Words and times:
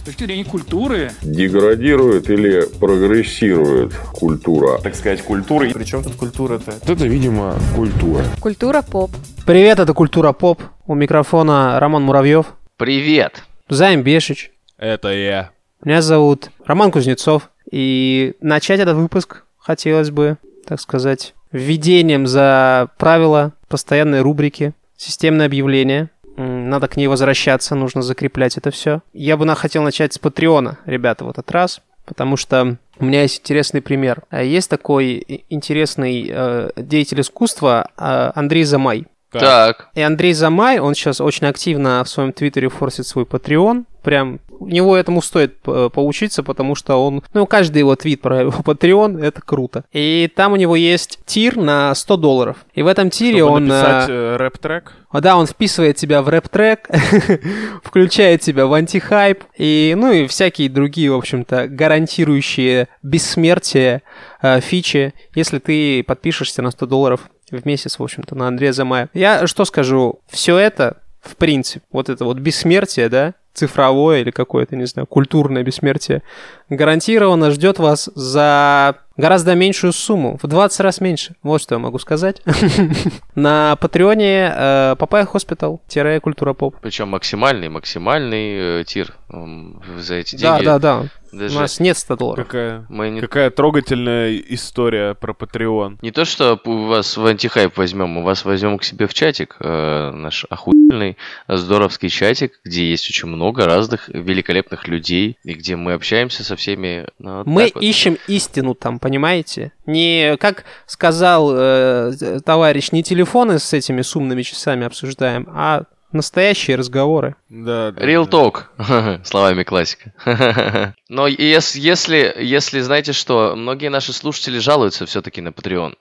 С 0.00 0.02
точки 0.02 0.24
зрения 0.24 0.46
культуры. 0.46 1.10
Деградирует 1.20 2.30
или 2.30 2.62
прогрессирует 2.78 3.92
культура? 4.14 4.78
Так 4.78 4.94
сказать, 4.94 5.20
культура. 5.20 5.68
Причем 5.74 6.02
тут 6.02 6.14
культура-то? 6.14 6.72
Это, 6.90 7.06
видимо, 7.06 7.54
культура. 7.76 8.24
Культура 8.40 8.80
поп. 8.80 9.10
Привет, 9.44 9.78
это 9.78 9.92
Культура 9.92 10.32
Поп. 10.32 10.62
У 10.86 10.94
микрофона 10.94 11.78
Роман 11.78 12.02
Муравьев. 12.04 12.46
Привет! 12.78 13.42
Займ 13.68 14.02
Бешич. 14.02 14.52
Это 14.78 15.08
я. 15.12 15.50
Меня 15.84 16.00
зовут 16.00 16.50
Роман 16.64 16.90
Кузнецов. 16.90 17.50
И 17.70 18.32
начать 18.40 18.80
этот 18.80 18.96
выпуск 18.96 19.44
хотелось 19.58 20.10
бы, 20.10 20.38
так 20.64 20.80
сказать, 20.80 21.34
введением 21.52 22.26
за 22.26 22.88
правила 22.96 23.52
постоянной 23.68 24.22
рубрики 24.22 24.72
«Системное 24.96 25.44
объявление». 25.44 26.08
Надо 26.40 26.88
к 26.88 26.96
ней 26.96 27.06
возвращаться, 27.06 27.74
нужно 27.74 28.02
закреплять 28.02 28.56
это 28.56 28.70
все. 28.70 29.02
Я 29.12 29.36
бы 29.36 29.44
на- 29.44 29.54
хотел 29.54 29.82
начать 29.82 30.12
с 30.14 30.18
Патреона, 30.18 30.78
ребята, 30.86 31.24
в 31.24 31.30
этот 31.30 31.50
раз, 31.50 31.82
потому 32.06 32.36
что 32.36 32.76
у 32.98 33.04
меня 33.04 33.22
есть 33.22 33.40
интересный 33.40 33.82
пример. 33.82 34.22
А 34.30 34.42
Есть 34.42 34.70
такой 34.70 35.44
интересный 35.48 36.30
э, 36.30 36.70
деятель 36.76 37.20
искусства 37.20 37.88
э, 37.96 38.32
Андрей 38.34 38.64
Замай. 38.64 39.06
Так. 39.30 39.90
И 39.94 40.00
Андрей 40.00 40.32
Замай, 40.32 40.80
он 40.80 40.94
сейчас 40.94 41.20
очень 41.20 41.46
активно 41.46 42.02
в 42.04 42.08
своем 42.08 42.32
твиттере 42.32 42.68
форсит 42.68 43.06
свой 43.06 43.24
Patreon. 43.24 43.84
Прям 44.02 44.40
у 44.58 44.66
него 44.66 44.96
этому 44.96 45.22
стоит 45.22 45.56
э, 45.66 45.88
поучиться, 45.92 46.42
потому 46.42 46.74
что 46.74 46.96
он... 46.96 47.22
Ну, 47.32 47.46
каждый 47.46 47.78
его 47.78 47.94
твит 47.96 48.20
про 48.22 48.40
его 48.40 48.50
Patreon— 48.50 49.22
это 49.24 49.40
круто. 49.40 49.84
И 49.92 50.30
там 50.34 50.52
у 50.52 50.56
него 50.56 50.74
есть 50.74 51.20
тир 51.26 51.56
на 51.56 51.94
100 51.94 52.16
долларов. 52.16 52.56
И 52.74 52.82
в 52.82 52.86
этом 52.86 53.10
тире 53.10 53.38
Чтобы 53.38 53.52
он... 53.52 53.66
написать 53.66 54.08
э, 54.08 54.12
э, 54.12 54.36
рэп-трек. 54.36 54.92
А, 55.10 55.20
Да, 55.20 55.36
он 55.36 55.46
вписывает 55.46 55.96
тебя 55.96 56.22
в 56.22 56.28
рэп-трек, 56.28 56.88
включает 57.84 58.40
тебя 58.40 58.66
в 58.66 58.72
антихайп, 58.72 59.44
и, 59.56 59.94
ну 59.96 60.12
и 60.12 60.26
всякие 60.26 60.68
другие, 60.68 61.10
в 61.10 61.16
общем-то, 61.16 61.68
гарантирующие 61.68 62.88
бессмертие 63.02 64.02
э, 64.42 64.60
фичи, 64.60 65.14
если 65.34 65.58
ты 65.58 66.04
подпишешься 66.04 66.62
на 66.62 66.70
100 66.70 66.86
долларов 66.86 67.30
в 67.50 67.66
месяц, 67.66 67.98
в 67.98 68.02
общем-то, 68.02 68.34
на 68.34 68.48
Андрея 68.48 68.72
Замая. 68.72 69.08
Я 69.12 69.46
что 69.46 69.64
скажу, 69.64 70.20
все 70.28 70.56
это, 70.56 70.98
в 71.20 71.36
принципе, 71.36 71.84
вот 71.90 72.08
это 72.08 72.24
вот 72.24 72.38
бессмертие, 72.38 73.08
да, 73.08 73.34
цифровое 73.60 74.20
или 74.20 74.30
какое-то, 74.30 74.76
не 74.76 74.86
знаю, 74.86 75.06
культурное 75.06 75.62
бессмертие, 75.62 76.22
гарантированно 76.70 77.50
ждет 77.50 77.78
вас 77.78 78.10
за 78.14 78.96
гораздо 79.16 79.54
меньшую 79.54 79.92
сумму, 79.92 80.38
в 80.42 80.46
20 80.46 80.80
раз 80.80 81.00
меньше. 81.00 81.34
Вот 81.42 81.60
что 81.60 81.74
я 81.74 81.78
могу 81.78 81.98
сказать. 81.98 82.40
На 83.34 83.76
Patreon'е 83.76 84.52
э, 84.54 84.96
Папая 84.98 85.26
Хоспитал, 85.26 85.80
культура 86.20 86.54
поп. 86.54 86.76
Причем 86.80 87.08
максимальный, 87.08 87.68
максимальный 87.68 88.80
э, 88.80 88.84
тир 88.86 89.12
за 89.28 90.14
эти 90.14 90.36
Да, 90.36 90.54
деньги. 90.54 90.64
да, 90.64 90.78
да. 90.78 91.00
У 91.00 91.19
Даже 91.32 91.58
нас 91.58 91.80
нет 91.80 91.96
100 91.96 92.16
долларов. 92.16 92.46
Какая, 92.46 92.86
мы 92.88 93.10
не... 93.10 93.20
какая 93.20 93.50
трогательная 93.50 94.36
история 94.36 95.14
про 95.14 95.32
Patreon. 95.32 95.98
не 96.02 96.10
то, 96.10 96.24
что 96.24 96.56
п- 96.56 96.70
вас 96.70 97.16
в 97.16 97.24
антихайп 97.24 97.76
возьмем, 97.76 98.08
мы 98.08 98.22
вас 98.22 98.44
возьмем 98.44 98.78
к 98.78 98.84
себе 98.84 99.06
в 99.06 99.14
чатик, 99.14 99.56
э, 99.60 100.10
наш 100.12 100.44
охуительный, 100.48 101.16
здоровский 101.48 102.08
чатик, 102.08 102.60
где 102.64 102.90
есть 102.90 103.08
очень 103.08 103.28
много 103.28 103.64
разных 103.66 104.08
великолепных 104.08 104.88
людей, 104.88 105.38
и 105.44 105.54
где 105.54 105.76
мы 105.76 105.92
общаемся 105.92 106.44
со 106.44 106.56
всеми. 106.56 107.06
ну, 107.18 107.38
вот 107.38 107.46
Мы 107.46 107.70
вот. 107.74 107.82
ищем 107.82 108.18
истину 108.28 108.74
там, 108.74 108.98
понимаете? 108.98 109.72
Не, 109.86 110.36
как 110.38 110.64
сказал 110.86 111.50
э, 111.54 112.40
товарищ, 112.44 112.92
не 112.92 113.02
телефоны 113.02 113.58
с 113.58 113.72
этими 113.72 114.02
с 114.02 114.14
умными 114.16 114.42
часами 114.42 114.86
обсуждаем, 114.86 115.48
а 115.52 115.84
настоящие 116.12 116.76
разговоры. 116.76 117.36
Да, 117.48 117.92
да, 117.92 118.02
Real 118.04 118.26
да. 118.28 118.38
talk, 118.38 119.24
словами 119.24 119.62
классика. 119.62 120.12
Но 121.08 121.26
ес- 121.26 121.76
если, 121.76 122.34
если, 122.38 122.80
знаете 122.80 123.12
что, 123.12 123.54
многие 123.56 123.88
наши 123.88 124.12
слушатели 124.12 124.58
жалуются 124.58 125.06
все-таки 125.06 125.40
на 125.40 125.48
Patreon. 125.48 125.94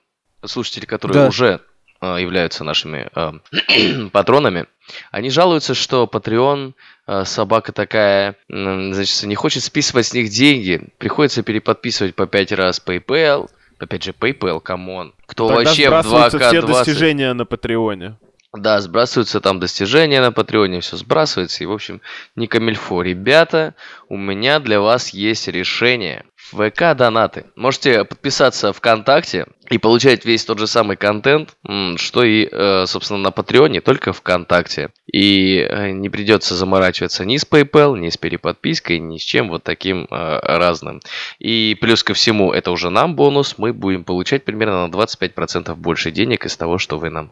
Слушатели, 0.46 0.86
которые 0.86 1.24
Да. 1.24 1.28
уже 1.28 1.60
а, 2.02 2.18
являются 2.18 2.64
нашими 2.64 3.10
а, 3.14 3.34
патронами, 4.12 4.66
они 5.12 5.30
жалуются, 5.30 5.74
что 5.74 6.10
Patreon 6.12 6.74
а, 7.06 7.26
собака 7.26 7.72
такая, 7.74 8.36
м, 8.50 8.94
значит, 8.94 9.24
не 9.24 9.36
хочет 9.36 9.64
списывать 9.64 10.06
с 10.08 10.14
них 10.14 10.30
деньги. 10.30 10.82
Приходится 10.98 11.44
переподписывать 11.44 12.16
по 12.16 12.26
5 12.26 12.52
раз 12.54 12.82
PayPal. 12.86 13.50
Опять 13.80 14.04
же, 14.04 14.12
PayPal, 14.12 14.60
come 14.62 14.92
on. 14.92 15.14
Кто 15.26 15.48
Тогда 15.50 15.64
вообще 15.66 15.84
в 15.84 15.88
сбрасываются 15.88 16.40
все 16.40 16.60
2K20? 16.60 16.68
достижения 16.68 17.34
на 17.34 17.46
Патреоне. 17.46 18.18
Да, 18.54 18.82
сбрасываются 18.82 19.42
там 19.42 19.60
достижения 19.60 20.22
на 20.22 20.32
Патреоне, 20.32 20.82
все 20.82 20.98
сбрасывается. 20.98 21.64
И, 21.64 21.68
в 21.68 21.72
общем, 21.72 22.02
не 22.36 22.48
камильфо. 22.48 23.04
Ребята, 23.04 23.76
у 24.08 24.18
меня 24.18 24.60
для 24.60 24.82
вас 24.82 25.10
есть 25.10 25.48
решение. 25.48 26.26
ВК 26.52 26.96
донаты. 26.96 27.46
Можете 27.56 28.04
подписаться 28.06 28.74
ВКонтакте 28.74 29.48
и 29.70 29.78
получать 29.78 30.26
весь 30.26 30.46
тот 30.46 30.60
же 30.60 30.68
самый 30.68 30.98
контент, 30.98 31.56
что 31.98 32.24
и, 32.24 32.48
э, 32.52 32.86
собственно, 32.88 33.20
на 33.20 33.32
Патреоне, 33.32 33.82
только 33.82 34.14
ВКонтакте. 34.14 34.90
И 35.12 35.58
э, 35.58 35.92
не 35.92 36.10
придется 36.10 36.56
заморачиваться 36.56 37.26
ни 37.26 37.38
с 37.38 37.46
PayPal, 37.46 37.98
ни 37.98 38.10
с 38.10 38.18
переподпиской, 38.18 39.00
ни 39.00 39.18
с 39.18 39.22
чем 39.22 39.50
вот 39.50 39.64
таким 39.64 40.08
э, 40.10 40.40
разным. 40.44 41.02
И 41.38 41.78
плюс 41.80 42.04
ко 42.04 42.14
всему, 42.14 42.52
это 42.52 42.72
уже 42.72 42.90
нам 42.90 43.16
бонус, 43.16 43.56
мы 43.58 43.74
будем 43.74 44.04
получать 44.04 44.44
примерно 44.44 44.88
на 44.88 44.92
25% 44.92 45.76
больше 45.76 46.12
денег 46.12 46.46
из 46.46 46.58
того, 46.58 46.78
что 46.78 46.98
вы 46.98 47.10
нам 47.10 47.32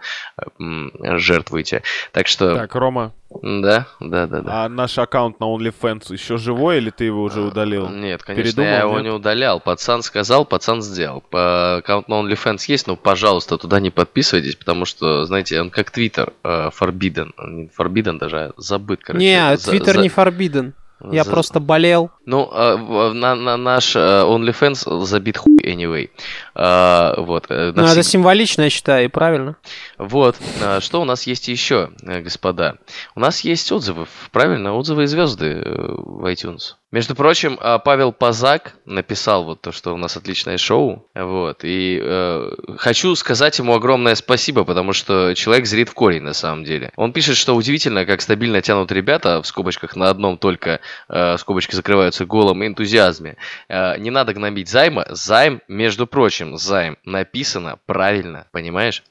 жертвуете. 1.17 1.81
Так 2.11 2.27
что, 2.27 2.53
Так, 2.55 2.75
Рома, 2.75 3.13
да, 3.29 3.87
да, 3.99 4.25
да, 4.27 4.41
да. 4.41 4.63
а 4.65 4.69
наш 4.69 4.97
аккаунт 4.97 5.39
на 5.39 5.45
OnlyFans 5.45 6.13
еще 6.13 6.37
живой 6.37 6.77
или 6.77 6.89
ты 6.89 7.03
его 7.05 7.23
уже 7.23 7.41
удалил? 7.41 7.89
Нет, 7.89 8.23
конечно, 8.23 8.43
Передумал, 8.43 8.69
я 8.69 8.79
его 8.79 8.93
нет? 8.95 9.03
не 9.03 9.09
удалял. 9.09 9.59
Пацан 9.59 10.01
сказал, 10.01 10.45
пацан 10.45 10.81
сделал. 10.81 11.21
По 11.29 11.77
аккаунт 11.77 12.07
на 12.07 12.15
OnlyFans 12.21 12.59
есть, 12.67 12.87
но, 12.87 12.95
пожалуйста, 12.95 13.57
туда 13.57 13.79
не 13.79 13.89
подписывайтесь, 13.89 14.55
потому 14.55 14.85
что, 14.85 15.25
знаете, 15.25 15.59
он 15.59 15.69
как 15.69 15.95
Twitter, 15.95 16.33
э, 16.43 16.69
forbidden. 16.79 17.31
Не 17.45 17.69
forbidden 17.77 18.17
даже, 18.17 18.37
а 18.37 18.53
забыт, 18.57 19.01
короче. 19.03 19.25
не, 19.25 19.57
За- 19.57 19.71
Твиттер 19.71 19.95
за- 19.95 20.01
не 20.01 20.09
forbidden. 20.09 20.71
Я 21.11 21.23
за- 21.23 21.31
просто 21.31 21.59
болел. 21.59 22.09
Ну, 22.25 22.49
э, 22.51 23.11
на, 23.13 23.35
на 23.35 23.55
наш 23.57 23.95
э, 23.95 23.99
OnlyFans 23.99 25.03
забит 25.05 25.37
хуй 25.37 25.57
anyway. 25.63 26.09
А, 26.55 27.13
вот. 27.17 27.45
э, 27.49 27.53
Ну, 27.65 27.69
это 27.69 27.81
навсегда. 27.81 28.03
символично, 28.03 28.61
я 28.63 28.69
считаю, 28.69 29.05
и 29.05 29.07
правильно. 29.07 29.57
Вот, 29.97 30.35
а, 30.63 30.81
что 30.81 31.01
у 31.01 31.05
нас 31.05 31.27
есть 31.27 31.47
еще, 31.47 31.91
э, 32.03 32.21
господа? 32.21 32.77
У 33.15 33.19
нас 33.19 33.41
есть 33.41 33.71
отзывы, 33.71 34.07
правильно, 34.31 34.73
отзывы 34.73 35.03
и 35.03 35.07
звезды 35.07 35.61
э, 35.63 35.93
в 35.97 36.25
iTunes. 36.25 36.75
Между 36.89 37.15
прочим, 37.15 37.57
а, 37.59 37.79
Павел 37.79 38.13
Пазак 38.13 38.75
написал 38.85 39.43
вот 39.43 39.61
то, 39.61 39.73
что 39.73 39.93
у 39.93 39.97
нас 39.97 40.15
отличное 40.15 40.57
шоу, 40.57 41.05
вот, 41.13 41.59
и 41.63 41.99
э, 42.01 42.51
хочу 42.77 43.13
сказать 43.15 43.59
ему 43.59 43.75
огромное 43.75 44.15
спасибо, 44.15 44.63
потому 44.63 44.93
что 44.93 45.33
человек 45.33 45.65
зрит 45.65 45.89
в 45.89 45.93
корень 45.93 46.21
на 46.21 46.31
самом 46.31 46.63
деле. 46.63 46.93
Он 46.95 47.11
пишет, 47.11 47.35
что 47.35 47.55
удивительно, 47.55 48.05
как 48.05 48.21
стабильно 48.21 48.61
тянут 48.61 48.89
ребята, 48.93 49.41
в 49.41 49.47
скобочках 49.47 49.97
на 49.97 50.09
одном 50.09 50.37
только, 50.37 50.79
э, 51.09 51.37
скобочки 51.37 51.75
закрываются 51.75 52.25
голом 52.25 52.65
энтузиазме. 52.65 53.35
Э, 53.67 53.97
не 53.97 54.09
надо 54.09 54.33
гнобить 54.33 54.69
займа, 54.69 55.07
займ, 55.09 55.61
между 55.67 56.07
прочим, 56.07 56.57
займ 56.57 56.97
написано 57.03 57.79
правильно, 57.85 58.47
понимаешь? 58.53 59.03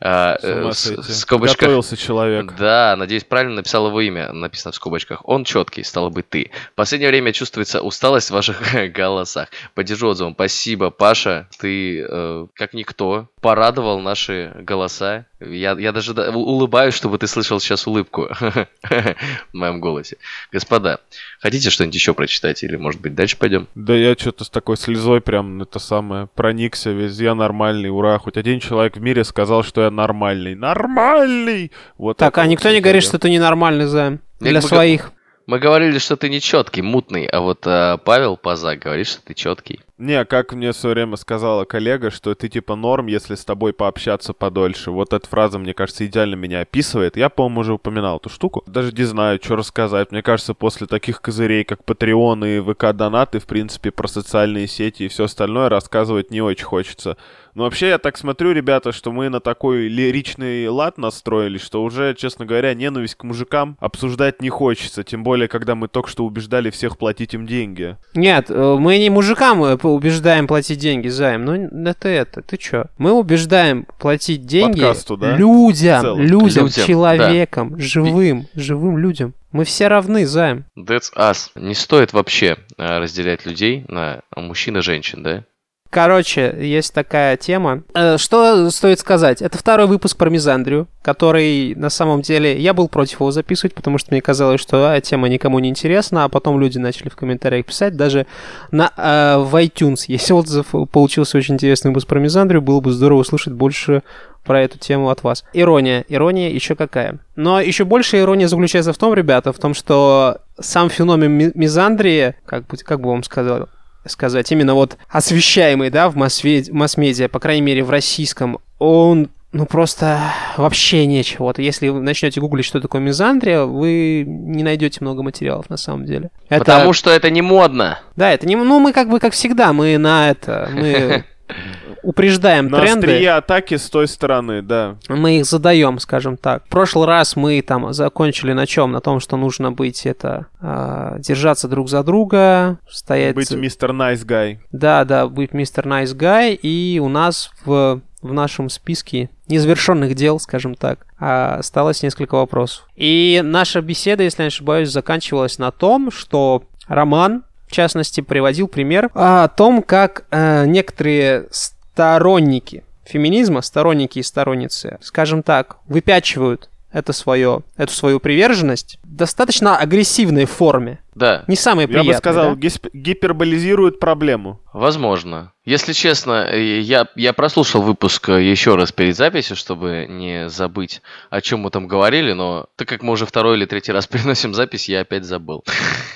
А, 0.00 0.36
э, 0.42 0.70
с- 0.72 0.90
в 0.90 1.12
скобочках. 1.14 1.60
Готовился 1.60 1.96
человек. 1.96 2.54
Да, 2.56 2.94
надеюсь, 2.96 3.24
правильно 3.24 3.56
написал 3.56 3.86
его 3.88 4.00
имя, 4.00 4.32
написано 4.32 4.72
в 4.72 4.74
скобочках. 4.74 5.20
Он 5.26 5.44
четкий, 5.44 5.82
стало 5.82 6.10
быть, 6.10 6.28
ты. 6.28 6.50
В 6.72 6.74
последнее 6.74 7.08
время 7.10 7.32
чувствуется 7.32 7.80
усталость 7.80 8.28
в 8.28 8.34
ваших 8.34 8.60
голосах. 8.92 9.48
Поддержу 9.74 10.08
отзывом. 10.08 10.34
Спасибо, 10.34 10.90
Паша. 10.90 11.48
Ты, 11.58 12.04
э, 12.08 12.46
как 12.54 12.74
никто, 12.74 13.28
порадовал 13.40 14.00
наши 14.00 14.52
голоса. 14.56 15.26
Я, 15.40 15.72
я 15.72 15.92
даже 15.92 16.12
улыбаюсь, 16.12 16.94
чтобы 16.94 17.18
ты 17.18 17.26
слышал 17.26 17.60
сейчас 17.60 17.86
улыбку 17.86 18.28
в 18.82 19.54
моем 19.54 19.80
голосе. 19.80 20.16
Господа, 20.52 21.00
хотите 21.40 21.70
что-нибудь 21.70 21.94
еще 21.94 22.14
прочитать? 22.14 22.62
Или, 22.62 22.76
может 22.76 23.00
быть, 23.00 23.14
дальше 23.14 23.36
пойдем? 23.36 23.68
Да 23.74 23.94
я 23.94 24.14
что-то 24.14 24.44
с 24.44 24.50
такой 24.50 24.76
слезой 24.76 25.20
прям 25.20 25.60
это 25.62 25.78
самое 25.78 26.28
проникся 26.34 26.90
весь. 26.90 27.18
Я 27.18 27.34
нормальный, 27.34 27.88
ура. 27.90 28.18
Хоть 28.18 28.36
один 28.36 28.60
человек 28.60 28.96
в 28.96 29.00
мире 29.00 29.24
сказал, 29.24 29.53
что 29.62 29.82
я 29.82 29.90
нормальный. 29.90 30.54
Нормальный! 30.54 31.72
Вот 31.98 32.16
Так, 32.16 32.36
а 32.38 32.42
вот 32.42 32.48
никто 32.48 32.70
не 32.70 32.80
говорит, 32.80 33.02
что 33.02 33.18
ты 33.18 33.30
ненормальный 33.30 33.86
займ. 33.86 34.20
Я 34.40 34.50
Для 34.50 34.60
га- 34.60 34.66
своих. 34.66 35.12
Мы 35.46 35.58
говорили, 35.58 35.98
что 35.98 36.16
ты 36.16 36.30
не 36.30 36.40
четкий, 36.40 36.80
мутный, 36.80 37.26
а 37.26 37.40
вот 37.40 37.66
э, 37.66 37.98
Павел 38.02 38.38
Пазак 38.38 38.78
говорит, 38.78 39.06
что 39.06 39.22
ты 39.22 39.34
четкий. 39.34 39.80
Не, 39.98 40.24
как 40.24 40.54
мне 40.54 40.72
в 40.72 40.76
свое 40.76 40.94
время 40.94 41.16
сказала 41.16 41.66
коллега, 41.66 42.10
что 42.10 42.34
ты 42.34 42.48
типа 42.48 42.76
норм, 42.76 43.06
если 43.06 43.34
с 43.34 43.44
тобой 43.44 43.74
пообщаться 43.74 44.32
подольше. 44.32 44.90
Вот 44.90 45.12
эта 45.12 45.28
фраза, 45.28 45.58
мне 45.58 45.74
кажется, 45.74 46.06
идеально 46.06 46.34
меня 46.34 46.60
описывает. 46.60 47.16
Я, 47.18 47.28
по-моему, 47.28 47.60
уже 47.60 47.74
упоминал 47.74 48.16
эту 48.16 48.30
штуку. 48.30 48.64
Даже 48.66 48.90
не 48.92 49.04
знаю, 49.04 49.38
что 49.42 49.56
рассказать. 49.56 50.12
Мне 50.12 50.22
кажется, 50.22 50.54
после 50.54 50.86
таких 50.86 51.20
козырей, 51.20 51.64
как 51.64 51.80
Patreon 51.86 52.56
и 52.56 52.60
ВК-донаты, 52.60 53.38
в 53.38 53.46
принципе, 53.46 53.90
про 53.90 54.08
социальные 54.08 54.66
сети 54.66 55.02
и 55.02 55.08
все 55.08 55.24
остальное 55.24 55.68
рассказывать 55.68 56.30
не 56.30 56.40
очень 56.40 56.64
хочется. 56.64 57.18
Но 57.54 57.64
вообще, 57.64 57.88
я 57.88 57.98
так 57.98 58.16
смотрю, 58.16 58.52
ребята, 58.52 58.92
что 58.92 59.12
мы 59.12 59.28
на 59.28 59.40
такой 59.40 59.88
лиричный 59.88 60.68
лад 60.68 60.98
настроились, 60.98 61.62
что 61.62 61.82
уже, 61.84 62.14
честно 62.14 62.46
говоря, 62.46 62.74
ненависть 62.74 63.14
к 63.14 63.24
мужикам 63.24 63.76
обсуждать 63.80 64.42
не 64.42 64.48
хочется. 64.48 65.04
Тем 65.04 65.22
более, 65.22 65.48
когда 65.48 65.74
мы 65.74 65.88
только 65.88 66.08
что 66.08 66.24
убеждали 66.24 66.70
всех 66.70 66.98
платить 66.98 67.34
им 67.34 67.46
деньги. 67.46 67.96
Нет, 68.14 68.46
э, 68.50 68.76
мы 68.78 68.98
не 68.98 69.10
мужикам 69.10 69.62
э, 69.62 69.76
убеждаем 69.76 70.46
платить 70.46 70.78
деньги, 70.78 71.08
Займ. 71.08 71.44
Ну, 71.44 71.88
это 71.88 72.08
это, 72.08 72.42
ты 72.42 72.56
чё? 72.56 72.86
Мы 72.98 73.12
убеждаем 73.12 73.86
платить 73.98 74.46
деньги 74.46 74.80
Подкасту, 74.80 75.16
да? 75.16 75.36
людям, 75.36 76.18
людям, 76.18 76.64
Людям, 76.64 76.68
человекам, 76.68 77.78
живым, 77.78 78.48
живым 78.54 78.98
людям. 78.98 79.34
Мы 79.52 79.64
все 79.64 79.86
равны, 79.86 80.26
Займ. 80.26 80.64
That's 80.76 81.14
us. 81.16 81.50
Не 81.54 81.74
стоит 81.74 82.12
вообще 82.12 82.56
э, 82.76 82.98
разделять 82.98 83.46
людей 83.46 83.84
на 83.86 84.22
мужчин 84.34 84.76
и 84.78 84.80
женщин, 84.80 85.22
да? 85.22 85.44
Короче, 85.94 86.52
есть 86.60 86.92
такая 86.92 87.36
тема. 87.36 87.84
Э, 87.94 88.18
Что 88.18 88.68
стоит 88.70 88.98
сказать? 88.98 89.40
Это 89.40 89.56
второй 89.56 89.86
выпуск 89.86 90.16
про 90.16 90.28
мизандрию, 90.28 90.88
который 91.02 91.76
на 91.76 91.88
самом 91.88 92.20
деле 92.20 92.60
я 92.60 92.74
был 92.74 92.88
против 92.88 93.20
его 93.20 93.30
записывать, 93.30 93.76
потому 93.76 93.98
что 93.98 94.08
мне 94.10 94.20
казалось, 94.20 94.60
что 94.60 94.90
а, 94.90 95.00
тема 95.00 95.28
никому 95.28 95.60
не 95.60 95.68
интересна, 95.68 96.24
а 96.24 96.28
потом 96.28 96.58
люди 96.60 96.78
начали 96.78 97.10
в 97.10 97.14
комментариях 97.14 97.66
писать. 97.66 97.96
Даже 97.96 98.26
на, 98.72 98.90
э, 98.96 99.36
в 99.38 99.54
iTunes 99.54 100.04
есть 100.08 100.32
отзыв, 100.32 100.74
получился 100.90 101.38
очень 101.38 101.54
интересный 101.54 101.90
выпуск 101.90 102.08
про 102.08 102.18
мизандрию, 102.18 102.60
было 102.60 102.80
бы 102.80 102.90
здорово 102.90 103.20
услышать 103.20 103.52
больше 103.52 104.02
про 104.44 104.62
эту 104.62 104.80
тему 104.80 105.10
от 105.10 105.22
вас. 105.22 105.44
Ирония. 105.52 106.04
Ирония 106.08 106.50
еще 106.50 106.74
какая. 106.74 107.20
Но 107.36 107.60
еще 107.60 107.84
больше 107.84 108.18
ирония 108.18 108.48
заключается 108.48 108.92
в 108.92 108.98
том, 108.98 109.14
ребята, 109.14 109.52
в 109.52 109.58
том, 109.60 109.74
что 109.74 110.38
сам 110.58 110.90
феномен 110.90 111.30
ми- 111.30 111.52
мизандрии, 111.54 112.34
как 112.46 112.66
бы, 112.66 112.76
как 112.78 113.00
бы 113.00 113.10
вам 113.10 113.22
сказал, 113.22 113.68
сказать, 114.06 114.50
именно 114.52 114.74
вот 114.74 114.96
освещаемый, 115.08 115.90
да, 115.90 116.08
в 116.08 116.16
масс-медиа, 116.16 117.28
по 117.28 117.40
крайней 117.40 117.62
мере, 117.62 117.82
в 117.82 117.90
российском, 117.90 118.58
он 118.78 119.30
ну 119.54 119.66
просто 119.66 120.18
вообще 120.56 121.06
нечего. 121.06 121.44
Вот 121.44 121.60
если 121.60 121.88
вы 121.88 122.00
начнете 122.00 122.40
гуглить, 122.40 122.66
что 122.66 122.80
такое 122.80 123.00
мизандрия, 123.00 123.62
вы 123.62 124.24
не 124.26 124.64
найдете 124.64 124.98
много 125.00 125.22
материалов 125.22 125.70
на 125.70 125.76
самом 125.76 126.06
деле. 126.06 126.30
Это, 126.48 126.64
Потому 126.64 126.92
что 126.92 127.10
это 127.10 127.30
не 127.30 127.40
модно. 127.40 128.00
да, 128.16 128.32
это 128.32 128.46
не, 128.48 128.56
ну 128.56 128.80
мы 128.80 128.92
как 128.92 129.08
бы 129.08 129.20
как 129.20 129.32
всегда, 129.32 129.72
мы 129.72 129.96
на 129.96 130.30
это, 130.30 130.68
мы 130.72 131.24
упреждаем 132.04 132.68
На 132.68 132.80
тренды. 132.80 133.06
острие 133.06 133.30
атаки 133.32 133.76
с 133.76 133.88
той 133.90 134.06
стороны, 134.06 134.62
да. 134.62 134.96
Мы 135.08 135.38
их 135.38 135.46
задаем, 135.46 135.98
скажем 135.98 136.36
так. 136.36 136.64
В 136.66 136.68
прошлый 136.68 137.06
раз 137.06 137.36
мы 137.36 137.60
там 137.62 137.92
закончили 137.92 138.52
на 138.52 138.66
чем? 138.66 138.92
На 138.92 139.00
том, 139.00 139.20
что 139.20 139.36
нужно 139.36 139.72
быть 139.72 140.06
это 140.06 140.46
а, 140.60 141.18
держаться 141.18 141.68
друг 141.68 141.88
за 141.88 142.02
друга, 142.02 142.78
стоять. 142.88 143.34
Быть 143.34 143.50
Mr. 143.50 143.92
Nice 143.92 144.24
Guy. 144.24 144.60
Да, 144.70 145.04
да, 145.04 145.26
быть 145.26 145.52
Mr. 145.52 145.86
Nice 145.86 146.12
Guy. 146.12 146.54
И 146.54 147.00
у 147.02 147.08
нас 147.08 147.50
в, 147.64 148.00
в 148.22 148.32
нашем 148.32 148.68
списке 148.68 149.30
незавершенных 149.48 150.14
дел, 150.14 150.38
скажем 150.40 150.74
так, 150.74 151.06
а, 151.18 151.56
осталось 151.56 152.02
несколько 152.02 152.34
вопросов. 152.36 152.86
И 152.96 153.40
наша 153.44 153.80
беседа, 153.80 154.22
если 154.22 154.42
я 154.42 154.46
не 154.46 154.48
ошибаюсь, 154.48 154.90
заканчивалась 154.90 155.58
на 155.58 155.70
том, 155.70 156.10
что 156.10 156.64
Роман, 156.86 157.44
в 157.66 157.72
частности, 157.72 158.20
приводил 158.20 158.68
пример 158.68 159.10
о 159.14 159.48
том, 159.48 159.82
как 159.82 160.24
э, 160.30 160.66
некоторые 160.66 161.48
сторонники 161.94 162.82
феминизма, 163.04 163.62
сторонники 163.62 164.18
и 164.18 164.22
сторонницы, 164.24 164.98
скажем 165.00 165.44
так, 165.44 165.76
выпячивают 165.86 166.68
это 166.90 167.12
свое, 167.12 167.62
эту 167.76 167.92
свою 167.92 168.18
приверженность 168.18 168.98
достаточно 169.16 169.76
агрессивной 169.76 170.44
форме. 170.46 170.98
Да, 171.14 171.44
Не 171.46 171.54
самые 171.54 171.84
Я 171.84 171.88
приятные. 171.88 172.12
бы 172.12 172.18
сказал, 172.18 172.56
да? 172.56 172.60
гисп- 172.60 172.90
гиперболизируют 172.92 174.00
проблему. 174.00 174.60
возможно. 174.72 175.52
Если 175.64 175.92
честно, 175.94 176.46
э, 176.50 176.80
я, 176.80 177.06
я 177.14 177.32
прослушал 177.32 177.80
выпуск 177.82 178.28
э, 178.28 178.42
еще 178.42 178.74
раз 178.74 178.90
перед 178.92 179.16
записью, 179.16 179.54
чтобы 179.56 180.06
не 180.10 180.48
забыть, 180.50 181.00
о 181.30 181.40
чем 181.40 181.60
мы 181.60 181.70
там 181.70 181.86
говорили, 181.86 182.32
но 182.32 182.66
так 182.76 182.88
как 182.88 183.02
мы 183.02 183.12
уже 183.12 183.24
второй 183.26 183.56
или 183.56 183.64
третий 183.64 183.92
раз 183.92 184.06
переносим 184.08 184.52
запись, 184.54 184.88
я 184.88 185.00
опять 185.02 185.24
забыл. 185.24 185.64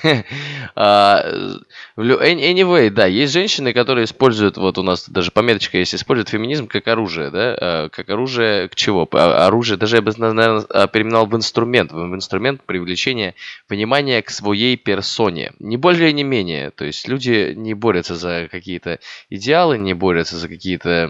А, 0.74 1.24
any- 1.96 2.52
Anyway, 2.52 2.90
да, 2.90 3.06
есть 3.06 3.32
женщины, 3.32 3.72
которые 3.72 4.04
используют, 4.04 4.56
вот 4.56 4.78
у 4.78 4.82
нас 4.82 5.08
даже 5.08 5.30
пометочка 5.30 5.78
есть, 5.78 5.94
используют 5.94 6.28
феминизм 6.28 6.66
как 6.66 6.86
оружие, 6.88 7.30
да, 7.30 7.56
а, 7.60 7.88
как 7.88 8.08
оружие 8.10 8.68
к 8.68 8.74
чего? 8.74 9.08
А- 9.12 9.46
Оружие, 9.46 9.76
даже 9.76 9.96
я 9.96 10.02
бы, 10.02 10.12
наверное, 10.16 10.86
переименовал 10.88 11.26
в 11.26 11.36
инструмент, 11.36 11.92
в 11.92 12.14
инструмент 12.14 12.62
привлечения 12.64 12.88
внимания 13.69 14.23
к 14.23 14.31
своей 14.31 14.76
персоне. 14.76 15.52
Не 15.58 15.76
более, 15.76 16.12
не 16.12 16.25
менее, 16.25 16.70
то 16.70 16.85
есть 16.85 17.08
люди 17.08 17.52
не 17.56 17.75
борются 17.75 18.17
за 18.17 18.49
какие-то 18.50 19.00
идеалы, 19.31 19.79
не 19.79 19.94
борются 19.94 20.37
за 20.37 20.49
какие-то 20.49 21.08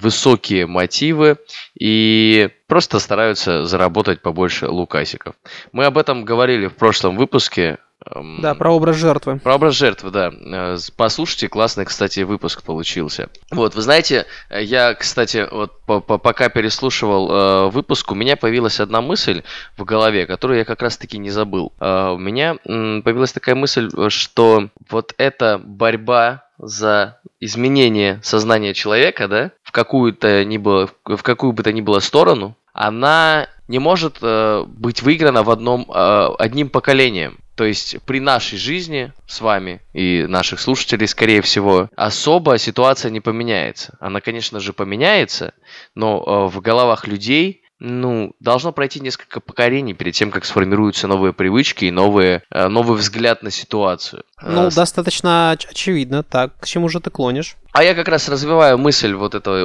высокие 0.00 0.66
мотивы 0.66 1.38
и 1.78 2.50
просто 2.66 3.00
стараются 3.00 3.64
заработать 3.64 4.20
побольше 4.20 4.68
лукасиков. 4.68 5.34
Мы 5.72 5.84
об 5.84 5.98
этом 5.98 6.24
говорили 6.24 6.66
в 6.66 6.74
прошлом 6.74 7.16
выпуске. 7.16 7.78
Эм, 8.14 8.40
Да, 8.40 8.54
про 8.54 8.70
образ 8.70 8.96
жертвы. 8.96 9.38
про 9.38 9.54
образ 9.56 9.74
жертвы, 9.74 10.10
да. 10.10 10.30
Э, 10.32 10.76
Послушайте, 10.96 11.48
классный, 11.48 11.84
кстати, 11.84 12.20
выпуск 12.20 12.62
получился. 12.62 13.28
Вот, 13.50 13.74
вы 13.74 13.82
знаете, 13.82 14.26
э, 14.50 14.62
я, 14.62 14.94
кстати, 14.94 15.46
вот 15.50 15.80
по- 15.86 16.00
по- 16.00 16.18
пока 16.18 16.48
переслушивал 16.48 17.30
э, 17.30 17.70
выпуск, 17.70 18.10
у 18.12 18.14
меня 18.14 18.36
появилась 18.36 18.80
одна 18.80 19.00
мысль 19.00 19.42
в 19.76 19.84
голове, 19.84 20.26
которую 20.26 20.58
я 20.58 20.64
как 20.64 20.82
раз-таки 20.82 21.18
не 21.18 21.30
забыл. 21.30 21.72
Э, 21.80 22.10
у 22.10 22.18
меня 22.18 22.56
м, 22.66 23.02
появилась 23.02 23.32
такая 23.32 23.54
мысль, 23.54 23.88
э, 23.96 24.08
что 24.10 24.68
вот 24.90 25.14
эта 25.18 25.60
борьба 25.62 26.44
за 26.58 27.18
изменение 27.40 28.20
сознания 28.22 28.74
человека, 28.74 29.28
да, 29.28 29.50
в 29.62 29.70
какую-то 29.72 30.44
ни 30.44 30.58
было, 30.58 30.88
в 31.04 31.22
какую 31.22 31.52
бы 31.52 31.62
то 31.62 31.72
ни 31.72 31.80
было 31.80 32.00
сторону, 32.00 32.56
она 32.72 33.48
не 33.68 33.78
может 33.78 34.18
э, 34.22 34.64
быть 34.66 35.02
выиграна 35.02 35.42
в 35.42 35.50
одном 35.50 35.86
э, 35.88 36.28
одним 36.38 36.68
поколением. 36.68 37.38
То 37.58 37.64
есть 37.64 37.96
при 38.06 38.20
нашей 38.20 38.56
жизни 38.56 39.12
с 39.26 39.40
вами 39.40 39.80
и 39.92 40.26
наших 40.28 40.60
слушателей, 40.60 41.08
скорее 41.08 41.42
всего, 41.42 41.90
особо 41.96 42.56
ситуация 42.56 43.10
не 43.10 43.18
поменяется. 43.18 43.96
Она, 43.98 44.20
конечно 44.20 44.60
же, 44.60 44.72
поменяется, 44.72 45.54
но 45.96 46.22
э, 46.24 46.54
в 46.54 46.60
головах 46.60 47.08
людей 47.08 47.64
ну, 47.80 48.32
должно 48.38 48.70
пройти 48.70 49.00
несколько 49.00 49.40
поколений 49.40 49.92
перед 49.92 50.14
тем, 50.14 50.30
как 50.30 50.44
сформируются 50.44 51.08
новые 51.08 51.32
привычки 51.32 51.86
и 51.86 51.90
новые, 51.90 52.44
э, 52.50 52.68
новый 52.68 52.96
взгляд 52.96 53.42
на 53.42 53.50
ситуацию. 53.50 54.22
Ну, 54.42 54.66
Э, 54.66 54.70
с- 54.70 54.74
достаточно 54.74 55.52
оч- 55.54 55.66
очевидно. 55.70 56.22
Так, 56.22 56.52
к 56.60 56.66
чему 56.66 56.88
же 56.88 57.00
ты 57.00 57.10
клонишь? 57.10 57.56
а 57.70 57.84
я 57.84 57.94
как 57.94 58.08
раз 58.08 58.28
развиваю 58.28 58.76
мысль 58.76 59.12
вот 59.14 59.36
этого, 59.36 59.64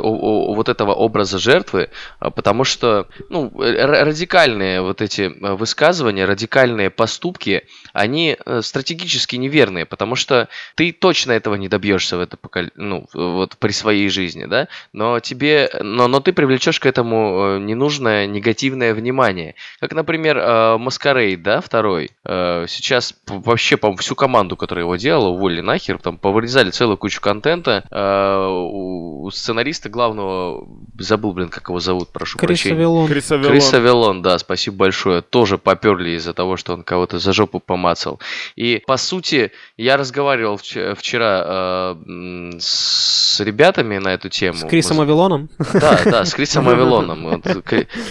вот 0.53 0.69
этого 0.69 0.93
образа 0.93 1.39
жертвы, 1.39 1.89
а, 2.19 2.29
потому 2.29 2.63
что 2.63 3.07
ну, 3.29 3.51
р- 3.59 4.05
радикальные 4.05 4.81
вот 4.81 5.01
эти 5.01 5.21
э, 5.21 5.53
высказывания, 5.55 6.25
радикальные 6.25 6.91
поступки, 6.91 7.65
они 7.91 8.37
э, 8.45 8.61
стратегически 8.61 9.35
неверные, 9.37 9.85
потому 9.87 10.15
что 10.15 10.47
ты 10.75 10.91
точно 10.91 11.31
этого 11.31 11.55
не 11.55 11.69
добьешься 11.69 12.17
в 12.17 12.19
это 12.19 12.37
покол- 12.37 12.69
ну, 12.75 13.07
вот 13.13 13.57
при 13.57 13.71
своей 13.71 14.09
жизни, 14.09 14.45
да, 14.45 14.67
но 14.91 15.19
тебе, 15.19 15.71
но, 15.81 16.07
но 16.07 16.19
ты 16.19 16.33
привлечешь 16.33 16.79
к 16.79 16.85
этому 16.85 17.55
э, 17.55 17.59
ненужное 17.61 18.27
негативное 18.27 18.93
внимание. 18.93 19.55
Как, 19.79 19.93
например, 19.93 20.37
э, 20.37 20.77
Маскарейд, 20.77 21.41
да, 21.41 21.61
второй. 21.61 22.11
Э, 22.25 22.65
Сейчас 22.67 23.15
вообще, 23.27 23.77
по 23.77 23.95
всю 23.97 24.13
команду, 24.15 24.55
которая 24.63 24.85
его 24.85 24.95
делала, 24.95 25.27
уволили 25.27 25.59
нахер, 25.61 25.97
там 25.99 26.17
повырезали 26.17 26.71
целую 26.71 26.95
кучу 26.97 27.19
контента. 27.19 27.83
Э, 27.91 28.47
У 28.47 29.29
сценариста 29.31 29.89
главного, 29.89 30.65
забыл, 30.97 31.33
блин, 31.33 31.49
как 31.49 31.67
его 31.69 31.79
зовут, 31.79 32.09
прошу 32.13 32.37
Крис 32.39 32.47
прощения. 32.61 32.75
Авелон. 32.77 33.07
Крис 33.07 33.31
Авелон. 33.31 33.51
Крис 33.51 33.73
Авелон, 33.73 34.21
да, 34.21 34.37
спасибо 34.39 34.77
большое. 34.77 35.21
Тоже 35.21 35.57
поперли 35.57 36.11
из-за 36.11 36.33
того, 36.33 36.55
что 36.57 36.73
он 36.73 36.83
кого-то 36.83 37.19
за 37.19 37.33
жопу 37.33 37.59
помацал. 37.59 38.19
И, 38.55 38.81
по 38.87 38.95
сути, 38.97 39.51
я 39.77 39.97
разговаривал 39.97 40.55
вч- 40.55 40.95
вчера 40.95 41.43
э, 41.45 42.51
с 42.59 43.39
ребятами 43.41 43.97
на 43.97 44.13
эту 44.13 44.29
тему. 44.29 44.57
С 44.57 44.63
Крисом 44.63 44.97
Мы- 44.97 45.03
Авелоном. 45.03 45.49
да, 45.73 45.99
да, 46.05 46.25
с 46.25 46.33
Крисом 46.33 46.69
Авелоном. 46.69 47.41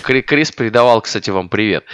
Крис 0.02 0.50
передавал, 0.52 1.00
кстати, 1.00 1.30
вам 1.30 1.48
привет. 1.48 1.84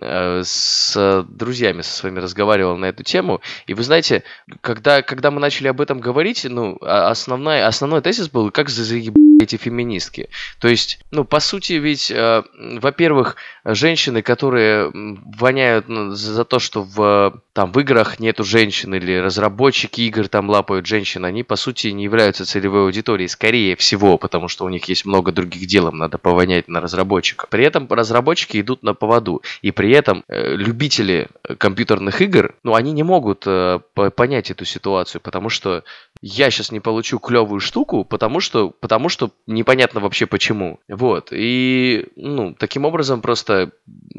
Э, 0.00 0.42
С 0.44 1.24
друзьями 1.28 1.82
со 1.82 1.92
своими 1.96 2.20
разговаривал 2.20 2.76
на 2.76 2.86
эту 2.86 3.02
тему. 3.02 3.40
И 3.66 3.71
вы 3.74 3.82
знаете, 3.82 4.22
когда, 4.60 5.02
когда 5.02 5.30
мы 5.30 5.40
начали 5.40 5.68
об 5.68 5.80
этом 5.80 6.00
говорить, 6.00 6.46
ну, 6.48 6.78
а- 6.80 7.10
основная, 7.10 7.66
основной 7.66 8.00
тезис 8.00 8.28
был, 8.28 8.50
как 8.50 8.68
заебали 8.68 9.42
эти 9.42 9.56
феминистки. 9.56 10.28
То 10.60 10.68
есть, 10.68 11.00
ну, 11.10 11.24
по 11.24 11.40
сути, 11.40 11.74
ведь, 11.74 12.10
э, 12.10 12.42
во-первых, 12.80 13.36
женщины, 13.64 14.22
которые 14.22 14.90
воняют 14.92 15.88
ну, 15.88 16.10
за 16.12 16.44
то, 16.44 16.58
что 16.58 16.82
в, 16.82 17.42
там, 17.52 17.72
в 17.72 17.80
играх 17.80 18.20
нету 18.20 18.44
женщин, 18.44 18.94
или 18.94 19.16
разработчики 19.18 20.02
игр 20.02 20.28
там 20.28 20.48
лапают 20.48 20.86
женщин, 20.86 21.24
они, 21.24 21.42
по 21.42 21.56
сути, 21.56 21.88
не 21.88 22.04
являются 22.04 22.46
целевой 22.46 22.82
аудиторией, 22.82 23.28
скорее 23.28 23.76
всего, 23.76 24.18
потому 24.18 24.48
что 24.48 24.64
у 24.64 24.68
них 24.68 24.84
есть 24.86 25.04
много 25.04 25.32
других 25.32 25.66
дел, 25.66 25.88
им 25.88 25.98
надо 25.98 26.18
повонять 26.18 26.68
на 26.68 26.80
разработчиков. 26.80 27.48
При 27.50 27.64
этом 27.64 27.86
разработчики 27.90 28.60
идут 28.60 28.82
на 28.82 28.94
поводу, 28.94 29.42
и 29.60 29.70
при 29.70 29.90
этом 29.92 30.24
э, 30.28 30.54
любители 30.54 31.28
компьютерных 31.58 32.20
игр, 32.20 32.54
ну, 32.62 32.74
они 32.74 32.92
не 32.92 33.02
могут 33.02 33.44
э, 33.46 33.50
понять 33.94 34.50
эту 34.50 34.64
ситуацию, 34.64 35.20
потому 35.20 35.48
что 35.48 35.84
я 36.20 36.50
сейчас 36.50 36.70
не 36.70 36.80
получу 36.80 37.18
клевую 37.18 37.60
штуку, 37.60 38.04
потому 38.04 38.40
что, 38.40 38.70
потому 38.70 39.08
что 39.08 39.30
непонятно 39.46 40.00
вообще 40.00 40.26
почему. 40.26 40.78
Вот. 40.88 41.28
И, 41.32 42.06
ну, 42.16 42.54
таким 42.54 42.84
образом 42.84 43.20
просто 43.20 43.72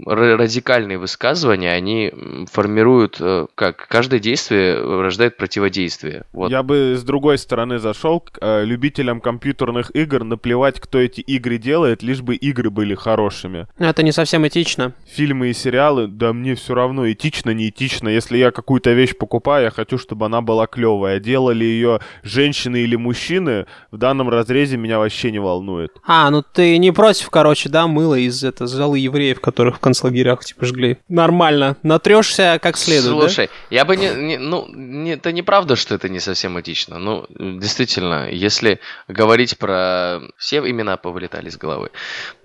радикальные 0.05 0.97
высказывания, 0.97 1.71
они 1.71 2.11
формируют, 2.51 3.17
э, 3.19 3.47
как 3.55 3.87
каждое 3.87 4.19
действие 4.19 4.75
рождает 5.01 5.37
противодействие. 5.37 6.25
Вот. 6.33 6.51
Я 6.51 6.63
бы 6.63 6.95
с 6.97 7.03
другой 7.03 7.37
стороны 7.37 7.79
зашел 7.79 8.19
к 8.19 8.37
э, 8.41 8.65
любителям 8.65 9.21
компьютерных 9.21 9.95
игр, 9.95 10.23
наплевать, 10.23 10.79
кто 10.79 10.99
эти 10.99 11.21
игры 11.21 11.57
делает, 11.57 12.03
лишь 12.03 12.21
бы 12.21 12.35
игры 12.35 12.69
были 12.69 12.95
хорошими. 12.95 13.67
Это 13.77 14.03
не 14.03 14.11
совсем 14.11 14.45
этично. 14.47 14.93
Фильмы 15.07 15.49
и 15.49 15.53
сериалы, 15.53 16.07
да 16.07 16.33
мне 16.33 16.55
все 16.55 16.73
равно, 16.73 17.09
этично, 17.11 17.51
не 17.51 17.69
этично. 17.69 18.09
Если 18.09 18.37
я 18.37 18.51
какую-то 18.51 18.91
вещь 18.91 19.15
покупаю, 19.17 19.32
я 19.45 19.71
хочу, 19.71 19.97
чтобы 19.97 20.25
она 20.25 20.41
была 20.41 20.67
клевая. 20.67 21.19
Делали 21.19 21.63
ее 21.63 21.99
женщины 22.23 22.77
или 22.77 22.95
мужчины, 22.95 23.65
в 23.91 23.97
данном 23.97 24.29
разрезе 24.29 24.77
меня 24.77 24.99
вообще 24.99 25.31
не 25.31 25.39
волнует. 25.39 25.91
А, 26.05 26.29
ну 26.29 26.43
ты 26.43 26.77
не 26.77 26.91
против, 26.91 27.29
короче, 27.29 27.69
да, 27.69 27.87
мыла 27.87 28.15
из 28.15 28.43
это 28.43 28.67
залы 28.67 28.99
евреев, 28.99 29.39
которых 29.39 29.77
в 29.77 29.79
концлагерях 29.79 30.43
типа 30.43 30.65
жгли. 30.65 30.97
Нормально. 31.07 31.77
Натрешься 31.83 32.59
как 32.61 32.77
следует, 32.77 33.19
Слушай, 33.19 33.47
да? 33.47 33.75
я 33.75 33.85
бы 33.85 33.95
не, 33.95 34.09
не 34.09 34.37
ну, 34.37 34.67
не, 34.73 35.11
это 35.11 35.31
неправда, 35.31 35.75
что 35.75 35.95
это 35.95 36.09
не 36.09 36.19
совсем 36.19 36.59
этично. 36.59 36.99
Ну, 36.99 37.25
действительно, 37.29 38.29
если 38.29 38.79
говорить 39.07 39.57
про... 39.57 40.21
Все 40.37 40.59
имена 40.59 40.97
повылетали 40.97 41.49
из 41.49 41.57
головы. 41.57 41.91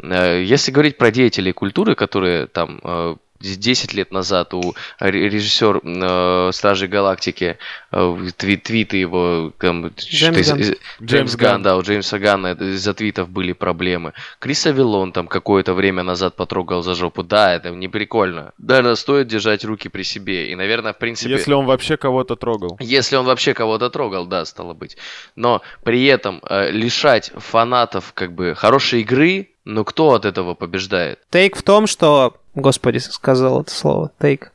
Э, 0.02 0.42
если 0.42 0.70
говорить 0.72 0.98
про 0.98 1.10
деятелей 1.10 1.52
культуры, 1.52 1.94
которые 1.94 2.46
там 2.46 2.80
э, 2.82 3.16
10 3.40 3.94
лет 3.94 4.12
назад 4.12 4.54
у 4.54 4.74
режиссер 5.00 5.80
э, 5.84 6.50
Стражей 6.52 6.88
Галактики, 6.88 7.58
э, 7.92 8.16
твит, 8.36 8.62
твиты 8.64 8.96
его, 8.96 9.52
там, 9.58 9.88
Джеймс, 9.88 10.48
Ган. 10.48 10.74
Джеймс, 11.02 11.36
Ган, 11.36 11.62
да, 11.62 11.76
у 11.76 11.82
Джеймса 11.82 12.18
Ганна 12.18 12.52
из-за 12.52 12.94
твитов 12.94 13.28
были 13.28 13.52
проблемы. 13.52 14.12
Крис 14.38 14.66
Авилон 14.66 15.12
там 15.12 15.28
какое-то 15.28 15.74
время 15.74 16.02
назад 16.02 16.36
потрогал 16.36 16.82
за 16.82 16.94
жопу. 16.94 17.22
Да, 17.22 17.54
это 17.54 17.70
не 17.70 17.88
прикольно. 17.88 18.52
Наверное, 18.58 18.94
стоит 18.94 19.28
держать 19.28 19.64
руки 19.64 19.88
при 19.88 20.02
себе. 20.02 20.50
И, 20.50 20.54
наверное, 20.54 20.92
в 20.92 20.98
принципе... 20.98 21.32
Если 21.32 21.52
он 21.52 21.66
вообще 21.66 21.96
кого-то 21.96 22.36
трогал. 22.36 22.76
Если 22.80 23.16
он 23.16 23.26
вообще 23.26 23.54
кого-то 23.54 23.90
трогал, 23.90 24.26
да, 24.26 24.44
стало 24.44 24.74
быть. 24.74 24.96
Но 25.36 25.62
при 25.84 26.04
этом 26.06 26.40
э, 26.48 26.70
лишать 26.70 27.32
фанатов 27.36 28.12
как 28.14 28.32
бы 28.32 28.54
хорошей 28.54 29.02
игры, 29.02 29.48
но 29.68 29.84
кто 29.84 30.14
от 30.14 30.24
этого 30.24 30.54
побеждает? 30.54 31.20
Тейк 31.30 31.56
в 31.56 31.62
том, 31.62 31.86
что 31.86 32.34
Господи, 32.54 32.98
сказал 32.98 33.62
это 33.62 33.70
слово, 33.70 34.10
take. 34.18 34.48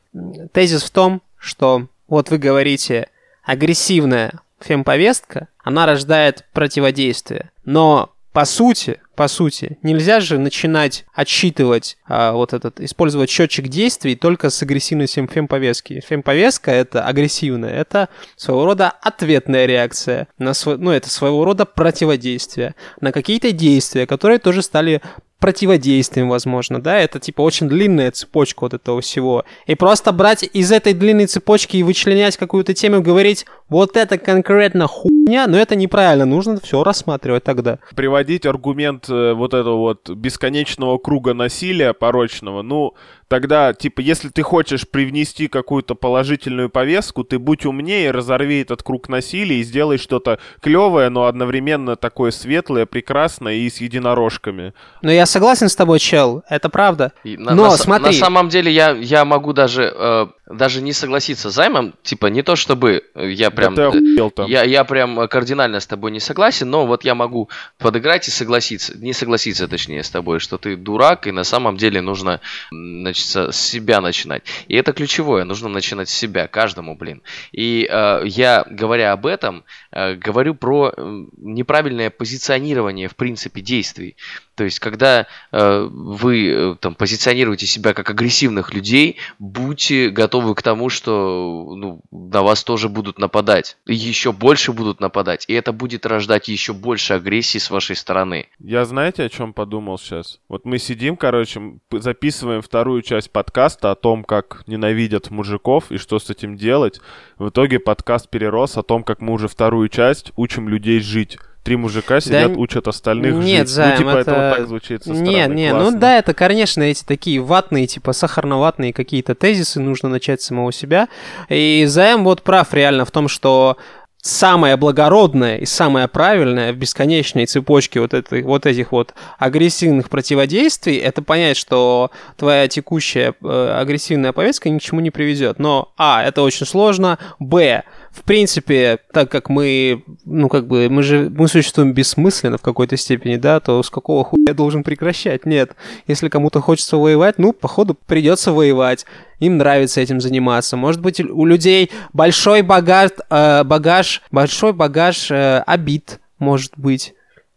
Тезис 0.52 0.82
в 0.82 0.90
том, 0.90 1.22
что 1.38 1.86
вот 2.08 2.30
вы 2.30 2.38
говорите, 2.38 3.08
агрессивная 3.44 4.40
фемповестка, 4.60 5.48
она 5.62 5.86
рождает 5.86 6.44
противодействие. 6.52 7.50
Но 7.64 8.10
по 8.32 8.44
сути, 8.44 9.00
по 9.14 9.28
сути, 9.28 9.78
нельзя 9.82 10.20
же 10.20 10.38
начинать 10.38 11.04
отсчитывать 11.14 11.96
а, 12.06 12.32
вот 12.32 12.52
этот, 12.52 12.80
использовать 12.80 13.30
счетчик 13.30 13.68
действий 13.68 14.16
только 14.16 14.50
с 14.50 14.62
агрессивностью 14.62 15.26
фемповестки. 15.26 16.02
Фемповестка 16.06 16.70
это 16.70 17.04
агрессивная, 17.04 17.70
это 17.70 18.08
своего 18.36 18.64
рода 18.64 18.90
ответная 18.90 19.66
реакция 19.66 20.28
на 20.38 20.54
свой, 20.54 20.78
ну 20.78 20.90
это 20.90 21.08
своего 21.08 21.44
рода 21.44 21.64
противодействие 21.64 22.74
на 23.00 23.12
какие-то 23.12 23.52
действия, 23.52 24.06
которые 24.06 24.38
тоже 24.38 24.62
стали 24.62 25.00
противодействием, 25.44 26.30
возможно, 26.30 26.80
да, 26.80 26.98
это 26.98 27.20
типа 27.20 27.42
очень 27.42 27.68
длинная 27.68 28.10
цепочка 28.10 28.62
вот 28.62 28.72
этого 28.72 29.02
всего. 29.02 29.44
И 29.66 29.74
просто 29.74 30.10
брать 30.10 30.42
из 30.42 30.72
этой 30.72 30.94
длинной 30.94 31.26
цепочки 31.26 31.76
и 31.76 31.82
вычленять 31.82 32.38
какую-то 32.38 32.72
тему, 32.72 33.02
говорить, 33.02 33.44
вот 33.68 33.98
это 33.98 34.16
конкретно 34.16 34.86
хуйня, 34.86 35.46
но 35.46 35.58
это 35.58 35.76
неправильно, 35.76 36.24
нужно 36.24 36.58
все 36.60 36.82
рассматривать 36.82 37.44
тогда. 37.44 37.78
Приводить 37.94 38.46
аргумент 38.46 39.03
вот 39.08 39.54
этого 39.54 39.76
вот 39.76 40.10
бесконечного 40.10 40.98
круга 40.98 41.34
насилия 41.34 41.92
порочного, 41.92 42.62
ну, 42.62 42.94
тогда, 43.34 43.74
типа, 43.74 43.98
если 43.98 44.28
ты 44.28 44.42
хочешь 44.42 44.86
привнести 44.88 45.48
какую-то 45.48 45.96
положительную 45.96 46.70
повестку, 46.70 47.24
ты 47.24 47.40
будь 47.40 47.66
умнее, 47.66 48.12
разорви 48.12 48.60
этот 48.60 48.84
круг 48.84 49.08
насилия 49.08 49.58
и 49.58 49.64
сделай 49.64 49.98
что-то 49.98 50.38
клевое, 50.60 51.08
но 51.08 51.24
одновременно 51.24 51.96
такое 51.96 52.30
светлое, 52.30 52.86
прекрасное 52.86 53.54
и 53.54 53.68
с 53.68 53.80
единорожками. 53.80 54.72
Ну, 55.02 55.10
я 55.10 55.26
согласен 55.26 55.68
с 55.68 55.74
тобой, 55.74 55.98
чел, 55.98 56.44
это 56.48 56.68
правда. 56.68 57.12
И 57.24 57.36
на, 57.36 57.56
но 57.56 57.64
на, 57.64 57.76
смотри... 57.76 58.06
На 58.06 58.12
самом 58.12 58.50
деле 58.50 58.70
я, 58.70 58.90
я 58.92 59.24
могу 59.24 59.52
даже, 59.52 59.92
э, 59.92 60.26
даже 60.48 60.80
не 60.80 60.92
согласиться 60.92 61.50
с 61.50 61.54
займом, 61.54 61.94
типа, 62.04 62.26
не 62.26 62.42
то 62.42 62.54
чтобы 62.54 63.02
я 63.16 63.50
прям... 63.50 63.74
Да 63.74 63.90
ты 63.90 64.42
я, 64.46 64.62
я 64.62 64.84
прям 64.84 65.26
кардинально 65.26 65.80
с 65.80 65.88
тобой 65.88 66.12
не 66.12 66.20
согласен, 66.20 66.70
но 66.70 66.86
вот 66.86 67.02
я 67.02 67.16
могу 67.16 67.50
подыграть 67.78 68.28
и 68.28 68.30
согласиться, 68.30 68.96
не 68.96 69.12
согласиться, 69.12 69.66
точнее, 69.66 70.04
с 70.04 70.10
тобой, 70.10 70.38
что 70.38 70.56
ты 70.56 70.76
дурак, 70.76 71.26
и 71.26 71.32
на 71.32 71.42
самом 71.42 71.76
деле 71.76 72.00
нужно, 72.00 72.40
значит, 72.70 73.23
с 73.24 73.52
себя 73.52 74.00
начинать. 74.00 74.44
И 74.68 74.76
это 74.76 74.92
ключевое, 74.92 75.44
нужно 75.44 75.68
начинать 75.68 76.08
с 76.08 76.14
себя, 76.14 76.46
каждому, 76.46 76.96
блин. 76.96 77.22
И 77.52 77.88
э, 77.90 78.22
я, 78.24 78.64
говоря 78.68 79.12
об 79.12 79.26
этом, 79.26 79.64
э, 79.92 80.14
говорю 80.14 80.54
про 80.54 80.92
неправильное 81.36 82.10
позиционирование, 82.10 83.08
в 83.08 83.16
принципе, 83.16 83.60
действий. 83.60 84.16
То 84.54 84.64
есть, 84.64 84.78
когда 84.78 85.26
э, 85.50 85.88
вы 85.90 86.48
э, 86.48 86.76
там 86.80 86.94
позиционируете 86.94 87.66
себя 87.66 87.92
как 87.92 88.10
агрессивных 88.10 88.72
людей, 88.72 89.16
будьте 89.38 90.10
готовы 90.10 90.54
к 90.54 90.62
тому, 90.62 90.90
что 90.90 91.74
ну, 91.76 92.02
на 92.12 92.42
вас 92.42 92.62
тоже 92.62 92.88
будут 92.88 93.18
нападать. 93.18 93.76
Еще 93.84 94.32
больше 94.32 94.72
будут 94.72 95.00
нападать. 95.00 95.44
И 95.48 95.54
это 95.54 95.72
будет 95.72 96.06
рождать 96.06 96.48
еще 96.48 96.72
больше 96.72 97.14
агрессии 97.14 97.58
с 97.58 97.70
вашей 97.70 97.96
стороны. 97.96 98.46
Я 98.60 98.84
знаете, 98.84 99.24
о 99.24 99.28
чем 99.28 99.52
подумал 99.52 99.98
сейчас? 99.98 100.38
Вот 100.48 100.64
мы 100.64 100.78
сидим, 100.78 101.16
короче, 101.16 101.60
записываем 101.90 102.62
вторую 102.62 103.02
часть 103.02 103.13
подкаста 103.22 103.90
о 103.90 103.94
том, 103.94 104.24
как 104.24 104.62
ненавидят 104.66 105.30
мужиков 105.30 105.90
и 105.90 105.98
что 105.98 106.18
с 106.18 106.30
этим 106.30 106.56
делать. 106.56 107.00
В 107.38 107.48
итоге 107.48 107.78
подкаст 107.78 108.28
перерос 108.28 108.76
о 108.76 108.82
том, 108.82 109.04
как 109.04 109.20
мы 109.20 109.32
уже 109.32 109.48
вторую 109.48 109.88
часть 109.88 110.32
учим 110.36 110.68
людей 110.68 111.00
жить 111.00 111.38
три 111.64 111.76
мужика 111.76 112.20
сидят, 112.20 112.52
да, 112.52 112.58
учат 112.58 112.86
остальных 112.86 113.36
нет, 113.36 113.66
жить. 113.66 113.68
Займ, 113.70 113.90
ну, 113.92 113.96
типа, 113.96 114.08
это... 114.10 114.20
это 114.20 114.30
вот 114.30 114.56
так 114.56 114.68
звучит 114.68 115.02
со 115.02 115.14
стороны. 115.14 115.30
Нет, 115.30 115.48
нет, 115.48 115.74
ну 115.74 115.98
да, 115.98 116.18
это, 116.18 116.34
конечно, 116.34 116.82
эти 116.82 117.02
такие 117.02 117.40
ватные, 117.40 117.86
типа 117.86 118.12
сахарно-ватные 118.12 118.92
какие-то 118.92 119.34
тезисы, 119.34 119.80
нужно 119.80 120.10
начать 120.10 120.42
с 120.42 120.46
самого 120.46 120.72
себя. 120.72 121.08
И 121.48 121.84
Займ 121.88 122.22
вот 122.24 122.42
прав 122.42 122.72
реально 122.74 123.06
в 123.06 123.10
том, 123.10 123.28
что 123.28 123.78
самое 124.24 124.78
благородное 124.78 125.58
и 125.58 125.66
самое 125.66 126.08
правильное 126.08 126.72
в 126.72 126.76
бесконечной 126.76 127.44
цепочке 127.44 128.00
вот, 128.00 128.14
этой, 128.14 128.42
вот 128.42 128.64
этих 128.64 128.90
вот 128.90 129.12
агрессивных 129.38 130.08
противодействий, 130.08 130.96
это 130.96 131.20
понять, 131.20 131.58
что 131.58 132.10
твоя 132.38 132.66
текущая 132.66 133.34
э, 133.42 133.76
агрессивная 133.78 134.32
повестка 134.32 134.70
ни 134.70 134.78
к 134.78 134.82
чему 134.82 135.00
не 135.00 135.10
приведет. 135.10 135.58
Но, 135.58 135.92
а, 135.98 136.24
это 136.24 136.40
очень 136.40 136.64
сложно, 136.64 137.18
б, 137.38 137.82
в 138.14 138.22
принципе, 138.22 139.00
так 139.12 139.28
как 139.28 139.48
мы, 139.48 140.04
ну, 140.24 140.48
как 140.48 140.68
бы, 140.68 140.88
мы 140.88 141.02
же, 141.02 141.28
мы 141.30 141.48
существуем 141.48 141.92
бессмысленно 141.92 142.58
в 142.58 142.62
какой-то 142.62 142.96
степени, 142.96 143.36
да, 143.36 143.58
то 143.58 143.82
с 143.82 143.90
какого 143.90 144.22
хуя 144.22 144.44
я 144.46 144.54
должен 144.54 144.84
прекращать? 144.84 145.44
Нет. 145.44 145.72
Если 146.06 146.28
кому-то 146.28 146.60
хочется 146.60 146.96
воевать, 146.96 147.38
ну, 147.38 147.52
походу, 147.52 147.94
придется 148.06 148.52
воевать. 148.52 149.04
Им 149.40 149.58
нравится 149.58 150.00
этим 150.00 150.20
заниматься. 150.20 150.76
Может 150.76 151.00
быть, 151.00 151.20
у 151.20 151.44
людей 151.44 151.90
большой 152.12 152.62
багаж, 152.62 153.10
э, 153.30 153.64
багаж 153.64 154.22
большой 154.30 154.72
багаж 154.72 155.32
э, 155.32 155.64
обид, 155.66 156.20
может 156.38 156.72
быть. 156.76 157.14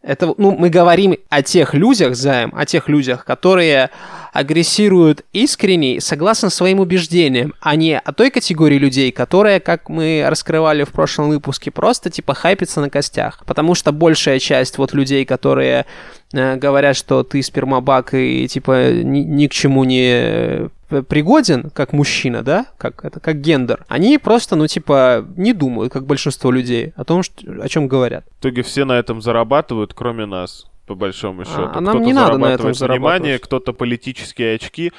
Это, 0.07 0.33
ну, 0.37 0.55
мы 0.57 0.69
говорим 0.69 1.17
о 1.27 1.41
тех 1.41 1.73
людях, 1.73 2.15
Займ, 2.15 2.53
о 2.55 2.65
тех 2.65 2.87
людях, 2.87 3.25
которые 3.25 3.89
агрессируют 4.31 5.25
искренне, 5.33 5.99
согласно 5.99 6.49
своим 6.49 6.79
убеждениям, 6.79 7.53
а 7.59 7.75
не 7.75 7.99
о 7.99 8.13
той 8.13 8.31
категории 8.31 8.77
людей, 8.77 9.11
которая, 9.11 9.59
как 9.59 9.89
мы 9.89 10.23
раскрывали 10.25 10.85
в 10.85 10.93
прошлом 10.93 11.27
выпуске, 11.27 11.71
просто 11.71 12.09
типа 12.09 12.35
хайпится 12.35 12.79
на 12.79 12.89
костях. 12.89 13.43
Потому 13.45 13.75
что 13.75 13.91
большая 13.91 14.39
часть 14.39 14.77
вот 14.77 14.93
людей, 14.93 15.25
которые 15.25 15.85
э, 16.31 16.55
говорят, 16.55 16.95
что 16.95 17.23
ты 17.23 17.43
спермобак 17.43 18.13
и 18.13 18.47
типа 18.47 18.93
ни, 18.93 19.19
ни 19.19 19.47
к 19.47 19.51
чему 19.51 19.83
не 19.83 20.69
пригоден 20.87 21.69
как 21.71 21.93
мужчина, 21.93 22.43
да, 22.43 22.65
как 22.77 23.03
это, 23.05 23.19
как 23.19 23.41
гендер, 23.41 23.85
они 23.87 24.17
просто, 24.17 24.55
ну, 24.55 24.67
типа, 24.67 25.25
не 25.35 25.53
думают, 25.53 25.91
как 25.91 26.05
большинство 26.05 26.51
людей, 26.51 26.93
о 26.95 27.03
том, 27.03 27.23
что, 27.23 27.43
о 27.61 27.67
чем 27.67 27.87
говорят. 27.87 28.25
В 28.37 28.39
итоге 28.41 28.61
все 28.63 28.85
на 28.85 28.93
этом 28.93 29.21
зарабатывают, 29.21 29.93
кроме 29.93 30.25
нас. 30.25 30.65
по 30.85 30.95
большому 30.95 31.41
А, 31.41 31.45
счету. 31.45 31.61
а 31.73 31.81
нам 31.81 31.95
кто-то 31.95 32.05
не 32.05 32.13
надо 32.13 32.37
на 32.37 32.45
этом 32.53 32.73
зарабатывает 32.73 32.79
внимание, 32.79 33.19
зарабатывать. 33.19 33.41
кто-то 33.41 33.73
политические 33.73 34.55
очки. 34.55 34.93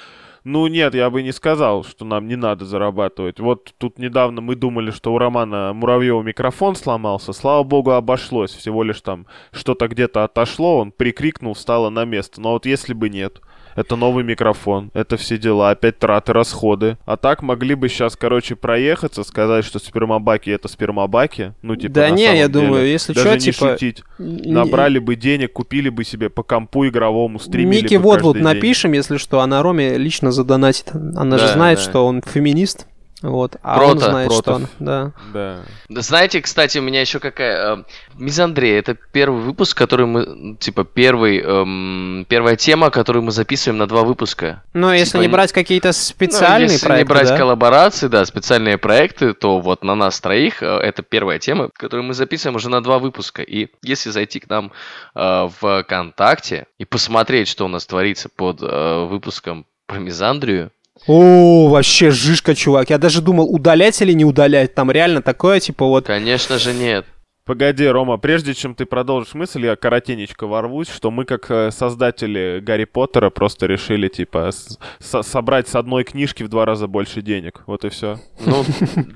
Ну 0.45 0.67
нет, 0.67 0.95
я 0.95 1.09
бы 1.11 1.23
не 1.23 1.33
сказал, 1.33 1.83
что 1.85 2.05
нам 2.05 2.29
не 2.29 2.37
надо 2.37 2.65
зарабатывать. 2.67 3.41
Вот 3.41 3.73
тут 3.79 3.99
недавно 3.99 4.41
мы 4.43 4.55
думали, 4.55 4.91
что 4.91 5.13
у 5.15 5.19
Романа 5.19 5.73
Муравьева 5.75 6.23
микрофон 6.23 6.77
сломался. 6.77 7.33
Слава 7.33 7.63
богу, 7.65 7.91
обошлось. 7.93 8.53
Всего 8.53 8.83
лишь 8.83 9.01
там 9.01 9.27
что-то 9.51 9.89
где-то 9.89 10.25
отошло, 10.25 10.79
он 10.79 10.93
прикрикнул, 10.93 11.55
встало 11.55 11.89
на 11.91 12.05
место. 12.05 12.41
Но 12.41 12.53
вот 12.53 12.67
если 12.67 12.93
бы 12.93 13.09
нет, 13.09 13.41
это 13.79 13.97
новый 13.97 14.25
микрофон, 14.25 14.91
это 14.95 15.17
все 15.17 15.39
дела, 15.39 15.71
опять 15.71 15.99
траты, 15.99 16.33
расходы. 16.33 16.99
А 17.07 17.17
так 17.17 17.43
могли 17.43 17.75
бы 17.75 17.89
сейчас, 17.89 18.17
короче, 18.17 18.57
проехаться, 18.57 19.23
сказать, 19.25 19.65
что 19.65 19.79
спермобаки 19.79 20.51
это 20.51 20.69
спермобаки. 20.69 21.53
Ну, 21.63 21.77
типа, 21.77 21.95
Да 21.95 22.09
на 22.09 22.15
не, 22.15 22.25
самом 22.27 22.39
я 22.39 22.49
деле. 22.49 22.67
думаю, 22.67 22.87
если 22.89 23.13
Даже 23.13 23.29
чё, 23.29 23.35
не 23.35 23.41
типа, 23.41 23.71
шутить. 23.73 24.03
Набрали 24.19 24.99
бы 24.99 25.15
денег, 25.17 25.53
купили 25.53 25.89
бы 25.89 26.05
себе 26.05 26.29
по 26.31 26.43
компу 26.43 26.87
игровому, 26.87 27.39
стримили 27.39 27.83
Микки 27.83 27.97
бы 27.97 28.03
вот 28.03 28.23
вот 28.23 28.35
каждый 28.35 28.47
день. 28.47 28.55
напишем, 28.55 28.93
если 28.93 29.17
что, 29.17 29.41
она 29.41 29.63
Роме 29.63 29.97
лично 29.97 30.33
задонатит. 30.33 30.91
Она 30.95 31.39
же 31.39 31.47
Да, 31.47 31.53
знает, 31.55 31.79
да. 31.79 31.85
что 31.85 32.07
он 32.07 32.23
феминист. 32.23 32.87
Вот, 33.21 33.57
а 33.63 33.83
он 33.83 33.99
Прото, 33.99 34.11
знает, 34.11 34.33
что 34.33 34.53
он. 34.55 34.67
Да. 34.79 35.13
Да. 35.33 35.61
Да 35.89 36.03
знаете, 36.03 36.41
кстати, 36.41 36.79
у 36.79 36.83
меня 36.83 37.01
еще 37.01 37.19
какая... 37.19 37.79
Э, 37.79 37.83
Мизандрия, 38.15 38.79
это 38.79 38.95
первый 38.95 39.43
выпуск, 39.43 39.77
который 39.77 40.07
мы... 40.07 40.57
Типа, 40.61 40.85
первый, 40.85 41.41
эм, 41.41 42.27
первая 42.29 42.55
тема, 42.57 42.91
которую 42.91 43.25
мы 43.25 43.33
записываем 43.33 43.79
на 43.79 43.89
два 43.89 44.03
выпуска. 44.03 44.63
Но 44.73 44.93
если 44.95 45.13
Типа, 45.13 45.21
не 45.23 45.27
не- 45.27 45.33
брать 45.33 45.53
какие-то 45.53 45.93
специальные 45.93 46.69
Ну, 46.69 46.73
если 46.73 46.87
проекты, 46.87 47.05
не 47.05 47.09
брать 47.09 47.29
да? 47.29 47.37
коллаборации, 47.37 48.07
да, 48.07 48.25
специальные 48.25 48.79
проекты, 48.79 49.35
то 49.35 49.59
вот 49.61 49.83
на 49.83 49.97
нас 49.97 50.21
троих 50.21 50.63
э, 50.63 50.67
это 50.67 51.03
первая 51.03 51.41
тема, 51.41 51.71
которую 51.75 52.05
мы 52.07 52.15
записываем 52.15 52.55
уже 52.57 52.71
на 52.71 52.83
два 52.83 53.01
выпуска. 53.01 53.43
И 53.43 53.69
если 53.83 54.11
зайти 54.11 54.39
к 54.39 54.49
нам 54.49 54.71
э, 55.17 55.49
в 55.61 55.83
ВКонтакте 55.83 56.67
и 56.79 56.85
посмотреть, 56.85 57.49
что 57.49 57.65
у 57.65 57.69
нас 57.69 57.85
творится 57.87 58.29
под 58.29 58.63
э, 58.63 59.07
выпуском 59.07 59.67
про 59.87 59.99
Мизандрию, 59.99 60.71
О, 61.07 61.69
вообще 61.69 62.11
жишка, 62.11 62.55
чувак. 62.55 62.91
Я 62.91 62.99
даже 62.99 63.23
думал, 63.23 63.53
удалять 63.53 64.01
или 64.03 64.13
не 64.13 64.25
удалять. 64.25 64.75
Там 64.75 64.91
реально 64.91 65.23
такое, 65.23 65.61
типа 65.61 65.87
вот... 65.87 66.07
конечно 66.07 66.59
же 66.59 66.73
нет. 66.73 67.07
Погоди, 67.49 67.89
Рома, 67.89 68.19
прежде 68.19 68.53
чем 68.53 68.75
ты 68.75 68.85
продолжишь 68.85 69.33
мысль, 69.33 69.65
я 69.65 69.75
коротенечко 69.75 70.47
ворвусь, 70.47 70.91
что 70.91 71.11
мы, 71.11 71.25
как 71.25 71.51
э, 71.51 71.71
создатели 71.71 72.61
Гарри 72.61 72.85
Поттера, 72.85 73.31
просто 73.31 73.65
решили, 73.65 74.09
типа, 74.09 74.51
с- 74.53 74.79
со- 75.01 75.23
собрать 75.23 75.67
с 75.67 75.75
одной 75.75 76.05
книжки 76.05 76.43
в 76.43 76.51
два 76.51 76.67
раза 76.67 76.87
больше 76.89 77.23
денег. 77.23 77.63
Вот 77.67 77.87
и 77.87 77.89
все. 77.89 78.19
Ну, 78.45 78.67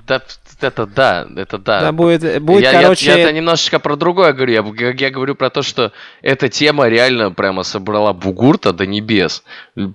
да, 0.07 0.19
это 0.61 0.87
да, 0.87 1.27
это 1.37 1.59
да. 1.59 1.81
Да, 1.81 1.91
будет, 1.91 2.41
будет 2.41 2.63
я, 2.63 2.71
я- 2.71 2.81
короче... 2.81 3.05
я, 3.05 3.19
это 3.19 3.33
немножечко 3.33 3.77
про 3.77 3.95
другое 3.97 4.33
говорю. 4.33 4.73
Я, 4.73 4.89
я 4.97 5.11
говорю 5.11 5.35
про 5.35 5.51
то, 5.51 5.61
что 5.61 5.91
эта 6.23 6.49
тема 6.49 6.87
реально 6.87 7.29
прямо 7.29 7.61
собрала 7.61 8.13
бугурта 8.13 8.73
до 8.73 8.87
небес. 8.87 9.43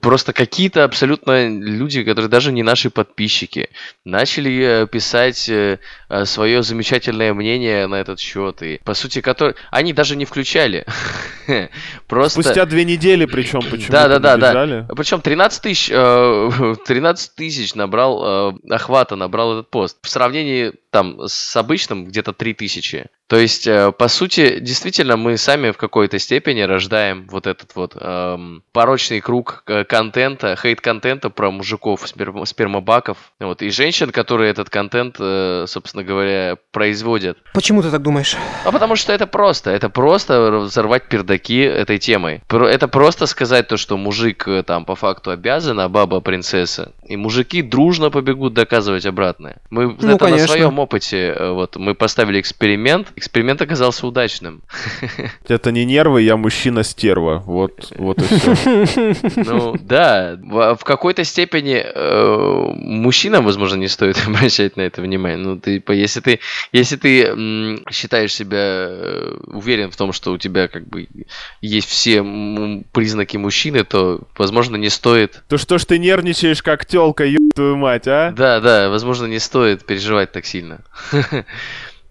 Просто 0.00 0.32
какие-то 0.32 0.84
абсолютно 0.84 1.48
люди, 1.48 2.04
которые 2.04 2.28
даже 2.30 2.52
не 2.52 2.62
наши 2.62 2.88
подписчики, 2.88 3.68
начали 4.04 4.84
э, 4.84 4.86
писать 4.86 5.50
свое 6.24 6.62
замечательное 6.62 7.34
мнение 7.34 7.88
на 7.88 7.96
этот 7.96 8.20
счет. 8.20 8.27
И, 8.62 8.78
по 8.84 8.94
сути, 8.94 9.20
который... 9.20 9.54
они 9.70 9.92
даже 9.92 10.16
не 10.16 10.24
включали. 10.24 10.86
Просто... 12.06 12.42
Спустя 12.42 12.66
две 12.66 12.84
недели, 12.84 13.24
причем, 13.24 13.60
почему-то 13.60 13.92
Да, 13.92 14.08
да, 14.08 14.36
да, 14.36 14.66
да. 14.66 14.86
Причем 14.94 15.20
13 15.20 15.62
тысяч, 15.62 15.90
э, 15.92 16.74
13 16.86 17.34
тысяч 17.34 17.74
набрал, 17.74 18.52
э, 18.52 18.74
охвата 18.74 19.16
набрал 19.16 19.58
этот 19.58 19.70
пост. 19.70 19.98
В 20.02 20.08
сравнении 20.08 20.72
там 20.90 21.20
с 21.26 21.56
обычным 21.56 22.06
где-то 22.06 22.32
3 22.32 22.54
тысячи. 22.54 23.06
То 23.28 23.36
есть, 23.36 23.66
э, 23.66 23.92
по 23.92 24.08
сути, 24.08 24.58
действительно, 24.58 25.18
мы 25.18 25.36
сами 25.36 25.70
в 25.70 25.76
какой-то 25.76 26.18
степени 26.18 26.62
рождаем 26.62 27.26
вот 27.30 27.46
этот 27.46 27.76
вот 27.76 27.94
эм, 28.00 28.62
порочный 28.72 29.20
круг 29.20 29.64
э, 29.66 29.84
контента, 29.84 30.56
хейт-контента 30.56 31.28
про 31.28 31.50
мужиков, 31.50 32.04
сперм- 32.04 32.46
спермобаков. 32.46 33.18
Вот, 33.38 33.60
и 33.60 33.68
женщин, 33.68 34.12
которые 34.12 34.50
этот 34.50 34.70
контент, 34.70 35.16
э, 35.20 35.66
собственно 35.68 36.04
говоря, 36.04 36.56
производят. 36.72 37.36
Почему 37.52 37.82
ты 37.82 37.90
так 37.90 38.00
думаешь? 38.00 38.17
А 38.64 38.72
потому 38.72 38.96
что 38.96 39.12
это 39.12 39.26
просто. 39.26 39.70
Это 39.70 39.88
просто 39.88 40.50
взорвать 40.60 41.04
пердаки 41.08 41.58
этой 41.58 41.98
темой. 41.98 42.42
Это 42.48 42.88
просто 42.88 43.26
сказать 43.26 43.68
то, 43.68 43.76
что 43.76 43.96
мужик 43.96 44.46
э, 44.48 44.62
там 44.62 44.84
по 44.84 44.94
факту 44.94 45.30
обязан, 45.30 45.80
а 45.80 45.88
баба 45.88 46.20
принцесса. 46.20 46.92
И 47.06 47.16
мужики 47.16 47.62
дружно 47.62 48.10
побегут 48.10 48.54
доказывать 48.54 49.06
обратное. 49.06 49.56
Мы 49.70 49.86
Ну, 49.88 49.94
это 49.94 50.10
на 50.10 50.18
конечно. 50.18 50.48
своем 50.48 50.78
опыте. 50.78 51.34
э, 51.36 51.50
Вот 51.52 51.76
мы 51.76 51.94
поставили 51.94 52.40
эксперимент. 52.40 53.08
Эксперимент 53.16 53.62
оказался 53.62 54.06
удачным. 54.06 54.62
Это 55.48 55.72
не 55.72 55.84
нервы, 55.84 56.22
я 56.22 56.36
мужчина-стерва. 56.36 57.42
Вот, 57.46 57.92
вот 57.96 58.18
и 58.20 58.24
все. 58.24 59.14
Ну 59.48 59.76
да, 59.80 60.36
в, 60.42 60.78
какой-то 60.84 61.24
степени 61.24 61.82
э, 61.84 62.72
мужчинам, 62.74 63.44
возможно, 63.44 63.76
не 63.76 63.88
стоит 63.88 64.18
обращать 64.26 64.76
на 64.76 64.82
это 64.82 65.00
внимание. 65.02 65.38
Ну, 65.38 65.58
ты, 65.58 65.82
если 65.88 66.20
ты, 66.20 66.40
если 66.72 66.96
ты 66.96 67.78
считаешь 67.98 68.32
себя 68.32 68.58
э, 68.58 69.36
уверен 69.46 69.90
в 69.90 69.96
том, 69.96 70.12
что 70.12 70.32
у 70.32 70.38
тебя 70.38 70.68
как 70.68 70.86
бы 70.86 71.08
есть 71.60 71.88
все 71.88 72.22
признаки 72.92 73.36
мужчины, 73.36 73.84
то, 73.84 74.20
возможно, 74.36 74.76
не 74.76 74.88
стоит. 74.88 75.42
То 75.48 75.58
что 75.58 75.78
ж 75.78 75.84
ты 75.84 75.98
нервничаешь, 75.98 76.62
как 76.62 76.86
тёлка, 76.86 77.24
ёб 77.24 77.54
твою 77.54 77.76
мать, 77.76 78.06
а? 78.06 78.32
Да, 78.32 78.60
да, 78.60 78.88
возможно, 78.88 79.26
не 79.26 79.38
стоит 79.38 79.84
переживать 79.84 80.32
так 80.32 80.46
сильно. 80.46 80.80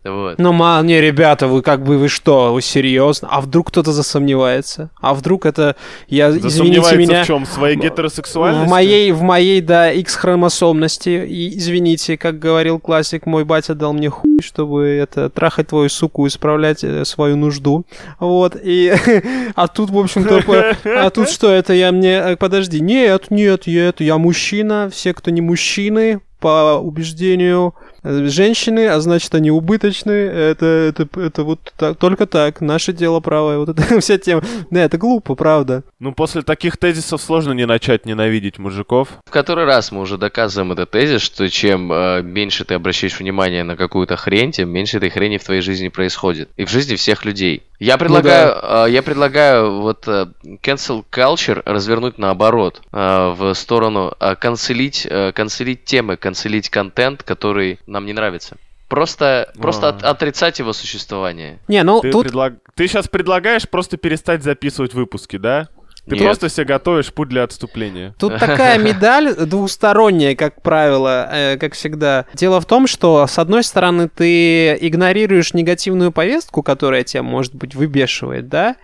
Вот. 0.10 0.39
Ну, 0.39 0.54
ма, 0.54 0.80
не, 0.84 1.02
ребята, 1.02 1.48
вы 1.48 1.62
как 1.62 1.84
бы, 1.84 1.98
вы 1.98 2.08
что, 2.08 2.54
вы 2.54 2.62
серьезно? 2.62 3.28
А 3.32 3.41
вдруг 3.41 3.67
кто-то 3.67 3.91
засомневается? 3.91 4.89
А 5.00 5.13
вдруг 5.13 5.46
это, 5.46 5.76
я, 6.08 6.30
извините 6.30 6.50
Засомневается 6.50 6.98
меня... 6.98 7.24
в 7.24 7.28
чем? 7.28 7.46
В 7.46 7.50
своей 7.50 7.76
гетеросексуальности? 7.76 8.67
В 8.67 8.70
моей, 8.70 9.12
в 9.12 9.22
моей, 9.22 9.62
да, 9.62 9.91
X-хромосомности. 9.91 11.26
И, 11.28 11.58
извините, 11.58 12.17
как 12.17 12.39
говорил 12.39 12.80
классик, 12.80 13.26
мой 13.26 13.46
батя 13.46 13.76
дал 13.76 13.93
мне 13.93 14.10
хуй, 14.10 14.39
чтобы 14.41 14.86
это, 14.86 15.30
трахать 15.30 15.67
твою 15.67 15.89
суку, 15.89 16.28
исправлять 16.28 16.84
э, 16.84 17.06
свою 17.06 17.36
нужду. 17.36 17.86
Вот, 18.20 18.56
и... 18.62 18.93
А 19.56 19.67
тут, 19.67 19.89
в 19.89 19.98
общем-то, 19.98 20.76
а 20.86 21.10
тут 21.10 21.30
что, 21.30 21.50
это 21.50 21.74
я 21.74 21.91
мне... 21.91 22.13
э, 22.13 22.36
Подожди, 22.36 22.80
нет, 22.80 23.28
нет, 23.30 23.67
нет, 23.67 24.02
я 24.02 24.17
мужчина, 24.17 24.89
все, 24.91 25.13
кто 25.13 25.32
не 25.32 25.41
мужчины, 25.41 26.22
по 26.39 26.80
убеждению 26.82 27.74
женщины, 28.04 28.88
а 28.88 29.00
значит 29.00 29.34
они 29.36 29.52
убыточны. 29.52 30.12
Это, 30.12 30.66
это, 30.66 31.08
это 31.20 31.44
вот 31.44 31.74
так- 31.78 31.98
только 31.98 32.26
так. 32.26 32.62
Наше 32.62 32.94
дело 32.94 33.20
правое. 33.20 33.58
Вот 33.58 33.70
это 33.70 34.00
вся 34.02 34.18
тема. 34.18 34.44
Да, 34.72 34.82
это 34.82 34.98
глупо, 34.98 35.36
правда. 35.36 35.84
Ну, 36.00 36.14
после 36.14 36.42
таких 36.42 36.78
тезисов 36.78 37.22
сложно 37.22 37.54
не 37.54 37.66
начать 37.66 38.06
ненавидеть 38.06 38.60
мужиков. 38.60 39.10
В 39.26 39.32
который 39.32 39.66
раз 39.66 39.92
мы 39.92 40.02
уже 40.02 40.18
доказываем 40.18 40.72
этот 40.72 40.92
тезис, 40.92 41.22
что 41.22 41.50
чем 41.50 41.92
э, 41.92 42.22
меньше 42.22 42.66
ты 42.66 42.76
обращаешь 42.76 43.20
внимание 43.20 43.64
на 43.64 43.76
какую-то 43.76 44.16
хрень, 44.16 44.52
тем 44.52 44.70
меньше 44.70 44.98
этой 44.98 45.10
хрени 45.10 45.38
в 45.38 45.44
твоей 45.44 45.62
жизни 45.62 45.90
происходит. 45.90 46.50
И 46.58 46.66
в 46.66 46.70
жизни 46.70 46.96
всех 46.96 47.26
людей. 47.26 47.64
Я 47.80 47.98
предлагаю, 47.98 48.56
э, 48.88 48.92
я 48.92 49.04
предлагаю 49.04 49.82
вот 49.82 50.08
э, 50.08 50.28
cancel 50.64 51.04
culture 51.12 51.62
развернуть 51.66 52.18
наоборот, 52.18 52.82
э, 52.92 53.34
в 53.38 53.54
сторону 53.54 54.14
э, 54.20 54.36
канцелить, 54.36 55.08
э, 55.10 55.32
канцелить 55.32 55.86
темы, 55.86 56.18
канцелить 56.18 56.70
контент, 56.70 57.24
который 57.24 57.80
нам 57.88 58.06
не 58.06 58.13
нравится. 58.13 58.58
Просто, 58.88 59.52
просто 59.60 59.88
А. 59.88 59.89
от- 59.89 60.04
отрицать 60.04 60.60
его 60.60 60.71
существование. 60.71 61.60
Не, 61.67 61.84
ну 61.84 62.00
Ты, 62.00 62.12
тут... 62.12 62.28
предлаг- 62.28 62.60
ты 62.76 62.88
сейчас 62.88 63.08
предлагаешь 63.08 63.67
просто 63.67 63.97
перестать 63.97 64.43
записывать 64.43 64.93
выпуски, 64.93 65.38
да? 65.38 65.67
Ты 66.08 66.15
Нет. 66.15 66.23
просто 66.23 66.47
себе 66.47 66.63
готовишь 66.63 67.12
путь 67.12 67.28
для 67.28 67.43
отступления. 67.43 68.15
Тут 68.17 68.38
такая 68.39 68.78
медаль 68.80 69.36
двусторонняя, 69.36 70.36
как 70.38 70.62
правило, 70.62 71.28
э, 71.30 71.58
как 71.58 71.73
всегда. 71.73 72.26
Дело 72.34 72.62
в 72.62 72.65
том, 72.65 72.88
что, 72.88 73.28
с 73.28 73.38
одной 73.38 73.62
стороны, 73.65 74.08
ты 74.08 74.76
игнорируешь 74.76 75.54
негативную 75.54 76.13
повестку, 76.13 76.63
которая 76.63 77.04
тебя, 77.04 77.23
может 77.23 77.56
быть, 77.56 77.76
выбешивает, 77.76 78.47
да? 78.47 78.78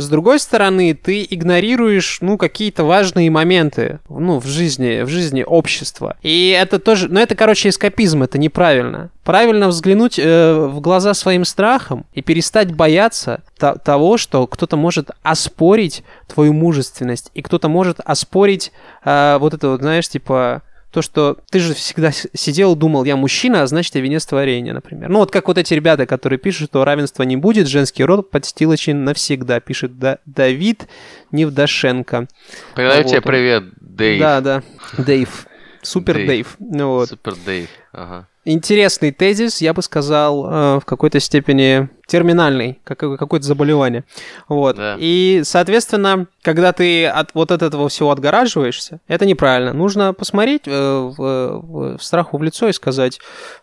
С 0.00 0.08
другой 0.08 0.38
стороны, 0.38 0.94
ты 0.94 1.26
игнорируешь, 1.28 2.18
ну, 2.20 2.38
какие-то 2.38 2.84
важные 2.84 3.30
моменты, 3.30 4.00
ну, 4.08 4.38
в 4.38 4.46
жизни, 4.46 5.02
в 5.02 5.08
жизни 5.08 5.42
общества. 5.46 6.16
И 6.22 6.50
это 6.50 6.78
тоже, 6.78 7.08
ну, 7.08 7.20
это, 7.20 7.34
короче, 7.34 7.68
эскапизм, 7.68 8.22
это 8.22 8.38
неправильно. 8.38 9.10
Правильно 9.24 9.68
взглянуть 9.68 10.18
э, 10.18 10.54
в 10.54 10.80
глаза 10.80 11.14
своим 11.14 11.44
страхам 11.44 12.06
и 12.14 12.22
перестать 12.22 12.74
бояться 12.74 13.42
то- 13.58 13.78
того, 13.78 14.16
что 14.16 14.46
кто-то 14.46 14.76
может 14.76 15.10
оспорить 15.22 16.02
твою 16.26 16.52
мужественность, 16.52 17.30
и 17.34 17.42
кто-то 17.42 17.68
может 17.68 18.00
оспорить 18.04 18.72
э, 19.04 19.36
вот 19.38 19.54
это 19.54 19.68
вот, 19.68 19.80
знаешь, 19.80 20.08
типа 20.08 20.62
то, 20.90 21.02
что 21.02 21.38
ты 21.50 21.60
же 21.60 21.74
всегда 21.74 22.10
сидел 22.12 22.74
и 22.74 22.76
думал, 22.76 23.04
я 23.04 23.16
мужчина, 23.16 23.62
а 23.62 23.66
значит, 23.66 23.94
я 23.94 24.00
венец 24.00 24.26
творения, 24.26 24.72
например. 24.74 25.08
Ну, 25.08 25.20
вот 25.20 25.30
как 25.30 25.46
вот 25.48 25.56
эти 25.56 25.72
ребята, 25.74 26.04
которые 26.06 26.38
пишут, 26.38 26.70
что 26.70 26.84
равенства 26.84 27.22
не 27.22 27.36
будет, 27.36 27.68
женский 27.68 28.02
род 28.04 28.30
подстилочен 28.30 29.04
навсегда, 29.04 29.60
пишет 29.60 29.98
Да- 29.98 30.18
Давид 30.26 30.88
Невдашенко. 31.30 32.26
Передаю 32.74 33.02
Вот 33.02 33.08
тебе 33.08 33.18
он. 33.18 33.24
привет, 33.24 33.64
Дэйв. 33.80 34.20
Да, 34.20 34.40
да, 34.40 34.62
Дэйв. 34.98 35.46
Super 35.82 35.98
Dave. 35.98 36.14
Дэйв. 36.14 36.56
Ну 36.58 36.88
вот. 36.88 37.08
Super 37.08 37.34
Dave. 37.46 37.68
Ага. 37.92 38.26
Интересный 38.44 39.12
тезис, 39.12 39.60
я 39.60 39.74
бы 39.74 39.82
сказал, 39.82 40.46
э, 40.46 40.80
в 40.80 40.84
какой-то 40.86 41.20
степени 41.20 41.90
терминальный, 42.06 42.80
как 42.84 42.98
какое-то 42.98 43.46
заболевание. 43.46 44.04
Вот. 44.48 44.76
Да. 44.76 44.96
И, 44.98 45.42
соответственно, 45.44 46.26
когда 46.42 46.72
ты 46.72 47.06
от 47.06 47.34
вот 47.34 47.52
от 47.52 47.62
этого 47.62 47.88
всего 47.90 48.10
отгораживаешься, 48.10 49.00
это 49.08 49.26
неправильно. 49.26 49.74
Нужно 49.74 50.14
посмотреть 50.14 50.62
э, 50.66 50.70
в, 50.70 51.16
в- 51.16 51.98
в 51.98 52.02
страху 52.02 52.38
в 52.38 52.42
лицо 52.42 52.68
и 52.68 52.72
сказать, 52.72 53.20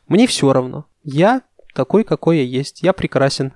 мне 0.07 0.27
все 0.27 0.53
равно. 0.53 0.85
Я 1.03 1.41
такой, 1.77 2.03
какой 2.03 2.37
я 2.37 2.43
есть. 2.43 2.81
Я 2.81 2.91
прекрасен. 2.91 3.53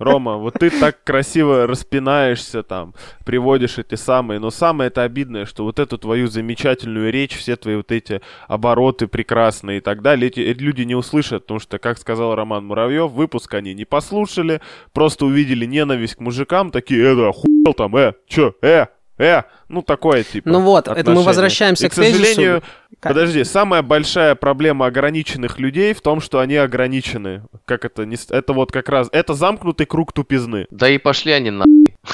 Рома, 0.00 0.36
вот 0.36 0.54
ты 0.54 0.68
так 0.68 1.04
красиво 1.04 1.68
распинаешься 1.68 2.64
там, 2.64 2.94
приводишь 3.24 3.78
эти 3.78 3.94
самые, 3.94 4.40
но 4.40 4.50
самое 4.50 4.88
это 4.88 5.04
обидное, 5.04 5.46
что 5.46 5.62
вот 5.62 5.78
эту 5.78 5.96
твою 5.96 6.26
замечательную 6.26 7.12
речь, 7.12 7.36
все 7.36 7.54
твои 7.54 7.76
вот 7.76 7.92
эти 7.92 8.20
обороты 8.48 9.06
прекрасные 9.06 9.78
и 9.78 9.80
так 9.80 10.02
далее, 10.02 10.26
эти, 10.26 10.40
эти 10.40 10.60
люди 10.60 10.82
не 10.82 10.96
услышат, 10.96 11.44
потому 11.44 11.60
что, 11.60 11.78
как 11.78 11.98
сказал 11.98 12.34
Роман 12.34 12.66
Муравьев, 12.66 13.12
выпуск 13.12 13.54
они 13.54 13.74
не 13.74 13.84
послушали, 13.84 14.60
просто 14.92 15.24
увидели 15.24 15.64
ненависть 15.66 16.16
к 16.16 16.20
мужикам, 16.20 16.72
такие, 16.72 17.00
это 17.00 17.28
охуел 17.28 17.74
там, 17.74 17.94
э, 17.94 18.14
чё, 18.26 18.54
э, 18.60 18.86
э, 19.22 19.44
ну 19.68 19.82
такое 19.82 20.22
типа. 20.24 20.48
Ну 20.48 20.60
вот, 20.60 20.86
это 20.88 20.94
мы 20.94 21.00
отношение. 21.00 21.26
возвращаемся 21.26 21.86
И, 21.86 21.88
к 21.88 21.94
тезису. 21.94 22.18
сожалению, 22.18 22.62
Как- 23.00 23.12
Подожди, 23.14 23.42
самая 23.44 23.82
большая 23.82 24.34
проблема 24.34 24.86
ограниченных 24.86 25.58
людей 25.58 25.92
в 25.94 26.00
том, 26.00 26.20
что 26.20 26.38
они 26.38 26.56
ограничены. 26.56 27.42
Как 27.64 27.84
это? 27.84 28.04
Не, 28.04 28.16
это 28.30 28.52
вот 28.52 28.70
как 28.70 28.88
раз... 28.88 29.08
Это 29.12 29.34
замкнутый 29.34 29.86
круг 29.86 30.12
тупизны. 30.12 30.66
Да 30.70 30.88
и 30.88 30.98
пошли 30.98 31.32
они 31.32 31.50
на... 31.50 31.64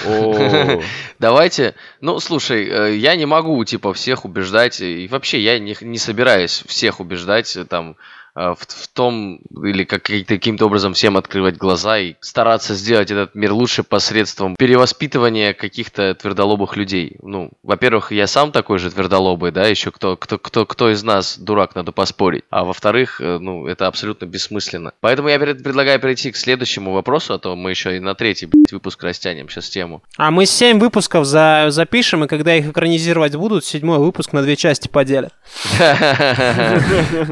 О, 0.06 0.80
Давайте, 1.18 1.74
ну, 2.00 2.20
слушай, 2.20 2.66
э, 2.68 2.96
я 2.96 3.16
не 3.16 3.26
могу, 3.26 3.62
типа, 3.64 3.92
всех 3.92 4.24
убеждать, 4.24 4.80
и 4.80 5.08
вообще 5.10 5.40
я 5.40 5.58
не, 5.58 5.76
не 5.80 5.98
собираюсь 5.98 6.62
всех 6.66 7.00
убеждать, 7.00 7.56
э, 7.56 7.64
там, 7.64 7.96
в, 8.38 8.58
в 8.60 8.88
том, 8.88 9.40
или 9.64 9.84
как, 9.84 10.02
каким-то 10.02 10.66
образом 10.66 10.94
всем 10.94 11.16
открывать 11.16 11.56
глаза 11.56 11.98
и 11.98 12.14
стараться 12.20 12.74
сделать 12.74 13.10
этот 13.10 13.34
мир 13.34 13.52
лучше 13.52 13.82
посредством 13.82 14.54
перевоспитывания 14.56 15.52
каких-то 15.52 16.14
твердолобых 16.14 16.76
людей. 16.76 17.16
Ну, 17.22 17.50
во-первых, 17.62 18.12
я 18.12 18.26
сам 18.26 18.52
такой 18.52 18.78
же 18.78 18.90
твердолобый, 18.90 19.50
да, 19.50 19.66
еще 19.66 19.90
кто, 19.90 20.16
кто, 20.16 20.38
кто, 20.38 20.66
кто 20.66 20.90
из 20.90 21.02
нас 21.02 21.38
дурак, 21.38 21.74
надо 21.74 21.92
поспорить. 21.92 22.44
А 22.50 22.64
во-вторых, 22.64 23.20
э, 23.20 23.38
ну, 23.38 23.66
это 23.66 23.86
абсолютно 23.86 24.26
бессмысленно. 24.26 24.92
Поэтому 25.00 25.28
я 25.28 25.38
предлагаю 25.38 25.98
перейти 26.00 26.30
к 26.30 26.36
следующему 26.36 26.92
вопросу, 26.92 27.34
а 27.34 27.38
то 27.38 27.56
мы 27.56 27.70
еще 27.70 27.96
и 27.96 28.00
на 28.00 28.14
третий 28.14 28.46
блядь, 28.46 28.72
выпуск 28.72 29.02
растянем 29.02 29.48
сейчас 29.48 29.68
тему. 29.68 30.02
А 30.16 30.30
мы 30.30 30.46
7 30.46 30.78
выпусков 30.78 31.24
за... 31.24 31.66
запишем, 31.70 32.24
и 32.24 32.28
когда 32.28 32.54
их 32.54 32.68
экранизировать 32.68 33.34
будут, 33.34 33.64
седьмой 33.64 33.98
выпуск 33.98 34.32
на 34.32 34.42
две 34.42 34.56
части 34.56 34.88
поделят. 34.88 35.32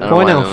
Понял. 0.08 0.44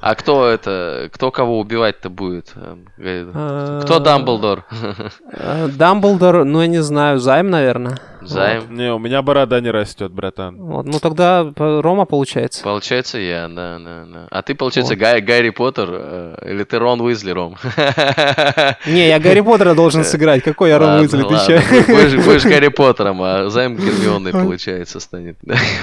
А 0.00 0.14
кто 0.14 0.46
это, 0.48 1.10
кто 1.12 1.30
кого 1.30 1.58
убивать-то 1.60 2.08
будет? 2.08 2.52
Эм, 2.56 2.86
говорит, 2.96 3.28
А, 3.34 3.80
Кто 3.82 3.98
Дамблдор? 3.98 4.64
э, 5.32 5.68
Дамблдор, 5.68 6.44
ну 6.44 6.62
я 6.62 6.66
не 6.68 6.82
знаю, 6.82 7.18
займ, 7.18 7.50
наверное. 7.50 7.98
Займ. 8.22 8.74
не, 8.74 8.92
у 8.92 8.98
меня 8.98 9.22
борода 9.22 9.60
не 9.60 9.70
растет, 9.70 10.12
братан. 10.12 10.56
Вот, 10.56 10.86
ну 10.86 10.98
тогда 11.00 11.46
э, 11.56 11.80
Рома 11.82 12.04
получается. 12.04 12.62
Получается 12.62 13.18
я, 13.18 13.48
да, 13.48 13.78
да, 13.78 14.04
да. 14.06 14.26
А 14.30 14.42
ты, 14.42 14.54
получается, 14.54 14.94
Гай- 14.96 15.20
Гарри 15.20 15.50
Поттер, 15.50 15.88
э, 15.90 16.36
или 16.50 16.64
ты 16.64 16.78
Рон 16.78 17.00
Уизли, 17.00 17.30
Ром? 17.30 17.56
Не, 18.86 19.08
я 19.08 19.18
Гарри 19.18 19.40
Поттера 19.40 19.74
должен 19.74 20.04
сыграть. 20.04 20.42
Какой 20.42 20.70
я 20.70 20.78
Рон 20.78 21.00
Уизли, 21.00 21.22
ты 21.22 21.34
чё? 21.46 21.60
Будешь 22.24 22.44
Гарри 22.44 22.68
Поттером, 22.68 23.22
а 23.22 23.48
Займ 23.48 23.76
Гермионой, 23.76 24.32
получается, 24.32 25.00
станет. 25.00 25.36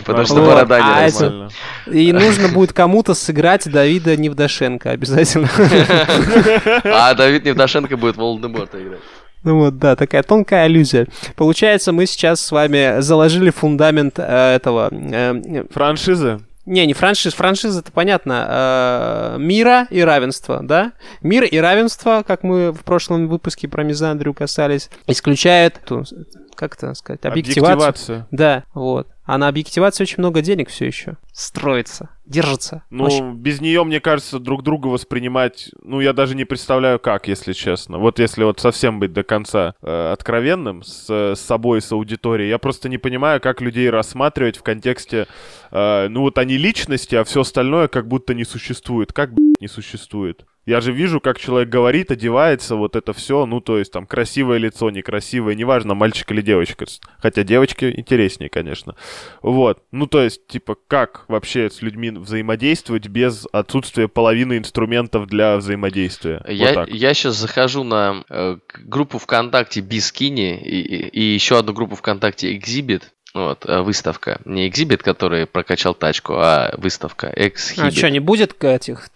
Потому 0.06 0.26
что 0.26 0.36
Вот, 0.36 0.48
борода 0.48 0.76
а 0.76 0.80
не 0.80 0.86
это- 0.94 1.04
растет. 1.06 1.22
Нормально. 1.30 1.50
И 1.88 2.12
нужно 2.14 2.48
будет 2.50 2.74
кому-то 2.74 3.14
сыграть 3.14 3.70
Давида 3.72 4.16
Невдашенко 4.18 4.92
обязательно. 4.92 5.50
А 6.84 7.14
Давид 7.14 7.46
Невдашенко 7.46 7.98
будет 7.98 8.18
Волдеморта 8.18 8.82
играть. 8.82 9.00
Ну 9.48 9.60
вот, 9.60 9.78
да, 9.78 9.96
такая 9.96 10.24
тонкая 10.24 10.66
аллюзия. 10.66 11.08
Получается, 11.38 11.94
мы 11.94 12.06
сейчас 12.06 12.42
с 12.42 12.52
вами 12.52 13.00
заложили 13.00 13.50
фундамент 13.50 14.20
э, 14.20 14.56
этого... 14.56 14.90
э, 14.92 15.64
Франшизы? 15.72 16.42
Не, 16.66 16.86
не 16.86 16.94
франшиз. 16.94 17.34
Франшиза, 17.34 17.80
это 17.80 17.94
понятно. 17.94 19.36
э, 19.38 19.40
мира 19.40 19.88
и 19.90 20.02
равенства, 20.02 20.60
да? 20.62 20.92
Мир 21.22 21.46
и 21.46 21.58
равенство, 21.60 22.26
как 22.28 22.44
мы 22.44 22.74
в 22.74 22.84
прошлом 22.84 23.30
выпуске 23.30 23.70
про 23.70 23.84
Мизандрию 23.86 24.34
касались, 24.34 24.90
исключает, 25.08 25.80
как 26.56 26.76
это 26.76 26.94
сказать, 26.94 27.24
объективацию. 27.24 27.74
Объективацию. 27.74 28.28
Да, 28.32 28.66
вот. 28.74 29.08
А 29.28 29.38
на 29.38 29.50
объективации 29.50 30.04
очень 30.06 30.20
много 30.20 30.42
денег 30.42 30.70
все 30.70 30.86
еще. 30.86 31.18
Строится, 31.34 32.10
держится. 32.26 32.84
Ну, 32.90 33.04
Очень- 33.04 33.34
без 33.36 33.60
нее, 33.60 33.84
мне 33.84 34.00
кажется, 34.00 34.40
друг 34.40 34.64
друга 34.64 34.88
воспринимать, 34.88 35.70
ну, 35.84 36.00
я 36.00 36.14
даже 36.14 36.34
не 36.34 36.46
представляю, 36.46 36.98
как, 36.98 37.28
если 37.28 37.52
честно. 37.52 37.98
Вот 37.98 38.20
если 38.20 38.46
вот 38.46 38.62
совсем 38.62 39.00
быть 39.02 39.12
до 39.12 39.24
конца 39.24 39.76
э, 39.82 40.12
откровенным 40.14 40.82
с, 40.82 41.10
с 41.10 41.40
собой, 41.40 41.82
с 41.82 41.92
аудиторией, 41.92 42.50
я 42.50 42.58
просто 42.58 42.88
не 42.88 42.98
понимаю, 42.98 43.42
как 43.42 43.60
людей 43.60 43.90
рассматривать 43.90 44.56
в 44.58 44.64
контексте, 44.64 45.28
э, 45.72 46.08
ну, 46.08 46.22
вот 46.22 46.38
они 46.38 46.56
личности, 46.58 47.16
а 47.16 47.26
все 47.26 47.42
остальное 47.42 47.90
как 47.90 48.08
будто 48.08 48.34
не 48.34 48.46
существует. 48.46 49.12
Как, 49.12 49.34
блядь, 49.34 49.60
не 49.60 49.68
существует? 49.68 50.46
Я 50.68 50.82
же 50.82 50.92
вижу, 50.92 51.20
как 51.22 51.40
человек 51.40 51.70
говорит, 51.70 52.12
одевается, 52.12 52.76
вот 52.76 52.96
это 52.98 53.14
все, 53.14 53.46
ну, 53.46 53.62
то 53.62 53.80
есть 53.80 53.92
там 53.94 54.06
красивое 54.06 54.58
лицо, 54.58 54.90
некрасивое, 54.92 55.56
неважно, 55.56 55.96
мальчик 55.96 56.30
или 56.32 56.42
девочка. 56.42 56.86
Хотя 57.20 57.44
девочки 57.44 57.92
интереснее, 57.96 58.50
конечно. 58.50 58.96
Вот. 59.42 59.82
Ну, 59.92 60.08
то 60.08 60.22
есть, 60.22 60.46
типа, 60.48 60.76
как 60.88 61.24
вообще 61.30 61.70
с 61.70 61.82
людьми 61.82 62.10
взаимодействовать 62.12 63.08
без 63.08 63.48
отсутствия 63.54 64.10
половины 64.10 64.58
инструментов 64.58 65.28
для 65.28 65.56
взаимодействия? 65.56 66.42
Вот 66.46 66.52
Я, 66.54 66.74
так. 66.74 66.90
я 66.90 67.14
сейчас 67.14 67.38
захожу 67.38 67.86
на 67.86 68.26
э, 68.30 68.58
группу 68.84 69.20
ВКонтакте 69.20 69.80
Бискини 69.80 70.58
и, 70.58 70.82
и- 70.82 71.08
и 71.08 71.22
еще 71.34 71.58
одну 71.60 71.72
группу 71.72 71.96
ВКонтакте 71.96 72.54
Exhibit. 72.58 73.04
Вот, 73.38 73.66
э, 73.68 73.82
выставка. 73.82 74.42
Не 74.46 74.68
Exhibit, 74.68 74.98
который 74.98 75.46
прокачал 75.46 75.94
тачку, 75.94 76.34
а 76.38 76.74
выставка 76.76 77.28
Exhibit. 77.28 77.88
А 77.88 77.92
что, 77.92 78.10
не 78.10 78.20
будет 78.20 78.64
этих 78.64 79.10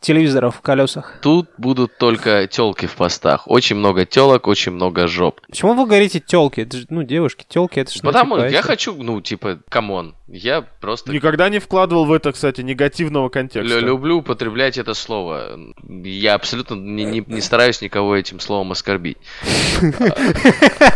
телевизоров 0.00 0.56
в 0.56 0.60
колесах? 0.60 1.18
Тут 1.20 1.50
будут 1.58 1.98
только 1.98 2.46
телки 2.46 2.86
в 2.86 2.94
постах. 2.94 3.48
Очень 3.48 3.74
много 3.76 4.06
телок, 4.06 4.46
очень 4.46 4.70
много 4.70 5.08
жоп. 5.08 5.40
Почему 5.48 5.74
вы 5.74 5.86
говорите 5.86 6.20
телки? 6.20 6.68
Ну, 6.88 7.02
девушки, 7.02 7.44
телки, 7.48 7.80
это 7.80 7.92
что? 7.92 8.02
Потому 8.02 8.36
типа, 8.36 8.48
я 8.48 8.58
это- 8.60 8.66
хочу, 8.68 8.94
ну, 8.94 9.20
типа, 9.20 9.58
come 9.68 9.94
on. 9.94 10.14
Я 10.26 10.62
просто 10.62 11.12
Никогда 11.12 11.50
не 11.50 11.58
вкладывал 11.58 12.06
в 12.06 12.12
это, 12.12 12.32
кстати, 12.32 12.62
негативного 12.62 13.28
контекста. 13.28 13.78
лю- 13.80 13.86
люблю 13.86 14.18
употреблять 14.18 14.78
это 14.78 14.94
слово. 14.94 15.58
Я 15.86 16.34
абсолютно 16.34 16.74
не, 16.76 17.04
не- 17.04 17.24
не 17.26 17.40
стараюсь 17.42 17.82
никого 17.82 18.16
этим 18.16 18.40
словом 18.40 18.72
оскорбить. 18.72 19.18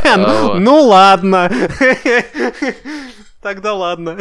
А, 0.04 0.42
вот. 0.42 0.58
Ну 0.58 0.80
ладно. 0.82 1.50
Тогда 3.42 3.74
ладно. 3.74 4.16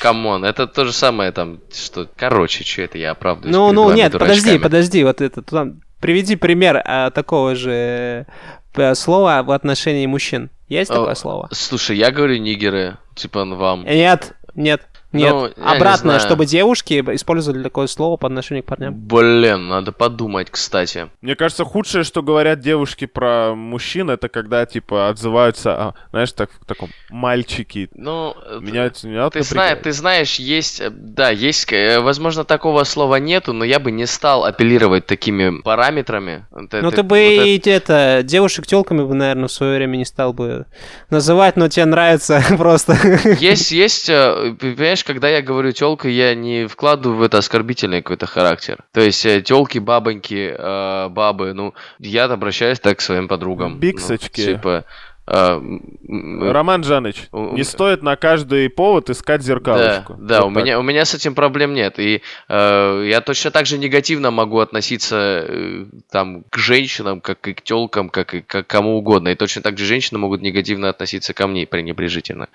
Come 0.00 0.25
on, 0.25 0.44
это 0.44 0.66
то 0.66 0.84
же 0.84 0.92
самое 0.92 1.32
там, 1.32 1.60
что... 1.72 2.08
Короче, 2.16 2.64
что 2.64 2.82
это 2.82 2.98
я 2.98 3.12
оправдываюсь 3.12 3.54
Ну, 3.54 3.72
ну, 3.72 3.92
нет, 3.92 4.12
подожди, 4.12 4.58
подожди, 4.58 5.04
вот 5.04 5.20
это, 5.20 5.42
там, 5.42 5.80
приведи 6.00 6.36
пример 6.36 6.82
а, 6.84 7.10
такого 7.10 7.54
же 7.54 8.26
э, 8.74 8.94
слова 8.94 9.42
в 9.42 9.50
отношении 9.50 10.06
мужчин. 10.06 10.50
Есть 10.68 10.90
такое 10.90 11.14
слово? 11.14 11.48
Слушай, 11.52 11.96
я 11.96 12.10
говорю 12.10 12.36
нигеры, 12.36 12.98
типа 13.14 13.44
вам. 13.44 13.84
Нет, 13.84 14.34
нет, 14.54 14.82
нет. 15.12 15.32
Ну, 15.32 15.46
не 15.48 15.52
Обратно, 15.64 16.10
знаю. 16.12 16.20
чтобы 16.20 16.46
девушки 16.46 17.02
использовали 17.14 17.62
такое 17.62 17.86
слово 17.86 18.16
по 18.16 18.26
отношению 18.26 18.62
к 18.64 18.66
парням. 18.66 18.94
Блин, 18.94 19.68
надо 19.68 19.92
подумать, 19.92 20.48
кстати. 20.50 21.08
Мне 21.22 21.34
кажется, 21.34 21.64
худшее, 21.64 22.04
что 22.04 22.22
говорят 22.22 22.60
девушки 22.60 23.06
про 23.06 23.54
мужчин, 23.54 24.10
это 24.10 24.28
когда, 24.28 24.66
типа, 24.66 25.08
отзываются, 25.08 25.72
а, 25.74 25.94
знаешь, 26.10 26.32
так, 26.32 26.50
в 26.60 26.64
таком, 26.66 26.90
мальчики. 27.10 27.88
Ну, 27.94 28.34
э, 28.46 28.58
Меня 28.60 28.84
это 28.86 29.06
меня 29.06 29.30
Ты, 29.30 29.42
знаешь, 29.42 29.78
ты 29.82 29.92
знаешь, 29.92 30.34
есть, 30.38 30.80
э, 30.80 30.90
да, 30.90 31.30
есть, 31.30 31.72
э, 31.72 32.00
возможно, 32.00 32.44
такого 32.44 32.84
слова 32.84 33.16
нету, 33.16 33.52
но 33.52 33.64
я 33.64 33.78
бы 33.78 33.90
не 33.90 34.06
стал 34.06 34.44
апеллировать 34.44 35.06
такими 35.06 35.60
параметрами. 35.62 36.46
Вот 36.50 36.72
Ну 36.72 36.78
это- 36.88 36.96
ты 36.96 37.02
бы 37.02 37.36
вот 37.38 37.46
и 37.46 37.62
это, 37.70 38.20
девушек 38.24 38.66
телками 38.66 39.02
бы, 39.04 39.14
наверное, 39.14 39.48
в 39.48 39.52
свое 39.52 39.76
время 39.76 39.96
не 39.96 40.04
стал 40.04 40.32
бы 40.32 40.66
называть, 41.10 41.56
но 41.56 41.68
тебе 41.68 41.86
нравится 41.86 42.42
просто. 42.58 42.92
это- 42.92 43.30
Есть, 43.30 43.70
есть, 43.72 44.08
э, 44.08 44.54
понимаешь, 45.02 45.04
когда 45.04 45.28
я 45.28 45.42
говорю 45.42 45.72
телка, 45.72 46.08
я 46.08 46.34
не 46.34 46.66
вкладываю 46.66 47.18
в 47.18 47.22
это 47.22 47.38
оскорбительный 47.38 48.02
какой-то 48.02 48.26
характер. 48.26 48.78
То 48.92 49.00
есть 49.00 49.22
телки, 49.44 49.78
бабоньки, 49.78 50.54
э, 50.56 51.08
бабы, 51.08 51.52
ну, 51.54 51.74
я 51.98 52.24
обращаюсь 52.24 52.80
так 52.80 52.98
к 52.98 53.00
своим 53.00 53.28
подругам. 53.28 53.72
Ну, 53.74 53.78
Биксочки. 53.78 54.44
типа, 54.44 54.68
А, 54.68 54.78
м, 54.78 54.78
м, 54.78 54.84
Роман 55.28 56.82
Жаныч, 56.84 57.28
У- 57.32 57.54
не 57.54 57.62
стоит 57.64 58.02
на 58.02 58.16
каждый 58.16 58.68
повод 58.70 59.10
искать 59.10 59.40
Да, 59.40 59.46
зеркалочку. 59.46 60.14
да, 60.18 60.42
Вот 60.42 60.50
у 60.50 60.54
так. 60.54 60.62
меня, 60.64 60.78
у 60.78 60.82
меня 60.82 61.04
с 61.04 61.14
этим 61.14 61.34
проблем 61.34 61.74
нет. 61.74 61.98
И 61.98 62.22
э, 62.48 63.04
я 63.08 63.20
точно 63.20 63.50
так 63.50 63.66
же 63.66 63.78
негативно 63.78 64.30
могу 64.30 64.58
относиться 64.60 65.44
э, 65.46 65.84
там, 66.10 66.44
к 66.50 66.56
женщинам, 66.56 67.20
как 67.20 67.46
и 67.48 67.54
к 67.54 67.62
телкам, 67.62 68.08
как 68.08 68.34
и 68.34 68.40
к 68.40 68.62
кому 68.62 68.96
угодно. 68.96 69.28
И 69.28 69.34
точно 69.34 69.62
так 69.62 69.76
же 69.78 69.84
женщины 69.84 70.18
могут 70.18 70.40
негативно 70.42 70.88
относиться 70.88 71.34
ко 71.34 71.46
мне 71.46 71.66
пренебрежительно. 71.66 72.48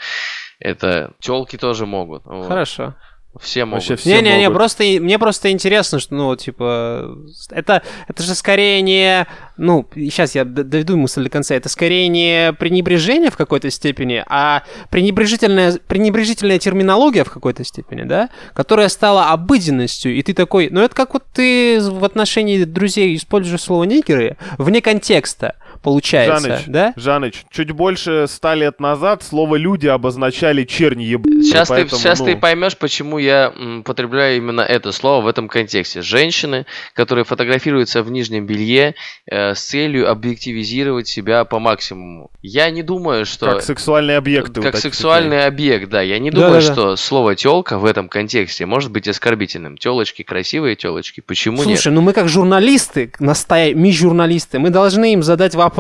Это 0.60 1.12
телки 1.20 1.58
тоже 1.58 1.86
могут. 1.86 2.24
вот. 2.26 2.48
Хорошо. 2.48 2.96
Все 3.42 3.66
могут. 3.66 3.88
Вообще 3.90 3.96
все 3.96 4.10
Не-не-не, 4.22 4.44
могут. 4.46 4.58
просто 4.58 4.84
и- 4.84 5.00
мне 5.00 5.18
просто 5.18 5.50
интересно, 5.52 6.00
что, 6.00 6.14
ну, 6.14 6.36
типа, 6.36 7.18
это, 7.50 7.82
это 8.08 8.22
же 8.24 8.36
скорее 8.36 8.82
не, 8.82 9.26
ну, 9.58 9.88
сейчас 9.96 10.36
я 10.36 10.46
доведу 10.46 10.98
мысль 10.98 11.24
до 11.24 11.30
конца, 11.30 11.56
это 11.56 11.68
скорее 11.68 12.08
не 12.10 12.54
пренебрежение 12.60 13.32
в 13.32 13.38
какой-то 13.38 13.70
степени, 13.72 14.24
а 14.28 14.64
пренебрежительная, 14.92 15.80
пренебрежительная 15.88 16.60
терминология 16.60 17.24
в 17.24 17.32
какой-то 17.32 17.64
степени, 17.64 18.04
да, 18.04 18.30
которая 18.54 18.88
стала 18.90 19.32
обыденностью, 19.32 20.16
и 20.16 20.22
ты 20.22 20.34
такой, 20.34 20.70
ну, 20.72 20.82
это 20.82 20.96
как 20.96 21.14
вот 21.14 21.24
ты 21.34 21.80
в 21.82 22.04
отношении 22.06 22.64
друзей 22.64 23.16
используешь 23.16 23.62
слово 23.62 23.84
«нигеры» 23.86 24.38
вне 24.58 24.82
контекста, 24.82 25.56
получается, 25.84 26.48
Жаныч, 26.48 26.64
да? 26.68 26.94
Жаныч, 26.96 27.44
чуть 27.52 27.72
больше 27.72 28.26
ста 28.28 28.56
лет 28.56 28.80
назад 28.80 29.22
слово 29.22 29.58
«люди» 29.58 29.88
обозначали 29.88 30.64
черни 30.64 31.04
еб... 31.04 31.26
Сейчас, 31.26 31.68
ты, 31.68 31.76
поэтому, 31.76 32.02
сейчас 32.02 32.20
ну, 32.20 32.26
ты 32.26 32.38
поймешь, 32.38 32.78
почему 32.78 33.18
я 33.20 33.54
м, 33.56 33.82
употребляю 33.82 34.38
именно 34.38 34.62
это 34.62 34.92
слово 34.92 35.22
в 35.22 35.28
этом 35.28 35.48
контексте. 35.48 36.02
Женщины, 36.02 36.66
которые 36.96 37.26
фотографируются 37.26 38.02
в 38.02 38.10
нижнем 38.10 38.48
белье 38.48 38.96
э, 39.30 39.54
с 39.54 39.62
целью 39.62 40.10
объективизировать 40.10 41.08
себя 41.08 41.44
по 41.46 41.60
максимуму. 41.60 42.32
Я 42.42 42.70
не 42.72 42.82
думаю, 42.82 43.26
что... 43.26 43.48
Как 43.48 43.62
сексуальные 43.62 44.18
объекты. 44.18 44.62
у 44.62 44.64
Как 44.64 44.78
сексуальный 44.78 45.46
объект, 45.46 45.90
да. 45.90 46.02
Я 46.02 46.18
не 46.20 46.32
думаю, 46.32 46.62
Да-да-да. 46.62 46.74
что 46.74 46.96
слово 46.96 47.36
телка 47.36 47.78
в 47.78 47.86
этом 47.86 48.08
контексте 48.08 48.66
может 48.66 48.92
быть 48.92 49.08
оскорбительным. 49.08 49.78
Телочки 49.78 50.24
красивые 50.24 50.78
телочки. 50.78 51.22
Почему 51.22 51.58
Слушай, 51.58 51.90
нет? 51.90 51.96
ну 51.96 52.02
мы 52.02 52.14
как 52.14 52.30
журналисты, 52.30 53.12
настоя... 53.20 53.76
мы 53.76 53.92
журналисты, 53.92 54.60
мы 54.60 54.70
должны 54.70 55.14
им 55.14 55.22
задать 55.24 55.56
вопрос 55.56 55.73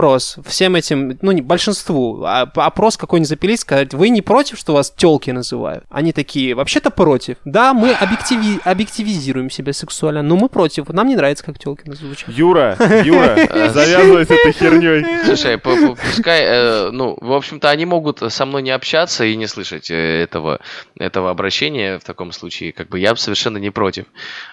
всем 0.45 0.75
этим, 0.75 1.17
ну 1.21 1.31
не 1.31 1.41
большинству, 1.41 2.23
а 2.23 2.41
опрос 2.41 2.97
какой-нибудь 2.97 3.29
запилить, 3.29 3.59
сказать, 3.59 3.93
вы 3.93 4.09
не 4.09 4.21
против, 4.21 4.57
что 4.57 4.73
вас 4.73 4.91
телки 4.91 5.31
называют? 5.31 5.83
Они 5.89 6.11
такие, 6.11 6.55
вообще-то 6.55 6.89
против. 6.89 7.37
Да, 7.45 7.73
мы 7.73 7.93
объективи... 7.93 8.59
объективизируем 8.63 9.49
себя 9.49 9.73
сексуально, 9.73 10.21
но 10.21 10.35
мы 10.35 10.49
против. 10.49 10.89
Нам 10.89 11.07
не 11.07 11.15
нравится, 11.15 11.43
как 11.43 11.59
телки 11.59 11.87
называют. 11.87 12.23
Юра, 12.27 12.77
Юра, 13.03 13.69
завязывай 13.69 14.25
с 14.25 14.31
этой 14.31 14.51
херней. 14.51 15.05
Слушай, 15.25 15.57
пускай, 15.57 16.41
э, 16.43 16.89
ну, 16.91 17.17
в 17.19 17.33
общем-то, 17.33 17.69
они 17.69 17.85
могут 17.85 18.21
со 18.31 18.45
мной 18.45 18.61
не 18.61 18.71
общаться 18.71 19.23
и 19.23 19.35
не 19.35 19.47
слышать 19.47 19.91
э, 19.91 20.23
этого, 20.23 20.59
этого 20.97 21.29
обращения 21.29 21.99
в 21.99 22.03
таком 22.03 22.31
случае. 22.31 22.71
Как 22.71 22.89
бы 22.89 22.99
я 22.99 23.15
совершенно 23.15 23.57
не 23.57 23.69
против 23.69 24.05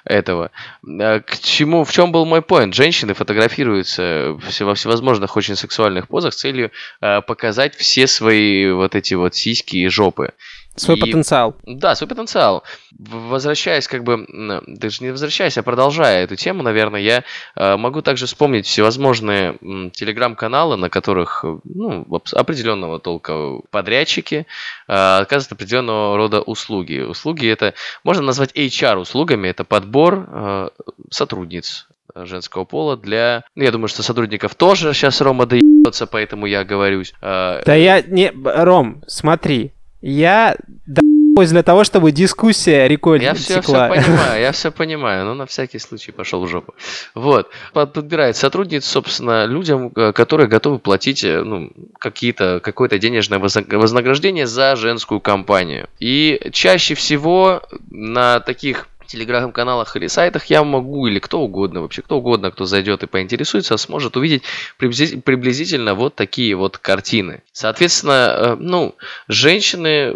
этого. 0.05 0.50
Э, 0.87 1.20
К 1.20 1.38
чему, 1.38 1.85
в 1.85 1.92
чем 1.92 2.12
был 2.12 2.24
мой 2.24 2.42
поинт? 2.42 2.74
Женщины 2.74 3.14
фотографируются 3.14 4.37
во 4.61 4.74
всевозможных 4.74 5.30
очень 5.37 5.57
сексуальных 5.57 6.09
позах 6.09 6.35
с 6.35 6.38
целью 6.38 6.71
э, 7.01 7.21
показать 7.23 7.75
все 7.75 8.07
свои 8.07 8.71
вот 8.71 8.95
эти 8.95 9.14
вот 9.14 9.35
сиськи 9.35 9.77
и 9.77 9.88
жопы. 9.88 10.33
Свой 10.77 10.97
И- 10.97 11.01
потенциал. 11.01 11.57
Да, 11.66 11.95
свой 11.95 12.09
потенциал. 12.09 12.62
Возвращаясь, 12.97 13.88
как 13.88 14.05
бы, 14.05 14.25
даже 14.66 15.03
не 15.05 15.11
возвращаясь, 15.11 15.59
а 15.59 15.62
продолжая 15.62 16.23
эту 16.25 16.37
тему, 16.37 16.62
наверное, 16.62 17.01
я 17.01 17.25
э, 17.57 17.77
могу 17.77 18.03
также 18.03 18.27
вспомнить 18.27 18.66
всевозможные 18.66 19.57
м, 19.61 19.90
телеграм-каналы, 19.90 20.77
на 20.77 20.88
которых, 20.88 21.45
э, 21.45 21.59
ну, 21.64 22.07
определенного 22.33 22.99
толка 23.01 23.59
подрядчики 23.71 24.47
э, 24.87 24.93
оказывают 24.93 25.53
определенного 25.53 26.16
рода 26.16 26.40
услуги. 26.40 27.01
Услуги 27.01 27.47
это 27.49 27.75
можно 28.05 28.23
назвать 28.23 28.53
HR-услугами, 28.57 29.49
это 29.49 29.64
подбор 29.64 30.27
э, 30.31 30.69
сотрудниц 31.11 31.88
женского 32.14 32.64
пола 32.64 32.96
для... 32.96 33.44
Ну, 33.55 33.64
я 33.64 33.70
думаю, 33.73 33.88
что 33.88 34.03
сотрудников 34.03 34.55
тоже 34.55 34.92
сейчас 34.94 35.20
Рома 35.20 35.46
доебется, 35.46 36.07
поэтому 36.07 36.46
я 36.46 36.64
говорюсь. 36.64 37.12
Э, 37.23 37.62
Да 37.64 37.75
я 37.75 38.03
не... 38.03 38.33
Ром, 38.44 39.03
смотри, 39.07 39.73
я 40.03 40.57
доебываюсь 40.87 41.51
для 41.51 41.62
того, 41.62 41.85
чтобы 41.85 42.11
дискуссия 42.12 42.88
рекой 42.88 43.20
Я 43.23 43.35
все, 43.35 43.61
текла. 43.61 43.88
понимаю, 43.88 44.40
я 44.42 44.53
все 44.53 44.70
понимаю, 44.70 45.25
но 45.27 45.35
на 45.35 45.46
всякий 45.46 45.79
случай 45.79 46.11
пошел 46.12 46.44
в 46.44 46.49
жопу. 46.49 46.75
Вот. 47.14 47.49
Под- 47.73 47.92
Подбирает 47.92 48.37
сотрудниц, 48.37 48.85
собственно, 48.85 49.44
людям, 49.46 49.92
э, 49.94 50.12
которые 50.12 50.49
готовы 50.49 50.79
платить 50.79 51.23
э, 51.25 51.42
ну, 51.42 51.70
какие-то, 51.99 52.61
какое-то 52.62 52.99
денежное 52.99 53.38
возна- 53.38 53.64
вознаграждение 53.79 54.46
за 54.46 54.75
женскую 54.77 55.20
компанию. 55.20 55.88
И 56.01 56.49
чаще 56.53 56.94
всего 56.94 57.62
на 57.90 58.40
таких 58.40 58.88
телеграм-каналах 59.11 59.96
или 59.96 60.07
сайтах 60.07 60.46
я 60.46 60.62
могу, 60.64 61.07
или 61.09 61.18
кто 61.18 61.40
угодно, 61.40 61.83
вообще 61.83 62.03
кто 62.03 62.18
угодно, 62.18 62.51
кто 62.51 62.64
зайдет 62.64 63.03
и 63.03 63.07
поинтересуется, 63.07 63.77
сможет 63.77 64.16
увидеть 64.16 64.42
приблизи- 64.79 65.20
приблизительно 65.20 65.94
вот 65.94 66.14
такие 66.14 66.55
вот 66.55 66.79
картины. 66.79 67.42
Соответственно, 67.53 68.35
э, 68.37 68.57
ну, 68.59 68.94
женщины, 69.29 70.14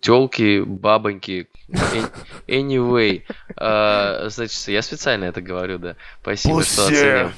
телки, 0.00 0.60
бабоньки, 0.60 1.48
an- 1.70 2.10
anyway, 2.46 3.22
э, 3.56 4.28
значит, 4.30 4.68
я 4.68 4.82
специально 4.82 5.24
это 5.24 5.40
говорю, 5.40 5.78
да, 5.78 5.96
спасибо, 6.22 6.62
что 6.62 6.82
Пусси. 6.86 6.94
оценил. 6.94 7.28
Э, 7.28 7.32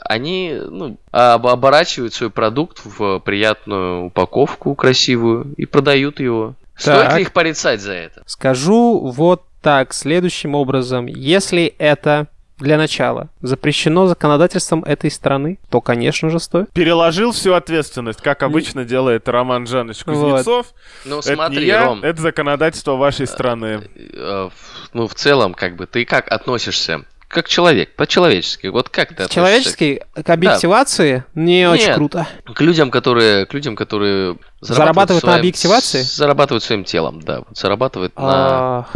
Они, 0.00 0.56
ну, 0.70 0.98
об- 1.10 1.46
оборачивают 1.48 2.14
свой 2.14 2.30
продукт 2.30 2.80
в 2.84 3.18
приятную 3.20 4.04
упаковку 4.04 4.74
красивую 4.76 5.54
и 5.56 5.66
продают 5.66 6.20
его. 6.20 6.54
Стоит 6.76 7.08
Так. 7.08 7.16
ли 7.16 7.22
их 7.22 7.32
порицать 7.32 7.80
за 7.80 7.92
это? 7.92 8.22
Скажу 8.26 9.00
вот 9.00 9.42
так, 9.64 9.94
следующим 9.94 10.54
образом. 10.54 11.06
Если 11.06 11.74
это 11.78 12.26
для 12.58 12.76
начала 12.76 13.30
запрещено 13.40 14.06
законодательством 14.06 14.84
этой 14.84 15.10
страны, 15.10 15.58
то, 15.70 15.80
конечно 15.80 16.28
же, 16.28 16.38
стоит. 16.38 16.70
Переложил 16.72 17.32
всю 17.32 17.54
ответственность, 17.54 18.20
как 18.20 18.42
обычно 18.44 18.84
делает 18.84 19.26
Роман 19.28 19.66
Жаныч 19.66 20.04
Вот. 20.06 20.14
Кузнецов. 20.14 20.66
Ну, 21.06 21.18
это 21.20 21.30
не 21.30 21.34
смотри, 21.34 21.66
я, 21.66 21.86
Ром, 21.86 22.04
это 22.04 22.20
законодательство 22.20 22.92
вашей 22.96 23.26
страны. 23.26 23.88
э, 23.96 24.50
в- 24.54 24.90
ну, 24.94 25.08
в 25.08 25.14
целом, 25.14 25.54
как 25.54 25.76
бы, 25.76 25.86
ты 25.86 26.04
как 26.04 26.30
относишься? 26.30 27.04
Как 27.34 27.48
человек, 27.48 27.96
по-человечески. 27.96 28.68
Вот 28.68 28.88
как 28.90 29.08
ты 29.08 29.14
относишься 29.14 29.34
Человеческий 29.34 30.00
к 30.14 30.30
объективации 30.30 31.24
не 31.34 31.68
очень 31.68 31.86
Нет. 31.88 31.96
круто. 31.96 32.28
к 32.44 32.60
людям, 32.60 32.92
которые, 32.92 33.44
к 33.46 33.52
людям, 33.52 33.74
которые 33.74 34.38
Зарабатывают 34.60 35.24
на 35.24 35.30
своим- 35.30 35.40
объективации? 35.40 36.02
с- 36.02 36.14
Зарабатывают 36.14 36.62
своим 36.62 36.84
телом, 36.84 37.20
да. 37.20 37.42
Зарабатывают 37.52 38.14
на... 38.16 38.22
А, 38.24 38.86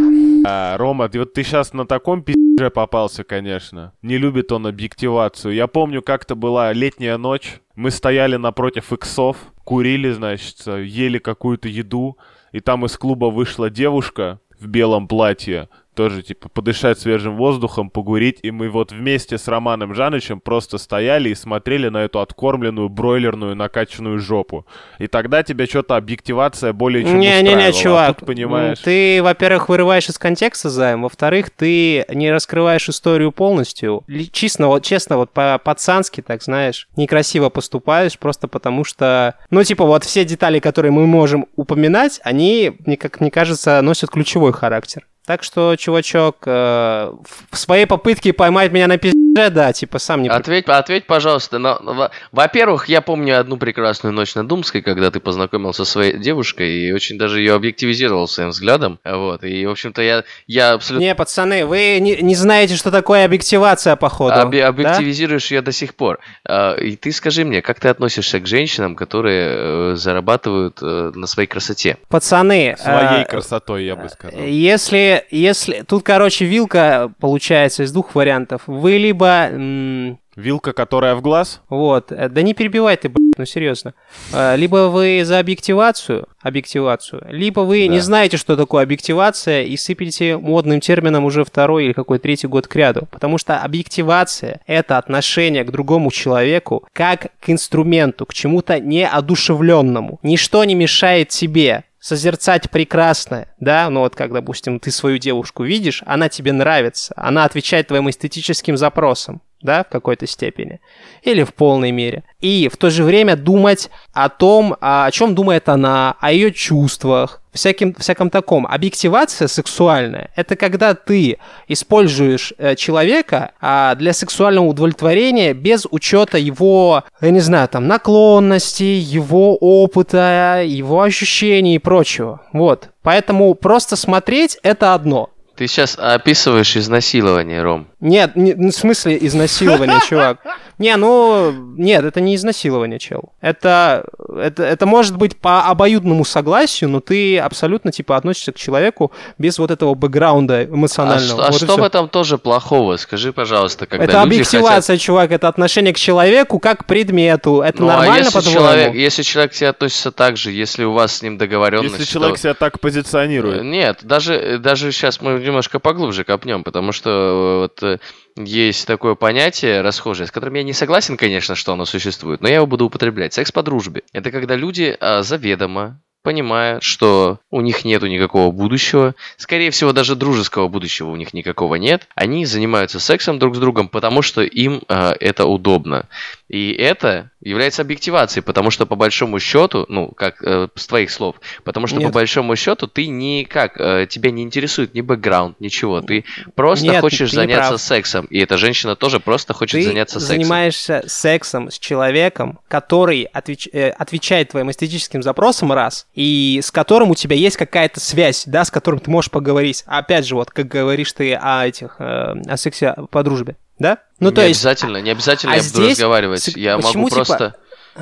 А, 0.46 0.76
Рома, 0.78 1.08
ты 1.08 1.18
вот 1.18 1.32
ты 1.34 1.42
сейчас 1.42 1.72
на 1.72 1.84
таком 1.84 2.22
пи***же 2.22 2.70
попался, 2.70 3.24
конечно. 3.24 3.92
Не 4.02 4.18
любит 4.18 4.52
он 4.52 4.68
объективацию. 4.68 5.52
Я 5.52 5.66
помню, 5.66 6.00
как-то 6.00 6.36
была 6.36 6.72
летняя 6.72 7.16
ночь. 7.18 7.60
Мы 7.74 7.90
стояли 7.90 8.36
напротив 8.36 8.92
иксов, 8.92 9.36
курили, 9.64 10.12
значит, 10.12 10.58
ели 10.66 11.18
какую-то 11.18 11.66
еду. 11.68 12.16
И 12.52 12.60
там 12.60 12.84
из 12.86 12.96
клуба 12.96 13.26
вышла 13.26 13.68
девушка 13.68 14.38
в 14.60 14.68
белом 14.68 15.08
платье. 15.08 15.68
Тоже, 15.98 16.22
типа, 16.22 16.48
подышать 16.48 17.00
свежим 17.00 17.36
воздухом, 17.36 17.90
погурить. 17.90 18.38
И 18.42 18.52
мы 18.52 18.70
вот 18.70 18.92
вместе 18.92 19.36
с 19.36 19.48
Романом 19.48 19.96
Жанычем 19.96 20.38
просто 20.38 20.78
стояли 20.78 21.30
и 21.30 21.34
смотрели 21.34 21.88
на 21.88 22.04
эту 22.04 22.20
откормленную 22.20 22.88
бройлерную 22.88 23.56
накачанную 23.56 24.20
жопу. 24.20 24.64
И 25.00 25.08
тогда 25.08 25.42
тебя 25.42 25.66
что-то 25.66 25.96
объективация 25.96 26.72
более 26.72 27.02
чем 27.02 27.18
Не-не-не, 27.18 27.40
устраивала. 27.40 27.66
А 27.66 27.72
чувак. 27.72 28.16
тут, 28.20 28.28
понимаешь... 28.28 28.78
Ты, 28.78 29.20
во-первых, 29.24 29.68
вырываешь 29.68 30.08
из 30.08 30.18
контекста 30.18 30.70
займ, 30.70 31.02
во-вторых, 31.02 31.50
ты 31.50 32.04
не 32.14 32.30
раскрываешь 32.30 32.88
историю 32.88 33.32
полностью. 33.32 34.04
Честно, 34.30 34.68
вот, 34.68 34.84
честно, 34.84 35.16
вот 35.16 35.32
по-пацански, 35.32 36.20
так 36.20 36.44
знаешь, 36.44 36.86
некрасиво 36.94 37.48
поступаешь, 37.48 38.16
просто 38.20 38.46
потому 38.46 38.84
что, 38.84 39.34
ну, 39.50 39.64
типа, 39.64 39.84
вот 39.84 40.04
все 40.04 40.24
детали, 40.24 40.60
которые 40.60 40.92
мы 40.92 41.08
можем 41.08 41.46
упоминать, 41.56 42.20
они, 42.22 42.70
как 43.00 43.20
мне 43.20 43.32
кажется, 43.32 43.82
носят 43.82 44.10
ключевой 44.10 44.52
характер. 44.52 45.04
Так 45.28 45.44
что, 45.44 45.76
чувачок, 45.76 46.36
э, 46.46 47.12
в 47.50 47.58
своей 47.58 47.84
попытке 47.84 48.32
поймать 48.32 48.72
меня 48.72 48.86
на 48.86 48.96
пизже, 48.96 49.27
да, 49.34 49.72
типа, 49.72 49.98
сам 49.98 50.22
не... 50.22 50.28
Ответь, 50.28 50.66
ответь, 50.66 51.06
пожалуйста. 51.06 51.58
на- 51.58 51.78
во- 51.80 52.10
Во-первых, 52.32 52.88
я 52.88 53.00
помню 53.00 53.38
одну 53.40 53.56
прекрасную 53.56 54.12
ночь 54.12 54.34
на 54.34 54.46
Думской, 54.46 54.82
когда 54.82 55.10
ты 55.10 55.20
познакомился 55.20 55.84
со 55.84 55.90
своей 55.92 56.18
девушкой 56.18 56.70
и 56.70 56.92
очень 56.92 57.18
даже 57.18 57.40
ее 57.40 57.54
объективизировал 57.54 58.26
своим 58.28 58.50
взглядом. 58.50 58.98
Вот. 59.04 59.44
И, 59.44 59.66
в 59.66 59.70
общем-то, 59.70 60.02
я, 60.02 60.24
я 60.46 60.72
абсолютно 60.72 61.04
Не, 61.04 61.14
пацаны, 61.14 61.66
вы 61.66 61.98
не, 62.00 62.16
не 62.16 62.34
знаете, 62.34 62.76
что 62.76 62.90
такое 62.90 63.24
объективация, 63.24 63.96
походу. 63.96 64.34
Да? 64.34 64.68
объективизируешь 64.68 65.50
ее 65.50 65.62
до 65.62 65.72
сих 65.72 65.94
пор. 65.94 66.18
А, 66.46 66.74
И 66.74 66.96
ты 66.96 67.12
скажи 67.12 67.44
мне, 67.44 67.62
как 67.62 67.80
ты 67.80 67.88
относишься 67.88 68.40
к 68.40 68.46
женщинам, 68.46 68.96
которые 68.96 69.92
э, 69.92 69.96
зарабатывают 69.96 70.78
э, 70.82 71.12
на 71.14 71.26
своей 71.26 71.48
красоте? 71.48 71.98
Пацаны, 72.08 72.76
Своей 72.78 73.22
э, 73.22 73.24
красотой, 73.24 73.84
я 73.84 73.96
бы 73.96 74.08
сказал. 74.08 74.40
Если, 74.40 75.24
если... 75.30 75.84
Тут, 75.86 76.02
короче, 76.02 76.44
вилка 76.44 77.12
получается 77.20 77.82
из 77.82 77.92
двух 77.92 78.14
вариантов. 78.14 78.62
Вы 78.66 78.98
либо 78.98 79.17
м, 79.24 80.18
Вилка, 80.36 80.72
которая 80.72 81.14
в 81.16 81.20
глаз? 81.20 81.60
Вот. 81.68 82.12
Э, 82.12 82.28
Да 82.28 82.42
не 82.42 82.54
перебивай 82.54 82.96
ты, 82.96 83.08
блядь, 83.08 83.38
ну 83.38 83.44
серьезно. 83.44 83.94
Э, 84.32 84.54
Либо 84.56 84.88
вы 84.88 85.22
за 85.24 85.40
объективацию, 85.40 86.28
объективацию, 86.40 87.26
либо 87.28 87.60
вы 87.60 87.88
не 87.88 87.96
Да. 87.98 88.02
знаете, 88.04 88.36
что 88.36 88.56
такое 88.56 88.84
объективация, 88.84 89.62
и 89.64 89.76
сыпете 89.76 90.36
модным 90.36 90.78
термином 90.80 91.24
уже 91.24 91.44
второй 91.44 91.86
или 91.86 91.92
какой 91.92 92.18
третий 92.20 92.46
год 92.46 92.68
к 92.68 92.76
ряду. 92.76 93.08
Потому 93.10 93.36
что 93.38 93.56
объективация— 93.58 94.60
это 94.68 94.96
отношение 94.98 95.64
к 95.64 95.70
другому 95.72 96.10
человеку 96.12 96.86
как 96.92 97.28
к 97.40 97.50
инструменту, 97.50 98.24
к 98.24 98.32
чему-то 98.32 98.78
неодушевленному. 98.80 100.20
Ничто 100.22 100.64
не 100.64 100.74
мешает 100.74 101.28
тебе 101.30 101.84
созерцать 102.00 102.70
прекрасное, 102.70 103.54
да, 103.58 103.90
ну 103.90 104.00
вот 104.00 104.14
как, 104.14 104.32
допустим, 104.32 104.80
ты 104.80 104.90
свою 104.90 105.18
девушку 105.18 105.64
видишь, 105.64 106.02
она 106.06 106.28
тебе 106.28 106.52
нравится, 106.52 107.12
она 107.16 107.44
отвечает 107.44 107.88
твоим 107.88 108.08
эстетическим 108.08 108.76
запросам, 108.76 109.42
да, 109.60 109.84
в 109.84 109.88
какой-то 109.88 110.26
степени, 110.26 110.80
или 111.22 111.42
в 111.42 111.52
полной 111.54 111.90
мере. 111.90 112.22
И 112.40 112.68
в 112.72 112.76
то 112.76 112.90
же 112.90 113.02
время 113.02 113.36
думать 113.36 113.90
о 114.12 114.28
том, 114.28 114.76
о 114.80 115.10
чем 115.10 115.34
думает 115.34 115.68
она, 115.68 116.16
о 116.20 116.32
ее 116.32 116.52
чувствах, 116.52 117.40
всяким, 117.52 117.94
всяком 117.94 118.30
таком. 118.30 118.66
Объективация 118.66 119.48
сексуальная— 119.48 120.30
это 120.36 120.54
когда 120.54 120.94
ты 120.94 121.38
используешь 121.66 122.52
э, 122.56 122.76
человека 122.76 123.52
а, 123.60 123.94
для 123.96 124.12
сексуального 124.12 124.66
удовлетворения 124.66 125.54
без 125.54 125.86
учета 125.90 126.38
его, 126.38 127.04
я 127.20 127.30
не 127.30 127.40
знаю, 127.40 127.68
там, 127.68 127.88
наклонностей, 127.88 128.98
его 128.98 129.56
опыта, 129.56 130.62
его 130.64 131.02
ощущений 131.02 131.74
и 131.74 131.78
прочего. 131.78 132.42
Вот. 132.52 132.90
Поэтому 133.02 133.54
просто 133.54 133.96
смотреть— 133.96 134.58
это 134.62 134.94
одно. 134.94 135.30
Ты 135.58 135.66
сейчас 135.66 135.98
описываешь 135.98 136.76
изнасилование, 136.76 137.62
Ром. 137.62 137.88
Нет, 137.98 138.36
не- 138.36 138.54
ну, 138.54 138.70
в 138.70 138.74
смысле 138.74 139.18
изнасилование, 139.20 139.98
чувак. 140.08 140.38
Не, 140.78 140.94
ну, 140.96 141.50
нет, 141.76 142.04
это 142.04 142.20
не 142.20 142.36
изнасилование, 142.36 143.00
чел. 143.00 143.32
Это, 143.40 144.04
это, 144.40 144.62
это 144.62 144.86
может 144.86 145.16
быть 145.16 145.36
по 145.36 145.64
обоюдному 145.66 146.24
согласию, 146.24 146.88
но 146.88 147.00
ты 147.00 147.36
абсолютно, 147.36 147.90
типа, 147.90 148.16
относишься 148.16 148.52
к 148.52 148.56
человеку 148.56 149.10
без 149.38 149.58
вот 149.58 149.72
этого 149.72 149.94
бэкграунда 149.96 150.54
А, 150.54 150.64
эмоционального. 150.66 151.26
что, 151.26 151.42
а 151.42 151.46
Вот 151.50 151.54
и 151.54 151.64
что 151.64 151.72
всё. 151.72 151.82
в 151.82 151.84
этом 151.84 152.08
тоже 152.08 152.38
плохого? 152.38 152.96
Скажи, 152.96 153.32
пожалуйста, 153.32 153.86
когда 153.86 154.04
Это 154.04 154.12
люди 154.22 154.34
объективация, 154.36 154.98
чувак, 154.98 155.32
это 155.32 155.48
отношение 155.48 155.92
к 155.92 155.96
человеку 155.98 156.60
как 156.60 156.82
к 156.82 156.84
предмету. 156.84 157.60
Это 157.60 157.78
хотят... 157.78 157.80
Ну, 157.80 157.88
а 157.88 157.96
нормально, 157.96 158.18
если 158.18 158.32
по-твоему? 158.34 158.60
человек, 158.60 158.94
если 158.94 159.22
человек 159.24 159.50
к 159.50 159.54
тебе 159.56 159.68
относится 159.70 160.12
так 160.12 160.36
же, 160.36 160.52
если 160.52 160.84
у 160.84 160.92
вас 160.92 161.16
с 161.16 161.22
ним 161.22 161.38
договоренность... 161.38 161.98
Если 161.98 162.04
человек 162.12 162.36
что- 162.36 162.42
себя 162.44 162.54
так 162.54 162.78
позиционирует. 162.78 163.64
Нет, 163.64 163.98
даже, 164.04 164.58
даже 164.60 164.92
сейчас 164.92 165.20
мы 165.20 165.38
немножко 165.48 165.78
поглубже 165.80 166.24
копнем, 166.24 166.64
потому 166.64 166.92
что 166.92 167.10
э, 167.10 167.58
вот 167.62 167.82
э, 167.82 167.98
есть 168.36 168.86
такое 168.86 169.14
понятие 169.14 169.80
расхожее, 169.80 170.26
с 170.26 170.30
которым 170.30 170.54
я 170.54 170.62
не 170.62 170.72
согласен, 170.72 171.16
конечно, 171.16 171.54
что 171.54 171.72
оно 171.72 171.84
существует, 171.84 172.40
но 172.40 172.48
я 172.48 172.56
его 172.56 172.66
буду 172.66 172.86
употреблять. 172.86 173.34
Секс 173.34 173.50
по 173.50 173.62
дружбе. 173.62 174.02
Это 174.12 174.30
когда 174.30 174.54
люди 174.54 174.96
а, 175.00 175.22
заведомо 175.22 176.00
понимая, 176.22 176.78
что 176.82 177.38
у 177.50 177.60
них 177.60 177.84
нету 177.84 178.06
никакого 178.06 178.50
будущего, 178.50 179.14
скорее 179.36 179.70
всего, 179.70 179.92
даже 179.92 180.14
дружеского 180.14 180.68
будущего 180.68 181.08
у 181.08 181.16
них 181.16 181.32
никакого 181.32 181.76
нет, 181.76 182.06
они 182.14 182.44
занимаются 182.44 183.00
сексом 183.00 183.38
друг 183.38 183.56
с 183.56 183.58
другом, 183.58 183.88
потому 183.88 184.20
что 184.20 184.42
им 184.42 184.82
а, 184.88 185.14
это 185.18 185.46
удобно. 185.46 186.06
И 186.48 186.72
это 186.72 187.30
является 187.48 187.82
объективацией, 187.82 188.42
потому 188.42 188.70
что 188.70 188.86
по 188.86 188.96
большому 188.96 189.38
счету, 189.40 189.86
ну, 189.88 190.08
как 190.08 190.42
э, 190.42 190.68
с 190.74 190.86
твоих 190.86 191.10
слов, 191.10 191.36
потому 191.64 191.86
что 191.86 191.96
Нет. 191.96 192.08
по 192.08 192.12
большому 192.12 192.56
счету 192.56 192.86
ты 192.86 193.06
никак, 193.06 193.80
э, 193.80 194.06
тебя 194.08 194.30
не 194.30 194.42
интересует 194.42 194.94
ни 194.94 195.00
бэкграунд, 195.00 195.60
ничего, 195.60 196.00
ты 196.00 196.24
просто 196.54 196.86
Нет, 196.86 197.00
хочешь 197.00 197.30
ты 197.30 197.36
заняться 197.36 197.78
сексом, 197.78 198.26
и 198.26 198.38
эта 198.38 198.56
женщина 198.58 198.96
тоже 198.96 199.20
просто 199.20 199.54
хочет 199.54 199.80
ты 199.80 199.86
заняться 199.86 200.20
сексом. 200.20 200.36
занимаешься 200.36 201.04
сексом 201.06 201.70
с 201.70 201.78
человеком, 201.78 202.58
который 202.68 203.28
отвеч- 203.32 203.70
э, 203.72 203.90
отвечает 203.90 204.50
твоим 204.50 204.70
эстетическим 204.70 205.22
запросам, 205.22 205.72
раз, 205.72 206.06
и 206.14 206.60
с 206.62 206.70
которым 206.70 207.10
у 207.10 207.14
тебя 207.14 207.36
есть 207.36 207.56
какая-то 207.56 208.00
связь, 208.00 208.44
да, 208.46 208.64
с 208.64 208.70
которым 208.70 209.00
ты 209.00 209.10
можешь 209.10 209.30
поговорить. 209.30 209.84
Опять 209.86 210.26
же, 210.26 210.34
вот, 210.34 210.50
как 210.50 210.68
говоришь 210.68 211.12
ты 211.12 211.34
о 211.34 211.66
этих, 211.66 211.96
э, 211.98 212.34
о 212.46 212.56
сексе 212.56 212.94
по 213.10 213.22
дружбе, 213.22 213.56
да? 213.78 213.98
Ну, 214.20 214.30
не 214.30 214.34
то 214.34 214.46
есть... 214.46 214.60
обязательно, 214.60 214.98
не 214.98 215.10
обязательно 215.10 215.52
а 215.52 215.56
я 215.56 215.62
буду 215.62 215.74
здесь 215.74 215.90
разговаривать. 215.92 216.42
с- 216.42 216.56
Я 216.56 216.76
почему, 216.76 216.92
могу 217.04 217.08
типа, 217.10 217.16
просто... 217.24 217.54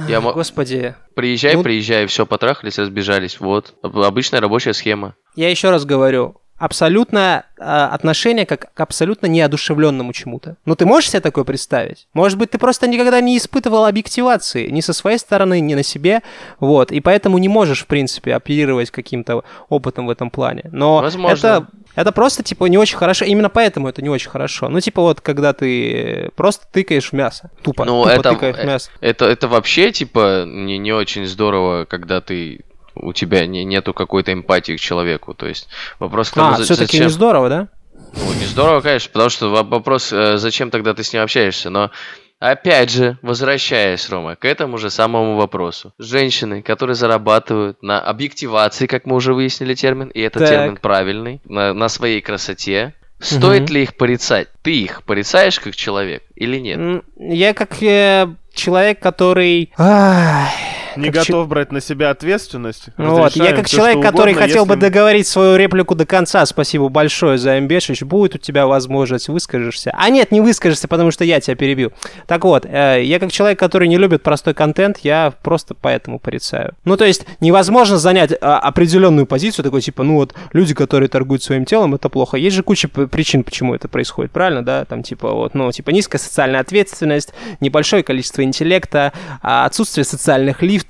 Я 0.09 0.21
мо- 0.21 0.33
Господи, 0.35 0.95
Приезжай, 1.15 1.55
ну- 1.55 1.63
приезжай, 1.63 2.07
все, 2.07 2.27
потрахались, 2.27 2.79
разбежались. 2.79 3.41
Вот. 3.41 3.75
Об- 3.83 3.99
Обычная 3.99 4.41
рабочая 4.41 4.75
схема. 4.75 5.15
я 5.37 5.49
еще 5.51 5.71
раз 5.71 5.85
говорю, 5.87 6.41
абсолютно 6.59 7.45
э, 7.59 7.63
отношение 7.63 8.47
как 8.47 8.73
к 8.73 8.81
абсолютно 8.81 9.27
неодушевленному 9.27 10.13
чему-то. 10.13 10.57
Ну, 10.65 10.75
ты 10.75 10.87
можешь 10.87 11.11
себе 11.11 11.21
такое 11.21 11.45
представить? 11.45 12.07
Может 12.15 12.39
быть, 12.39 12.51
ты 12.51 12.59
просто 12.59 12.87
никогда 12.87 13.21
не 13.21 13.37
испытывал 13.37 13.85
объективации 13.87 14.69
ни 14.69 14.81
со 14.81 14.93
своей 14.93 15.19
стороны, 15.19 15.61
ни 15.61 15.75
на 15.75 15.83
себе, 15.83 16.23
вот, 16.61 16.93
и 16.93 17.01
поэтому 17.01 17.39
не 17.39 17.49
можешь, 17.49 17.83
в 17.83 17.87
принципе, 17.87 18.35
оперировать 18.35 18.91
каким-то 18.91 19.45
опытом 19.69 20.07
в 20.07 20.11
этом 20.11 20.31
плане. 20.31 20.65
Но 20.73 21.01
Возможно. 21.03 21.35
это, 21.47 21.67
это 21.95 22.13
просто, 22.13 22.43
типа, 22.43 22.65
не 22.67 22.79
очень 22.79 22.97
хорошо. 22.97 23.25
Именно 23.25 23.49
поэтому 23.51 23.89
это 23.89 24.03
не 24.03 24.09
очень 24.09 24.31
хорошо. 24.31 24.69
Ну, 24.69 24.81
типа, 24.81 25.03
вот, 25.03 25.21
когда 25.21 25.53
ты 25.53 26.31
просто 26.37 26.67
тыкаешь 26.73 27.11
в 27.11 27.13
мясо. 27.13 27.51
Тупо, 27.63 27.85
Ну, 27.85 28.03
тупо 28.05 28.09
это- 28.13 28.31
тыкаешь 28.31 28.57
в 28.57 28.65
мясо. 28.65 28.91
Это, 29.01 29.27
это 29.27 29.49
вообще, 29.49 29.93
типа, 29.93 30.45
не, 30.47 30.79
не 30.79 30.93
очень 30.93 31.27
здорово, 31.27 31.85
когда 31.85 32.21
ты 32.21 32.61
у 32.97 33.13
тебя 33.13 33.47
не, 33.47 33.65
нету 33.65 33.93
какой-то 33.95 34.33
эмпатии 34.33 34.77
к 34.77 34.81
человеку. 34.81 35.35
То 35.35 35.47
есть 35.47 35.69
вопрос 35.99 36.31
тому, 36.31 36.49
А, 36.55 36.57
за- 36.57 36.65
все-таки 36.65 36.93
зачем... 36.99 37.07
не 37.07 37.13
здорово, 37.13 37.49
да? 37.49 37.69
Ну, 37.93 38.33
не 38.39 38.45
здорово, 38.47 38.81
конечно, 38.81 39.11
потому 39.13 39.31
что 39.31 39.51
во- 39.51 39.63
вопрос, 39.63 40.13
э, 40.13 40.39
зачем 40.39 40.71
тогда 40.71 40.95
ты 40.95 41.03
с 41.05 41.13
ним 41.13 41.23
общаешься, 41.23 41.71
но 41.71 41.91
Опять 42.39 42.91
же, 42.91 43.17
возвращаясь, 43.23 44.11
Рома, 44.11 44.37
к 44.37 44.45
этому 44.45 44.77
же 44.77 44.91
самому 44.91 45.37
вопросу. 45.37 45.95
Женщины, 45.99 46.61
которые 46.61 46.95
зарабатывают 46.95 47.83
на 47.83 47.99
объективации, 47.99 48.87
как 48.87 49.07
мы 49.07 49.17
уже 49.17 49.33
выяснили 49.33 49.73
термин, 49.75 50.09
и 50.09 50.21
это 50.21 50.41
Так. 50.41 50.49
термин 50.51 50.77
правильный, 50.77 51.41
на, 51.47 51.73
на 51.73 51.89
своей 51.89 52.21
красоте, 52.21 52.93
стоит 53.21 53.63
Мгм. 53.63 53.73
ли 53.73 53.83
их 53.85 53.97
порицать? 53.97 54.49
Ты 54.61 54.77
их 54.83 55.03
порицаешь 55.05 55.59
как 55.59 55.75
человек 55.75 56.25
или 56.35 56.59
нет? 56.59 57.03
Я 57.17 57.55
как 57.55 57.83
э, 57.83 58.29
человек, 58.53 59.01
который... 59.01 59.73
Ай, 59.79 60.51
Не 60.97 61.11
как 61.11 61.27
готов 61.27 61.49
брать 61.49 61.73
на 61.73 61.81
себя 61.81 62.11
ответственность. 62.11 62.87
Ну 62.97 63.17
Вот, 63.17 63.37
я 63.37 63.53
как 63.53 63.69
человек, 63.69 63.99
что 63.99 64.11
который 64.11 64.33
угодно, 64.33 64.47
хотел 64.47 64.67
бы 64.67 64.75
если- 64.75 64.81
договорить 64.87 65.27
свою 65.27 65.57
реплику 65.57 65.95
до 65.95 66.07
конца, 66.07 66.45
спасибо 66.47 66.89
большое 66.89 67.39
за 67.39 67.59
Эмбешич, 67.59 68.03
будет 68.03 68.35
у 68.35 68.39
тебя 68.39 68.67
возможность, 68.67 69.29
выскажешься. 69.29 69.93
А 69.97 70.09
нет, 70.11 70.33
не 70.33 70.41
выскажешься, 70.41 70.89
потому 70.89 71.11
что 71.11 71.25
я 71.25 71.41
тебя 71.41 71.57
перебью. 71.57 71.93
Так 72.27 72.45
вот, 72.45 72.65
э, 72.67 73.03
я 73.03 73.19
как 73.19 73.33
человек, 73.33 73.59
который 73.59 73.89
не 73.89 73.99
любит 73.99 74.23
простой 74.23 74.55
контент, 74.55 74.99
я 75.03 75.33
просто 75.43 75.75
поэтому 75.75 76.19
порицаю. 76.19 76.75
Ну, 76.85 76.97
то 76.97 77.05
есть, 77.05 77.27
невозможно 77.41 77.99
занять 77.99 78.33
а, 78.41 78.59
определенную 78.59 79.27
позицию, 79.27 79.65
такой 79.65 79.81
типа, 79.81 80.03
ну 80.03 80.15
вот, 80.17 80.35
люди, 80.53 80.75
которые 80.75 81.09
торгуют 81.09 81.43
своим 81.43 81.65
телом, 81.65 81.95
это 81.95 82.09
плохо. 82.09 82.37
Есть 82.37 82.57
же 82.57 82.63
куча 82.63 82.89
причин, 82.89 83.45
почему 83.45 83.75
это 83.75 83.89
происходит, 83.89 84.33
правильно, 84.33 84.65
да? 84.65 84.85
Там, 84.85 85.03
типа, 85.03 85.33
вот, 85.33 85.55
ну, 85.55 85.71
типа, 85.73 85.91
низкая 85.91 86.21
социальная 86.21 86.61
ответственность, 86.61 87.33
небольшое 87.61 88.03
количество 88.03 88.43
интеллекта, 88.43 89.13
а, 89.43 89.67
отсутствие 89.67 90.05
социальных 90.05 90.63
лифтов, 90.63 90.86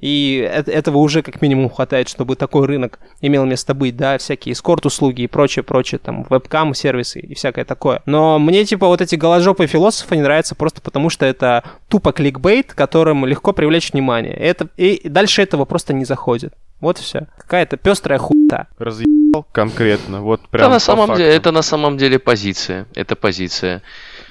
и 0.00 0.48
э- 0.50 0.70
этого 0.70 0.98
уже 0.98 1.22
как 1.22 1.42
минимум 1.42 1.70
хватает, 1.70 2.08
чтобы 2.08 2.36
такой 2.36 2.66
рынок 2.66 2.98
имел 3.20 3.44
место 3.44 3.74
быть, 3.74 3.96
да, 3.96 4.18
всякие 4.18 4.52
эскорт-услуги 4.52 5.22
и 5.22 5.26
прочее, 5.26 5.62
прочее, 5.62 5.98
там, 5.98 6.24
вебкам-сервисы 6.28 7.20
и 7.20 7.34
всякое 7.34 7.64
такое. 7.64 8.02
Но 8.06 8.38
мне, 8.38 8.64
типа, 8.64 8.86
вот 8.86 9.00
эти 9.00 9.14
голожопые 9.16 9.68
философы 9.68 10.16
не 10.16 10.22
нравятся 10.22 10.54
просто 10.54 10.80
потому, 10.80 11.10
что 11.10 11.26
это 11.26 11.64
тупо 11.88 12.12
кликбейт, 12.12 12.74
которым 12.74 13.26
легко 13.26 13.52
привлечь 13.52 13.92
внимание. 13.92 14.34
Это, 14.34 14.68
и 14.76 15.08
дальше 15.08 15.42
этого 15.42 15.64
просто 15.64 15.92
не 15.92 16.04
заходит. 16.04 16.54
Вот 16.80 16.98
все. 16.98 17.26
Какая-то 17.38 17.78
пестрая 17.78 18.18
хуйта. 18.18 18.66
Разъебал 18.78 19.46
конкретно. 19.52 20.20
Вот 20.22 20.46
прям 20.48 20.64
это, 20.64 20.74
на 20.74 20.78
самом 20.78 21.06
факту. 21.06 21.22
деле, 21.22 21.34
это 21.34 21.50
на 21.50 21.62
самом 21.62 21.96
деле 21.96 22.18
позиция. 22.18 22.86
Это 22.94 23.16
позиция. 23.16 23.82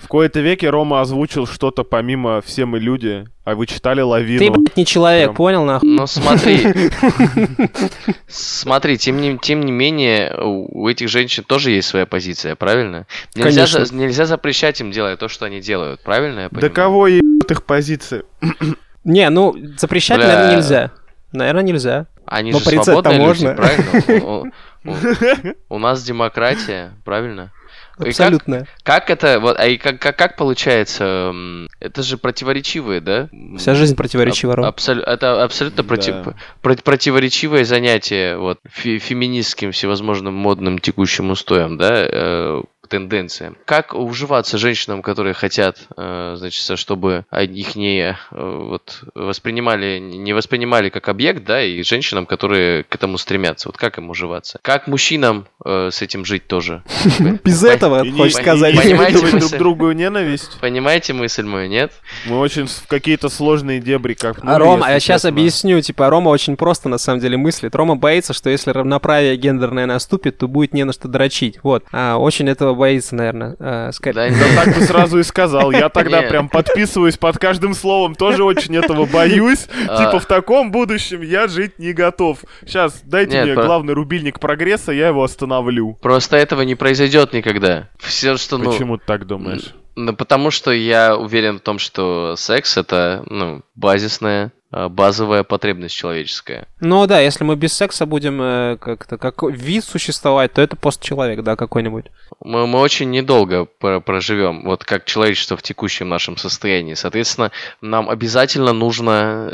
В 0.06 0.08
кои-то 0.08 0.40
веке 0.40 0.70
Рома 0.70 1.02
озвучил 1.02 1.48
что-то 1.48 1.84
помимо 1.84 2.40
«Все 2.46 2.66
мы 2.68 2.78
люди», 2.80 3.26
а 3.44 3.56
вы 3.56 3.66
читали 3.66 4.02
Ты, 4.02 4.06
«Лавину». 4.06 4.52
блядь, 4.54 4.78
не 4.78 4.86
человек, 4.86 5.30
Прям. 5.30 5.36
понял, 5.36 5.66
нахуй? 5.66 5.90
Но 5.90 6.06
смотри, 6.06 6.62
смотри, 8.28 9.00
тем 9.00 9.20
не, 9.20 9.36
тем 9.40 9.62
не 9.62 9.72
менее, 9.72 10.32
у 10.40 10.88
этих 10.88 11.10
женщин 11.10 11.44
тоже 11.44 11.72
есть 11.72 11.88
своя 11.88 12.06
позиция, 12.06 12.56
правильно? 12.56 13.08
Нельзя, 13.34 13.66
за- 13.66 13.92
нельзя 13.96 14.28
запрещать 14.28 14.80
им 14.80 14.92
делать 14.92 15.18
то, 15.18 15.28
что 15.28 15.46
они 15.46 15.60
делают, 15.60 16.02
правильно 16.04 16.42
я 16.42 16.46
Да 16.46 16.50
понимаю? 16.52 16.74
кого 16.74 17.08
ебут 17.08 17.50
их 17.50 17.64
позиции? 17.64 18.26
Не, 19.04 19.28
ну, 19.32 19.56
запрещать, 19.76 20.18
Бля. 20.20 20.28
наверное, 20.28 20.56
нельзя. 20.56 20.92
Наверное, 21.32 21.64
нельзя. 21.64 22.06
Они 22.28 22.52
Но 22.52 22.60
же 22.60 22.66
свободные 22.84 23.18
люди, 23.18 23.26
можно. 23.26 23.54
правильно? 23.56 24.24
У- 24.24 24.46
у- 24.86 25.76
У 25.76 25.80
нас 25.80 26.04
демократия, 26.04 26.92
правильно? 27.04 27.52
И 27.98 28.00
как- 28.00 28.08
Абсолютно. 28.10 28.68
Как 28.84 29.10
это, 29.10 29.40
вот, 29.40 29.56
а 29.58 29.68
и 29.68 29.78
как, 29.78 30.00
как, 30.00 30.18
как 30.18 30.36
получается, 30.36 31.34
это 31.80 32.04
же 32.04 32.18
противоречивые, 32.18 33.00
да? 33.00 33.30
Вся 33.58 33.74
жизнь 33.76 33.96
противоречива, 33.96 34.56
Ром. 34.58 34.66
абсол- 34.66 35.00
это 35.02 35.42
абсолютно 35.44 35.84
против- 35.84 36.16
Да. 36.26 36.34
про- 36.62 36.76
противоречивое 36.76 37.64
занятие 37.64 38.38
вот, 38.38 38.60
фе- 38.68 38.98
феминистским 38.98 39.72
всевозможным 39.72 40.34
модным 40.34 40.80
текущим 40.80 41.32
устоям, 41.32 41.78
да? 41.78 42.62
К 42.86 42.88
тенденциям. 42.88 43.58
Как 43.66 43.96
уживаться 43.96 44.60
женщинам, 44.60 45.02
которые 45.02 45.34
хотят, 45.34 45.80
э, 45.98 46.36
значит, 46.38 46.78
чтобы 46.78 47.26
их 47.32 47.76
не 47.76 48.12
э, 48.12 48.16
вот, 48.32 49.04
воспринимали, 49.16 49.98
не 49.98 50.34
воспринимали 50.34 50.90
как 50.90 51.10
объект, 51.10 51.44
да, 51.46 51.64
и 51.64 51.82
женщинам, 51.82 52.28
которые 52.28 52.84
к 52.84 52.94
этому 52.94 53.18
стремятся. 53.18 53.70
Вот 53.70 53.78
как 53.78 53.98
им 53.98 54.12
уживаться? 54.12 54.60
Как 54.62 54.86
мужчинам 54.86 55.48
э, 55.66 55.90
с 55.92 56.04
этим 56.04 56.26
жить 56.26 56.48
тоже? 56.48 56.84
Без 57.44 57.64
этого, 57.64 58.06
хочешь 58.12 58.36
сказать. 58.36 58.76
Понимаете 58.80 59.40
друг 59.40 59.52
другу 59.58 59.92
ненависть. 59.92 60.60
Понимаете 60.62 61.14
мысль 61.14 61.44
мою, 61.44 61.68
нет? 61.68 61.92
Мы 62.26 62.38
очень 62.38 62.68
в 62.68 62.86
какие-то 62.88 63.30
сложные 63.30 63.80
дебри 63.80 64.14
как 64.14 64.40
А 64.44 64.60
Рома, 64.60 64.92
я 64.92 65.00
сейчас 65.00 65.26
объясню, 65.26 65.82
типа, 65.82 66.08
Рома 66.12 66.30
очень 66.30 66.56
просто 66.56 66.88
на 66.88 67.00
самом 67.00 67.20
деле 67.20 67.36
мыслит. 67.36 67.74
Рома 67.74 67.96
боится, 67.96 68.34
что 68.34 68.52
если 68.52 68.70
равноправие 68.70 69.36
гендерное 69.38 69.88
наступит, 69.88 70.38
то 70.38 70.48
будет 70.48 70.74
не 70.74 70.84
на 70.84 70.94
что 70.94 71.08
дрочить. 71.08 71.60
Вот. 71.64 71.84
А, 71.92 72.18
очень 72.18 72.48
этого 72.48 72.75
боится, 72.76 73.16
наверное, 73.16 73.56
э, 73.60 73.92
сказать. 73.92 74.34
Да, 74.34 74.46
Да 74.56 74.64
так 74.64 74.76
бы 74.76 74.82
сразу 74.82 75.20
и 75.20 75.24
сказал. 75.24 75.72
Я 75.72 75.90
тогда 75.90 76.22
прям 76.22 76.50
подписываюсь 76.50 77.18
под 77.18 77.38
каждым 77.38 77.74
словом. 77.74 78.16
Тоже 78.16 78.44
очень 78.44 78.76
этого 78.76 79.06
боюсь. 79.06 79.68
А. 79.88 79.98
Типа 79.98 80.20
в 80.20 80.26
таком 80.26 80.72
будущем 80.72 81.22
я 81.22 81.48
жить 81.48 81.80
не 81.80 81.94
готов. 81.94 82.40
Сейчас 82.66 83.02
дайте 83.04 83.44
мне 83.44 83.54
главный 83.56 83.94
рубильник 83.94 84.40
прогресса, 84.40 84.92
я 84.92 85.08
его 85.08 85.24
остановлю. 85.24 85.98
Просто 86.02 86.38
этого 86.38 86.62
не 86.62 86.76
произойдет 86.76 87.34
никогда. 87.34 87.90
Все, 88.00 88.38
что, 88.38 88.58
ну... 88.58 88.72
Почему 88.72 88.98
ты 88.98 89.04
так 89.06 89.26
думаешь? 89.26 89.74
Ну, 89.96 90.14
потому 90.14 90.52
что 90.52 90.72
я 90.72 91.16
уверен 91.16 91.58
в 91.58 91.62
том, 91.62 91.80
что 91.80 92.36
секс 92.36 92.76
это, 92.76 93.24
ну, 93.30 93.62
базисная, 93.76 94.48
а, 94.48 94.55
базовая 94.72 95.44
потребность 95.44 95.96
человеческая. 95.96 96.68
Ну 96.80 97.06
да, 97.08 97.20
если 97.20 97.44
мы 97.44 97.56
без 97.56 97.74
секса 97.74 98.06
будем 98.06 98.42
э, 98.42 98.78
как-то 98.78 99.18
как 99.18 99.44
вид 99.44 99.84
существовать, 99.84 100.54
то 100.54 100.62
это 100.62 100.76
постчеловек, 100.76 101.44
да, 101.44 101.56
какой-нибудь. 101.56 102.06
Мы, 102.40 102.68
мы 102.68 102.80
очень 102.80 103.10
недолго 103.12 103.66
про- 103.66 104.00
проживем, 104.00 104.64
вот 104.66 104.84
как 104.84 105.06
человечество 105.06 105.56
в 105.56 105.64
текущем 105.64 106.10
нашем 106.10 106.38
состоянии. 106.38 106.94
Соответственно, 106.94 107.52
нам 107.82 108.10
обязательно 108.10 108.74
нужно 108.74 109.52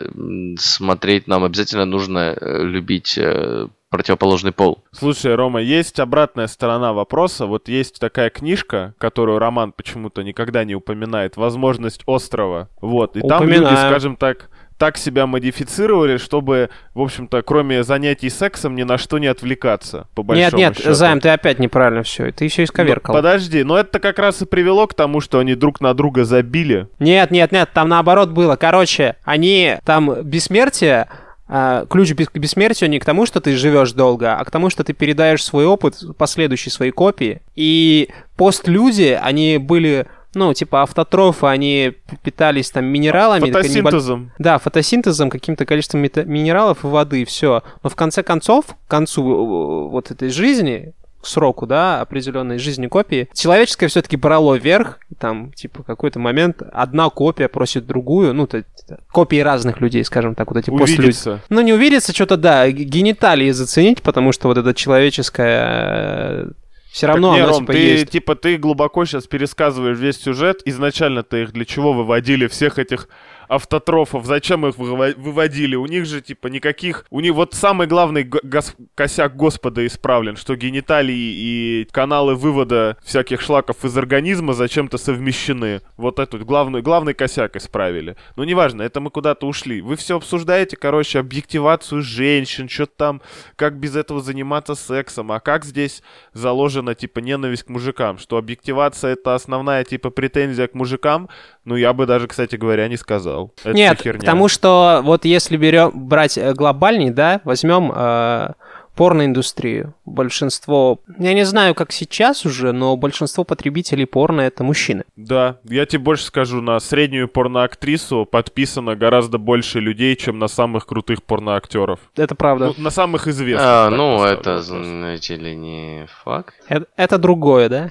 смотреть, 0.57 1.27
нам 1.27 1.43
обязательно 1.43 1.85
нужно 1.85 2.35
э, 2.39 2.63
любить 2.63 3.17
э, 3.17 3.67
противоположный 3.91 4.53
пол. 4.53 4.83
Слушай, 4.91 5.35
Рома, 5.35 5.61
есть 5.61 5.99
обратная 5.99 6.47
сторона 6.47 6.93
вопроса. 6.93 7.45
Вот 7.45 7.67
есть 7.67 7.99
такая 7.99 8.29
книжка, 8.29 8.95
которую 8.97 9.37
Роман 9.37 9.73
почему-то 9.73 10.23
никогда 10.23 10.63
не 10.63 10.75
упоминает, 10.75 11.35
«Возможность 11.35 12.01
острова». 12.05 12.69
Вот, 12.79 13.17
и 13.17 13.21
там 13.21 13.47
люди, 13.47 13.73
скажем 13.75 14.15
так, 14.15 14.49
так 14.81 14.97
себя 14.97 15.27
модифицировали, 15.27 16.17
чтобы, 16.17 16.71
в 16.95 17.01
общем-то, 17.01 17.43
кроме 17.43 17.83
занятий 17.83 18.31
сексом, 18.31 18.75
ни 18.75 18.81
на 18.81 18.97
что 18.97 19.19
не 19.19 19.27
отвлекаться, 19.27 20.07
по 20.15 20.21
Нет, 20.21 20.27
большому 20.27 20.57
нет, 20.57 20.75
счету. 20.75 20.93
Займ, 20.95 21.19
ты 21.19 21.29
опять 21.29 21.59
неправильно 21.59 22.01
все. 22.01 22.31
Ты 22.31 22.45
Ну, 22.57 22.63
исковеркал. 22.63 23.13
подожди, 23.13 23.61
но 23.63 23.77
это 23.77 23.99
как 23.99 24.17
раз 24.17 24.41
и 24.41 24.47
привело 24.47 24.87
к 24.87 24.95
тому, 24.95 25.21
что 25.21 25.37
они 25.37 25.53
друг 25.53 25.81
на 25.81 25.93
друга 25.93 26.25
забили. 26.25 26.87
Нет, 26.97 27.29
нет, 27.29 27.51
нет, 27.51 27.69
там 27.71 27.89
наоборот 27.89 28.31
было. 28.31 28.55
Короче, 28.55 29.17
они 29.23 29.77
там 29.85 30.23
бессмертие, 30.23 31.07
а, 31.47 31.85
ключ 31.85 32.15
к 32.15 32.35
бессмертию 32.39 32.89
не 32.89 32.97
к 32.97 33.05
тому, 33.05 33.27
что 33.27 33.39
ты 33.39 33.55
живешь 33.55 33.91
долго, 33.91 34.35
а 34.35 34.43
к 34.43 34.49
тому, 34.49 34.71
что 34.71 34.83
ты 34.83 34.93
передаешь 34.93 35.43
свой 35.43 35.67
опыт 35.67 35.99
последующей 36.17 36.71
своей 36.71 36.91
копии. 36.91 37.43
И 37.55 38.09
постлюди, 38.35 39.15
они 39.21 39.59
были, 39.59 40.07
ну, 40.33 40.53
типа 40.53 40.81
автотрофы, 40.83 41.47
они 41.47 41.93
питались 42.23 42.71
там 42.71 42.85
минералами. 42.85 43.51
такой 43.51 43.69
небо- 43.69 43.89
Фотосинтезом. 43.89 44.31
Да, 44.39 44.57
фотосинтезом, 44.59 45.29
каким-то 45.29 45.65
количеством 45.65 46.01
мета- 46.03 46.25
минералов 46.25 46.83
и 46.83 46.87
воды, 46.87 47.25
все. 47.25 47.63
Но 47.83 47.89
в 47.89 47.95
конце 47.95 48.23
концов, 48.23 48.65
к 48.65 48.89
концу 48.89 49.21
э, 49.23 49.89
вот 49.89 50.11
этой 50.11 50.29
жизни, 50.29 50.93
к 51.21 51.27
сроку, 51.27 51.67
да, 51.67 52.01
определенной 52.01 52.57
жизни 52.57 52.87
копии, 52.87 53.29
человеческое 53.35 53.87
все-таки 53.89 54.17
брало 54.17 54.55
вверх, 54.55 54.97
там, 55.19 55.51
типа, 55.53 55.83
какой-то 55.83 56.17
момент 56.17 56.63
одна 56.73 57.09
копия 57.11 57.47
просит 57.47 57.85
другую, 57.85 58.33
ну, 58.33 58.47
то, 58.47 58.63
то- 58.87 58.97
копии 59.11 59.37
разных 59.39 59.81
людей, 59.81 60.03
скажем 60.03 60.33
так, 60.33 60.49
вот 60.49 60.57
эти 60.57 60.71
постлюди. 60.71 61.01
Увидеться. 61.01 61.41
Ну, 61.49 61.61
не 61.61 61.73
увидеться, 61.73 62.11
что-то, 62.11 62.37
да, 62.37 62.71
гениталии 62.71 63.51
заценить, 63.51 64.01
потому 64.01 64.31
что 64.31 64.47
вот 64.47 64.57
это 64.57 64.73
человеческое... 64.73 66.47
Все 66.91 67.07
равно 67.07 67.29
Так 67.29 67.37
не, 67.37 67.43
оно, 67.43 67.51
Ром, 67.53 67.61
типа, 67.61 67.71
ты, 67.71 67.79
есть. 67.79 68.09
типа, 68.09 68.35
ты 68.35 68.57
глубоко 68.57 69.05
сейчас 69.05 69.25
пересказываешь 69.25 69.97
весь 69.97 70.17
сюжет. 70.21 70.61
Изначально-то 70.65 71.37
их 71.37 71.53
для 71.53 71.63
чего 71.63 71.93
выводили, 71.93 72.47
всех 72.47 72.79
этих 72.79 73.07
автотрофов? 73.51 74.25
Зачем 74.25 74.65
их 74.65 74.77
выводили? 74.77 75.75
У 75.75 75.85
них 75.85 76.05
же, 76.05 76.21
типа, 76.21 76.47
никаких... 76.47 77.05
У 77.09 77.19
них 77.19 77.33
вот 77.33 77.53
самый 77.53 77.85
главный 77.87 78.23
гос- 78.23 78.75
косяк 78.95 79.35
Господа 79.35 79.85
исправлен, 79.85 80.37
что 80.37 80.55
гениталии 80.55 81.13
и 81.13 81.87
каналы 81.91 82.35
вывода 82.35 82.97
всяких 83.03 83.41
шлаков 83.41 83.83
из 83.83 83.97
организма 83.97 84.53
зачем-то 84.53 84.97
совмещены. 84.97 85.81
Вот 85.97 86.19
этот 86.19 86.45
главный, 86.45 86.81
главный 86.81 87.13
косяк 87.13 87.55
исправили. 87.55 88.15
Ну, 88.35 88.43
неважно, 88.45 88.83
это 88.83 89.01
мы 89.01 89.09
куда-то 89.09 89.47
ушли. 89.47 89.81
Вы 89.81 89.97
все 89.97 90.17
обсуждаете, 90.17 90.77
короче, 90.77 91.19
объективацию 91.19 92.01
женщин, 92.01 92.69
что-то 92.69 92.93
там, 92.95 93.21
как 93.55 93.77
без 93.77 93.95
этого 93.95 94.21
заниматься 94.21 94.75
сексом, 94.75 95.31
а 95.31 95.39
как 95.39 95.65
здесь 95.65 96.03
заложена, 96.33 96.95
типа, 96.95 97.19
ненависть 97.19 97.63
к 97.63 97.69
мужикам, 97.69 98.17
что 98.17 98.37
объективация— 98.37 99.13
это 99.13 99.35
основная, 99.35 99.83
типа, 99.83 100.09
претензия 100.09 100.67
к 100.67 100.73
мужикам, 100.73 101.29
ну, 101.65 101.75
я 101.75 101.93
бы 101.93 102.05
даже, 102.05 102.27
кстати 102.27 102.55
говоря, 102.55 102.87
не 102.87 102.97
сказал. 102.97 103.40
Это 103.63 103.73
Нет, 103.75 104.01
херня. 104.01 104.19
потому 104.19 104.47
что 104.47 105.01
вот 105.03 105.25
если 105.25 105.57
берем 105.57 105.91
брать 105.93 106.37
э, 106.37 106.53
глобальней, 106.53 107.09
да, 107.09 107.41
возьмем 107.43 107.91
э, 107.95 108.53
порноиндустрию. 109.01 109.95
Большинство, 110.05 110.99
я 111.17 111.33
не 111.33 111.43
знаю, 111.43 111.73
как 111.73 111.91
сейчас 111.91 112.45
уже, 112.45 112.71
но 112.71 112.95
большинство 112.95 113.43
потребителей 113.43 114.05
порно 114.05 114.41
это 114.41 114.63
мужчины. 114.63 115.05
Да, 115.15 115.57
я 115.63 115.87
тебе 115.87 116.03
больше 116.03 116.25
скажу, 116.25 116.61
на 116.61 116.79
среднюю 116.79 117.27
порноактрису 117.27 118.27
подписано 118.29 118.95
гораздо 118.95 119.39
больше 119.39 119.79
людей, 119.79 120.15
чем 120.15 120.37
на 120.37 120.47
самых 120.47 120.85
крутых 120.85 121.23
порноактеров. 121.23 121.99
Это 122.15 122.35
правда. 122.35 122.73
Ну, 122.77 122.83
на 122.83 122.91
самых 122.91 123.27
известных. 123.27 123.67
А, 123.67 123.89
ну, 123.89 124.23
это, 124.23 124.57
вопрос. 124.57 124.65
знаете 124.65 125.35
ли, 125.35 125.55
не 125.55 126.05
факт. 126.23 126.53
Это, 126.67 126.85
это 126.95 127.17
другое, 127.17 127.69
да? 127.69 127.89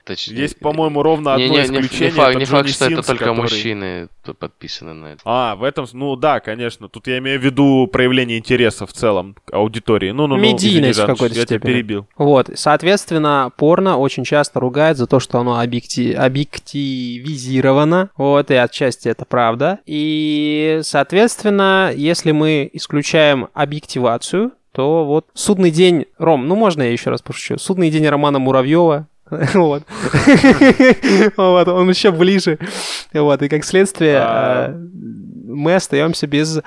Есть, 0.07 0.59
по-моему, 0.59 1.03
ровно 1.03 1.35
одно 1.35 1.61
исключение. 1.61 2.35
не 2.35 2.45
факт, 2.45 2.69
что 2.69 2.85
это 2.85 3.01
только 3.01 3.33
мужчины 3.33 4.09
подписаны 4.33 4.93
на 4.93 5.05
это. 5.13 5.21
А, 5.23 5.55
в 5.55 5.63
этом, 5.63 5.85
ну 5.93 6.15
да, 6.15 6.39
конечно. 6.39 6.89
Тут 6.89 7.07
я 7.07 7.19
имею 7.19 7.39
в 7.39 7.43
виду 7.43 7.87
проявление 7.87 8.39
интереса 8.39 8.85
в 8.85 8.91
целом 8.91 9.04
к 9.45 9.53
аудитории. 9.53 10.11
Ну, 10.11 10.27
ну, 10.27 10.35
ну, 10.35 10.41
Медийность 10.41 10.97
извини, 10.99 11.05
в 11.05 11.05
какой-то 11.07 11.35
я 11.35 11.45
тебя 11.45 11.57
степени. 11.57 11.71
перебил. 11.73 12.05
Вот, 12.17 12.49
соответственно, 12.55 13.51
порно 13.57 13.97
очень 13.97 14.23
часто 14.23 14.59
ругает 14.59 14.97
за 14.97 15.07
то, 15.07 15.19
что 15.19 15.39
оно 15.39 15.61
объекти- 15.61 16.13
объективизировано. 16.13 18.09
Вот, 18.17 18.51
и 18.51 18.55
отчасти 18.55 19.07
это 19.09 19.25
правда. 19.25 19.79
И, 19.85 20.79
соответственно, 20.83 21.91
если 21.95 22.31
мы 22.31 22.69
исключаем 22.73 23.47
объективацию, 23.53 24.51
то 24.71 25.05
вот 25.05 25.25
судный 25.33 25.71
день... 25.71 26.05
Ром, 26.17 26.47
ну 26.47 26.55
можно 26.55 26.81
я 26.83 26.91
еще 26.91 27.09
раз 27.09 27.21
пошучу? 27.21 27.57
Судный 27.57 27.89
день 27.89 28.07
Романа 28.07 28.39
Муравьева. 28.39 29.07
Вот. 29.53 29.83
Вот, 31.37 31.67
он 31.67 31.89
еще 31.89 32.11
ближе. 32.11 32.59
Вот, 33.13 33.41
и 33.41 33.47
как 33.49 33.63
следствие 33.63 34.17
А. 34.19 34.69
э, 34.71 34.75
мы 35.47 35.75
остаемся 35.75 36.27
без 36.27 36.59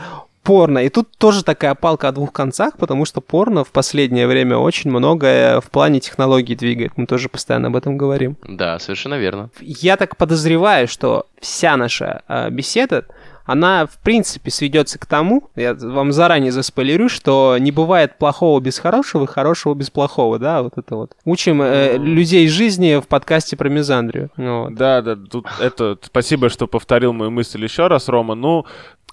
порно. 0.49 0.79
И 0.79 0.89
тут 0.89 1.11
тоже 1.19 1.45
такая 1.45 1.75
палка 1.75 2.09
о 2.09 2.13
двух 2.13 2.33
концах, 2.33 2.79
потому 2.79 3.05
что 3.05 3.21
порно 3.21 3.65
в 3.65 3.71
последнее 3.71 4.27
время 4.27 4.57
очень 4.57 4.91
многое 4.91 5.61
в 5.61 5.71
плане 5.71 6.01
технологий 6.01 6.55
двигает. 6.55 6.93
Мы 6.97 7.05
тоже 7.05 7.29
постоянно 7.29 7.69
об 7.69 7.77
этом 7.77 7.99
говорим. 7.99 8.39
Да, 8.49 8.79
совершенно 8.79 9.19
верно. 9.19 9.51
Я 9.61 9.99
так 9.99 10.17
подозреваю, 10.17 10.89
что 10.89 11.27
вся 11.39 11.77
наша 11.77 12.23
э, 12.29 12.49
беседа, 12.49 13.05
она 13.49 13.87
в 13.87 13.97
принципе 14.03 14.51
сведется 14.51 14.99
к 14.99 15.07
тому, 15.07 15.49
я 15.57 15.75
вам 15.75 16.13
заранее 16.13 16.53
заспойлерю, 16.53 17.09
что 17.09 17.57
не 17.59 17.71
бывает 17.71 18.19
плохого 18.19 18.61
без 18.61 18.79
хорошего 18.79 19.25
и 19.25 19.27
хорошего 19.27 19.73
без 19.75 19.89
плохого, 19.89 20.39
да, 20.39 20.63
вот 20.63 20.75
это 20.77 20.97
вот. 20.97 21.13
Учим 21.25 21.63
э, 21.63 21.97
людей 21.97 22.47
жизни 22.49 23.01
в 23.01 23.09
подкасте 23.09 23.57
про 23.57 23.71
мизандрию. 23.71 24.31
Ну 24.37 24.65
Вот. 24.65 24.75
Да, 24.75 25.01
да, 25.01 25.17
тут 25.17 25.47
это... 25.61 25.97
Спасибо, 26.03 26.51
что 26.51 26.67
повторил 26.67 27.15
мою 27.15 27.31
мысль 27.31 27.63
еще 27.63 27.87
раз, 27.87 28.09
Рома. 28.09 28.35
Ну, 28.35 28.67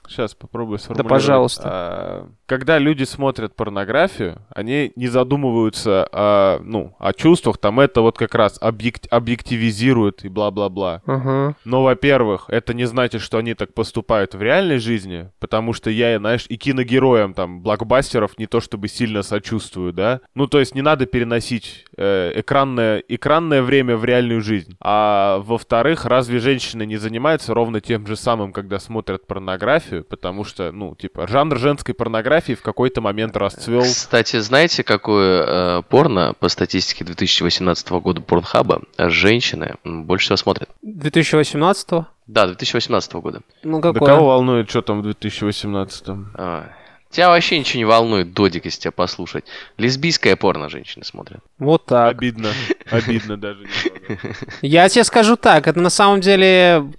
сейчас 0.09 0.35
попробую 0.35 0.79
сформулировать. 0.79 1.09
пожалуйста. 1.09 1.63
А, 1.65 2.29
Когда 2.45 2.79
люди 2.79 3.03
смотрят 3.03 3.55
порнографию, 3.55 4.41
они 4.49 4.91
не 4.95 5.07
задумываются 5.07 6.07
о, 6.11 6.59
ну, 6.63 6.95
о 6.99 7.13
чувствах, 7.13 7.57
там 7.57 7.79
это 7.79 8.01
вот 8.01 8.17
как 8.17 8.35
раз 8.35 8.57
объект, 8.61 9.07
объективизируют 9.11 10.23
и 10.25 10.29
бла-бла-бла. 10.29 11.01
Ага. 11.05 11.55
Но, 11.65 11.83
во-первых, 11.83 12.45
это 12.49 12.73
не 12.73 12.85
значит, 12.85 13.21
что 13.21 13.37
они 13.37 13.53
так 13.53 13.73
поступают 13.73 14.35
в 14.35 14.41
реальной 14.41 14.79
жизни, 14.79 15.29
потому 15.39 15.73
что 15.73 15.89
я, 15.89 16.17
знаешь, 16.19 16.45
и 16.49 16.57
киногероям 16.57 17.33
там 17.33 17.61
блокбастеров 17.61 18.37
не 18.37 18.47
то 18.47 18.59
чтобы 18.61 18.87
сильно 18.87 19.23
сочувствую, 19.23 19.93
да? 19.93 20.21
Ну, 20.33 20.47
то 20.47 20.59
есть 20.59 20.75
не 20.75 20.81
надо 20.81 21.05
переносить 21.05 21.85
э, 21.97 22.33
экранное, 22.35 23.03
экранное 23.07 23.61
время 23.61 23.97
в 23.97 24.05
реальную 24.05 24.41
жизнь. 24.41 24.75
А 24.79 25.39
во-вторых, 25.39 26.05
разве 26.05 26.39
женщины 26.39 26.85
не 26.85 26.97
занимаются 26.97 27.53
ровно 27.53 27.81
тем 27.81 28.05
же 28.07 28.15
самым, 28.15 28.51
когда 28.51 28.79
смотрят 28.79 29.27
порнографию? 29.27 29.94
Порнографию, 29.95 30.03
потому 30.03 30.43
что, 30.43 30.71
ну, 30.71 30.95
типа, 30.95 31.27
жанр 31.27 31.57
женской 31.57 31.93
порнографии 31.93 32.53
в 32.53 32.61
какой-то 32.61 33.01
момент 33.01 33.37
расцвел. 33.37 33.81
Кстати, 33.81 34.39
знаете, 34.39 34.83
какое 34.83 35.79
э, 35.79 35.81
порно 35.89 36.33
по 36.39 36.49
статистике 36.49 37.05
2018 37.05 37.89
года 37.91 38.21
Порнхаба 38.21 38.81
женщины 38.97 39.75
больше 39.83 40.25
всего 40.25 40.37
смотрят? 40.37 40.69
2018 40.81 41.89
Да, 42.27 42.47
2018 42.47 43.13
года. 43.15 43.41
Ну, 43.63 43.79
Да 43.81 43.93
какое? 43.93 44.09
кого 44.15 44.27
волнует, 44.27 44.69
что 44.69 44.81
там 44.81 45.01
в 45.01 45.07
2018-м? 45.07 46.31
А, 46.35 46.69
Тебя 47.09 47.29
вообще 47.29 47.59
ничего 47.59 47.77
не 47.77 47.85
волнует, 47.85 48.33
Додик, 48.33 48.65
если 48.65 48.81
тебя 48.81 48.91
послушать. 48.91 49.45
Лесбийское 49.77 50.35
порно 50.35 50.67
женщины 50.67 51.05
смотрят. 51.05 51.39
Вот 51.59 51.85
так. 51.85 52.17
Обидно. 52.17 52.49
Обидно 52.91 53.37
даже. 53.37 53.65
Я 54.61 54.89
тебе 54.89 55.03
скажу 55.05 55.37
так, 55.37 55.67
это 55.67 55.79
на 55.79 55.89
самом 55.89 56.19
деле 56.19 56.91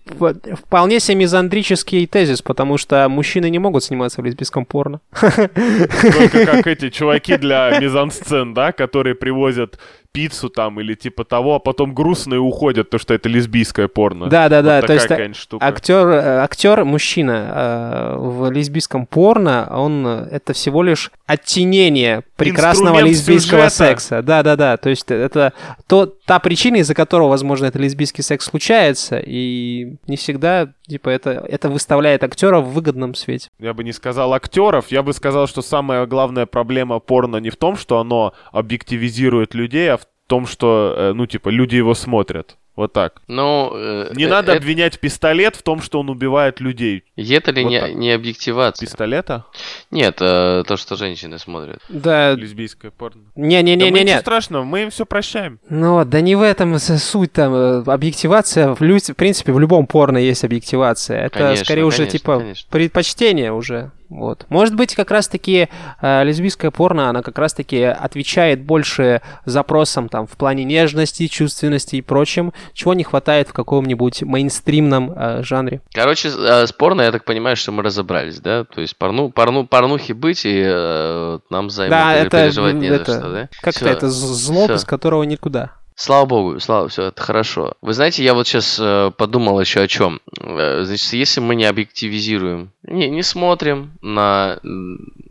вполне 0.65 1.01
себе 1.01 1.17
мизандрический 1.19 2.07
тезис, 2.07 2.41
потому 2.41 2.79
что 2.79 3.09
мужчины 3.11 3.51
не 3.51 3.59
могут 3.59 3.85
сниматься 3.85 4.23
в 4.23 4.25
лесбийском 4.25 4.65
порно. 4.65 5.01
Только 5.21 6.47
как 6.47 6.67
эти 6.67 6.89
чуваки 6.89 7.37
для 7.37 7.79
мизансцен, 7.79 8.55
да, 8.55 8.73
которые 8.73 9.15
привозят 9.15 9.79
пиццу 10.13 10.49
там 10.49 10.81
или 10.81 10.95
типа 10.95 11.25
того, 11.25 11.57
а 11.57 11.59
потом 11.59 11.95
грустные 11.95 12.41
уходят, 12.41 12.91
то 12.91 12.99
что 12.99 13.15
это 13.15 13.29
лесбийское 13.29 13.89
порно. 13.89 14.29
Да-да-да, 14.29 14.77
Вот 14.79 14.87
то 14.87 14.93
есть 14.95 15.37
штука. 15.37 15.67
актер, 15.67 16.07
э, 16.09 16.39
актер 16.41 16.85
мужчина 16.85 17.53
э, 17.55 18.17
в 18.19 18.51
лесбийском 18.51 19.07
порно, 19.07 19.69
он 19.71 20.07
э, 20.07 20.29
это 20.31 20.53
всего 20.53 20.83
лишь 20.83 21.11
оттенение 21.27 22.23
прекрасного 22.37 23.01
Инструмент 23.01 23.09
лесбийского 23.17 23.59
сюжета. 23.69 23.77
секса. 23.77 24.23
Да-да-да, 24.23 24.77
то 24.77 24.89
есть 24.89 25.11
это 25.11 25.53
то, 25.87 26.07
та 26.07 26.39
причина, 26.39 26.77
из-за 26.77 26.95
которого, 26.95 27.29
возможно, 27.29 27.67
это 27.67 27.79
лесбийский 27.79 28.23
секс 28.23 28.47
случается, 28.47 29.19
и 29.25 29.95
не 30.07 30.17
всегда, 30.17 30.69
типа, 30.87 31.09
это, 31.09 31.31
это 31.31 31.69
выставляет 31.69 32.23
актера 32.25 32.61
в 32.61 32.73
выгодном 32.73 33.15
свете. 33.15 33.49
Я 33.59 33.75
бы 33.75 33.85
не 33.85 33.93
сказал 33.93 34.33
актеров, 34.35 34.89
я 34.89 35.03
бы 35.03 35.13
сказал, 35.13 35.47
что 35.47 35.63
самая 35.63 36.07
главная 36.07 36.47
проблема 36.47 36.99
порно 36.99 37.37
не 37.37 37.51
в 37.51 37.57
том, 37.57 37.77
что 37.77 37.99
оно 37.99 38.35
объективизирует 38.53 39.55
людей, 39.55 39.91
а 39.91 39.97
в 39.97 40.07
том, 40.27 40.47
что, 40.47 40.95
э, 40.97 41.13
ну, 41.13 41.27
типа, 41.27 41.49
люди 41.49 41.77
его 41.77 41.95
смотрят. 41.95 42.57
Вот 42.77 42.93
так. 42.93 43.23
Ну, 43.27 43.73
э, 43.75 44.11
Не 44.15 44.25
э, 44.25 44.29
надо 44.29 44.53
э, 44.53 44.57
обвинять 44.59 45.01
пистолет 45.01 45.57
в 45.57 45.63
том, 45.63 45.81
что 45.81 45.99
он 46.01 46.11
убивает 46.11 46.61
людей. 46.61 47.05
Это 47.17 47.51
ли 47.51 47.63
Вот 47.65 47.71
не, 47.71 47.81
так. 47.81 47.95
не 47.95 48.11
объективация? 48.13 48.87
Пистолета? 48.87 49.47
Нет, 49.91 50.19
э, 50.21 50.63
то, 50.67 50.77
что 50.77 50.95
женщины 50.97 51.39
смотрят. 51.39 51.81
Да, 51.89 52.33
Лесбийское 52.33 52.91
порно. 52.91 53.23
Да 53.35 53.41
мы 53.43 53.47
не-не-не-не. 53.47 54.03
ничего 54.05 54.19
страшного, 54.21 54.65
мы 54.65 54.83
им 54.83 54.91
все 54.91 55.07
прощаем. 55.07 55.59
Ну 55.71 55.95
вот, 55.95 56.11
да 56.11 56.21
не 56.21 56.37
в 56.37 56.43
этом 56.43 56.79
суть 56.79 57.33
там. 57.33 57.55
э, 57.55 57.83
Объективация, 57.87 58.75
в, 58.75 58.83
лю- 58.83 58.99
в 58.99 59.17
принципе, 59.17 59.53
в 59.53 59.59
любом 59.59 59.87
порно 59.87 60.19
есть 60.19 60.45
объективация. 60.45 61.25
Это 61.27 61.39
Конечно, 61.39 61.65
скорее 61.65 61.85
уже 61.85 61.97
конечно, 61.99 62.19
типа 62.19 62.39
конечно. 62.41 62.69
предпочтение 62.71 63.53
уже. 63.53 63.91
Вот. 64.09 64.47
Может 64.49 64.75
быть, 64.75 64.95
как 64.95 65.11
раз-таки 65.11 65.69
э, 66.01 66.25
лесбийское 66.25 66.71
порно, 66.71 67.09
она 67.09 67.23
как 67.23 67.39
раз-таки 67.39 67.83
отвечает 67.83 68.63
больше 68.63 69.21
запросам 69.45 70.09
там 70.09 70.27
в 70.27 70.37
плане 70.37 70.65
нежности, 70.65 71.27
чувственности 71.27 71.97
и 71.97 72.03
прочем, 72.03 72.53
чего 72.73 72.95
не 72.95 73.05
хватает 73.05 73.49
в 73.49 73.53
каком-нибудь 73.53 74.23
мейнстримном 74.23 75.13
э, 75.13 75.43
жанре. 75.43 75.81
Короче, 75.93 76.29
э, 76.29 76.67
с 76.67 76.73
порно, 76.73 77.03
я 77.03 77.13
так 77.13 77.25
понимаю, 77.25 77.57
что 77.57 77.73
мы 77.73 77.83
разобрались, 77.83 78.41
да? 78.41 78.65
То 78.65 78.81
есть 78.81 78.97
порну, 78.97 79.31
порну, 79.31 79.67
порнухи 79.67 80.13
быть, 80.13 80.45
и 80.45 80.63
э, 80.65 81.39
нам 81.51 81.71
за 81.71 81.89
да, 81.89 82.15
это 82.15 82.45
переживать 82.45 82.75
не 82.75 82.89
это 82.89 83.13
за 83.13 83.21
что, 83.21 83.33
да? 83.33 83.49
как-то 83.61 83.89
это 83.89 84.09
зло, 84.09 84.65
всё. 84.65 84.75
без 84.75 84.85
которого 84.85 85.25
никуда. 85.25 85.73
Слава 85.99 86.27
богу, 86.27 86.61
слава, 86.61 86.89
все, 86.89 87.05
это 87.05 87.23
хорошо. 87.23 87.73
Вы 87.81 87.95
знаете, 87.95 88.23
я 88.23 88.35
вот 88.35 88.47
сейчас 88.47 88.79
подумал 89.17 89.59
еще 89.61 89.81
о 89.81 89.89
чем. 89.89 90.21
Значит, 90.39 91.15
если 91.15 91.41
мы 91.41 91.55
не 91.55 91.65
объективизируем, 91.65 92.71
не, 92.83 93.09
не 93.09 93.23
смотрим 93.23 93.93
на... 94.03 94.61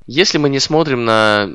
Если 0.07 0.39
мы 0.39 0.49
не 0.49 0.59
смотрим 0.59 1.05
на 1.05 1.47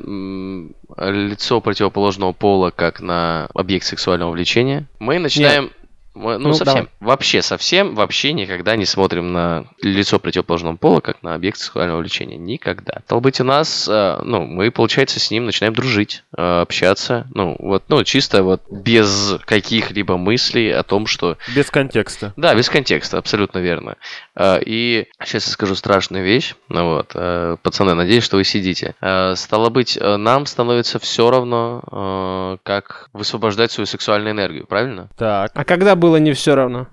лицо 0.97 1.59
противоположного 1.59 2.31
пола 2.31 2.71
как 2.71 3.01
на 3.01 3.49
объект 3.53 3.85
сексуального 3.85 4.31
влечения, 4.31 4.87
мы 4.99 5.19
начинаем... 5.19 5.71
мы- 6.13 6.37
ну, 6.37 6.49
Ну, 6.49 6.53
совсем. 6.53 6.73
давай. 6.75 6.89
Вообще, 6.99 7.41
совсем, 7.41 7.95
вообще 7.95 8.33
никогда 8.33 8.75
не 8.75 8.85
смотрим 8.85 9.31
на 9.33 9.65
лицо 9.81 10.19
противоположного 10.19 10.75
пола 10.75 10.99
как 10.99 11.23
на 11.23 11.33
объект 11.35 11.57
сексуального 11.57 11.99
влечения. 11.99 12.37
Никогда. 12.37 13.01
Стало 13.05 13.19
быть, 13.19 13.39
у 13.39 13.43
нас, 13.43 13.87
э, 13.89 14.19
ну, 14.23 14.45
мы, 14.45 14.71
получается, 14.71 15.19
с 15.19 15.31
ним 15.31 15.45
начинаем 15.45 15.73
дружить, 15.73 16.23
э, 16.37 16.61
общаться. 16.61 17.27
Ну, 17.33 17.55
вот, 17.59 17.83
ну, 17.89 18.03
чисто 18.03 18.43
вот 18.43 18.61
без 18.69 19.35
каких-либо 19.45 20.17
мыслей 20.17 20.71
о 20.71 20.83
том, 20.83 21.07
что... 21.07 21.37
Без 21.55 21.69
контекста. 21.69 22.33
Да, 22.37 22.53
без 22.55 22.69
контекста, 22.69 23.17
абсолютно 23.17 23.59
верно. 23.59 23.95
Э, 24.35 24.59
И 24.65 25.07
сейчас 25.23 25.47
я 25.47 25.51
скажу 25.53 25.75
страшную 25.75 26.23
вещь. 26.23 26.55
Ну 26.69 26.95
вот, 26.95 27.13
пацаны, 27.61 27.93
надеюсь, 27.93 28.23
что 28.23 28.37
вы 28.37 28.43
сидите. 28.43 28.95
Стало 29.35 29.69
быть, 29.69 29.97
нам 30.01 30.45
становится 30.45 30.99
все 30.99 31.29
равно, 31.29 32.57
как 32.63 33.09
высвобождать 33.13 33.71
свою 33.71 33.85
сексуальную 33.85 34.31
энергию, 34.33 34.65
правильно? 34.67 35.09
Так. 35.17 35.51
А 35.53 35.63
когда 35.65 35.95
было 36.01 36.17
не 36.17 36.33
все 36.33 36.55
равно? 36.55 36.87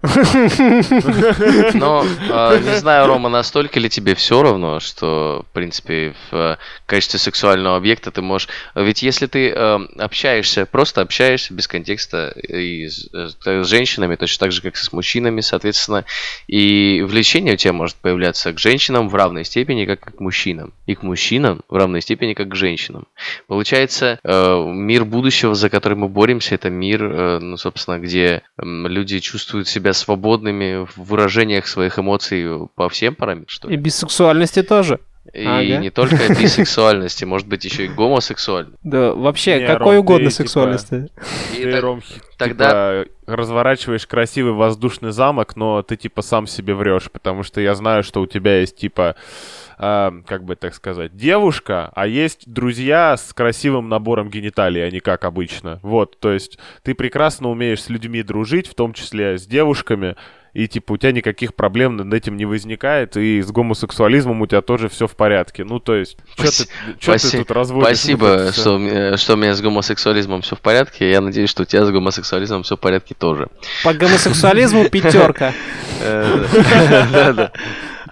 Но 1.75 2.05
э, 2.05 2.61
не 2.63 2.77
знаю, 2.77 3.09
Рома, 3.09 3.29
настолько 3.29 3.81
ли 3.81 3.89
тебе 3.89 4.15
все 4.15 4.43
равно, 4.43 4.79
что, 4.79 5.45
в 5.51 5.55
принципе, 5.55 6.15
в 6.31 6.35
э, 6.37 6.57
качестве 6.87 7.19
сексуального 7.19 7.77
объекта 7.77 8.11
ты 8.11 8.21
можешь... 8.23 8.49
Ведь 8.75 9.03
если 9.03 9.27
ты 9.27 9.51
э, 9.51 9.79
общаешься, 9.99 10.67
просто 10.67 11.01
общаешься 11.01 11.55
без 11.55 11.67
контекста 11.67 12.29
и 12.37 12.89
с, 12.89 13.09
э, 13.13 13.29
с 13.65 13.67
женщинами, 13.67 14.15
точно 14.15 14.45
так 14.45 14.53
же, 14.53 14.61
как 14.63 14.75
и 14.75 14.79
с 14.79 14.93
мужчинами, 14.93 15.41
соответственно, 15.41 16.05
и 16.47 17.03
влечение 17.07 17.55
у 17.55 17.57
тебя 17.57 17.73
может 17.73 17.97
появляться 17.97 18.53
к 18.53 18.59
женщинам 18.59 19.09
в 19.09 19.15
равной 19.15 19.45
степени, 19.45 19.87
как 19.87 20.07
и 20.07 20.17
к 20.17 20.21
мужчинам. 20.21 20.75
И 20.87 20.95
к 20.95 21.03
мужчинам 21.03 21.63
в 21.69 21.75
равной 21.75 22.03
степени, 22.03 22.35
как 22.35 22.49
к 22.49 22.55
женщинам. 22.55 23.07
Получается, 23.47 24.21
мир 24.25 25.05
будущего, 25.05 25.55
за 25.55 25.71
который 25.71 25.97
мы 25.97 26.09
боремся, 26.09 26.55
это 26.55 26.69
мир, 26.69 27.41
ну, 27.41 27.57
собственно, 27.57 27.99
где 27.99 28.43
м, 28.61 28.87
люди 28.99 29.21
чувствуют 29.21 29.69
себя 29.69 29.93
свободными 29.93 30.85
в 30.85 30.97
выражениях 30.99 31.67
своих 31.67 31.99
эмоций 31.99 32.69
по 32.75 32.89
всем 32.89 33.15
параметрам, 33.15 33.49
что 33.49 33.69
И 33.69 33.73
ли. 33.73 33.77
без 33.77 33.95
сексуальности 33.97 34.63
тоже. 34.63 34.99
И 35.35 35.45
Ага. 35.45 35.77
не 35.77 35.91
только 35.91 36.17
бисексуальности, 36.41 37.25
может 37.27 37.47
быть, 37.49 37.65
еще 37.65 37.85
и 37.85 37.89
гомосексуальности. 37.89 38.79
Да, 38.83 39.13
вообще, 39.13 39.61
Не, 39.61 39.67
какой 39.67 39.97
Ром, 39.97 40.01
угодно 40.05 40.31
ты, 40.31 40.37
типа, 40.37 40.43
сексуальности. 40.43 41.09
И 41.55 41.63
Ты, 41.65 41.73
так- 41.73 41.83
Ром, 41.83 42.03
тогда- 42.39 43.05
типа, 43.05 43.13
разворачиваешь 43.37 44.07
красивый 44.07 44.55
воздушный 44.55 45.13
замок, 45.13 45.55
но 45.55 45.83
ты, 45.83 45.97
типа, 45.97 46.23
сам 46.23 46.47
себе 46.47 46.75
врешь, 46.75 47.11
потому 47.13 47.43
что 47.43 47.61
я 47.61 47.75
знаю, 47.75 48.03
что 48.05 48.23
у 48.23 48.27
тебя 48.27 48.61
есть, 48.61 48.77
типа, 48.79 49.17
а, 49.79 50.12
как 50.26 50.45
бы 50.45 50.57
так 50.57 50.74
сказать, 50.74 51.16
девушка, 51.16 51.91
а 51.95 52.07
есть 52.07 52.43
друзья 52.53 53.16
с 53.16 53.33
красивым 53.33 53.89
набором 53.89 54.29
гениталий, 54.29 54.85
а 54.85 54.91
не 54.91 55.01
как 55.01 55.24
обычно. 55.24 55.79
Вот, 55.83 56.18
то 56.18 56.33
есть 56.33 56.59
ты 56.83 56.95
прекрасно 56.95 57.49
умеешь 57.49 57.83
с 57.83 57.89
людьми 57.89 58.22
дружить, 58.22 58.66
в 58.66 58.74
том 58.74 58.93
числе 58.93 59.39
с 59.39 59.47
девушками, 59.47 60.16
и, 60.55 60.66
типа, 60.66 60.93
у 60.93 60.97
тебя 60.97 61.12
никаких 61.12 61.55
проблем 61.55 61.97
над 61.97 62.12
этим 62.12 62.37
не 62.37 62.45
возникает, 62.47 63.16
и 63.16 63.41
с 63.43 63.51
гомосексуализмом 63.53 64.41
у 64.41 64.47
тебя 64.47 64.62
тоже 64.62 64.89
все 64.89 65.07
в 65.07 65.14
порядке. 65.14 65.62
Ну, 65.62 65.79
то 65.79 65.95
есть, 65.95 66.16
что 66.37 66.64
ты, 66.64 66.70
чё 66.99 67.16
ты 67.16 67.39
тут 67.39 67.51
разводишь? 67.53 67.87
Спасибо, 67.99 68.51
что, 68.53 68.74
у 68.74 68.79
меня- 68.79 69.16
что 69.18 69.35
у 69.35 69.37
меня 69.37 69.55
с 69.55 69.61
гомосексуализмом 69.61 70.41
все 70.43 70.57
в 70.57 70.61
порядке. 70.61 71.11
Я 71.11 71.20
надеюсь, 71.20 71.51
что 71.51 71.62
у 71.62 71.66
тебя 71.66 71.85
с 71.85 71.91
гомосексуализмом 71.91 72.64
все 72.64 72.76
в 72.76 72.81
порядке 72.81 73.14
тоже. 73.14 73.49
По 73.85 73.93
гомосексуализму 73.95 74.89
пятерка. 74.91 75.53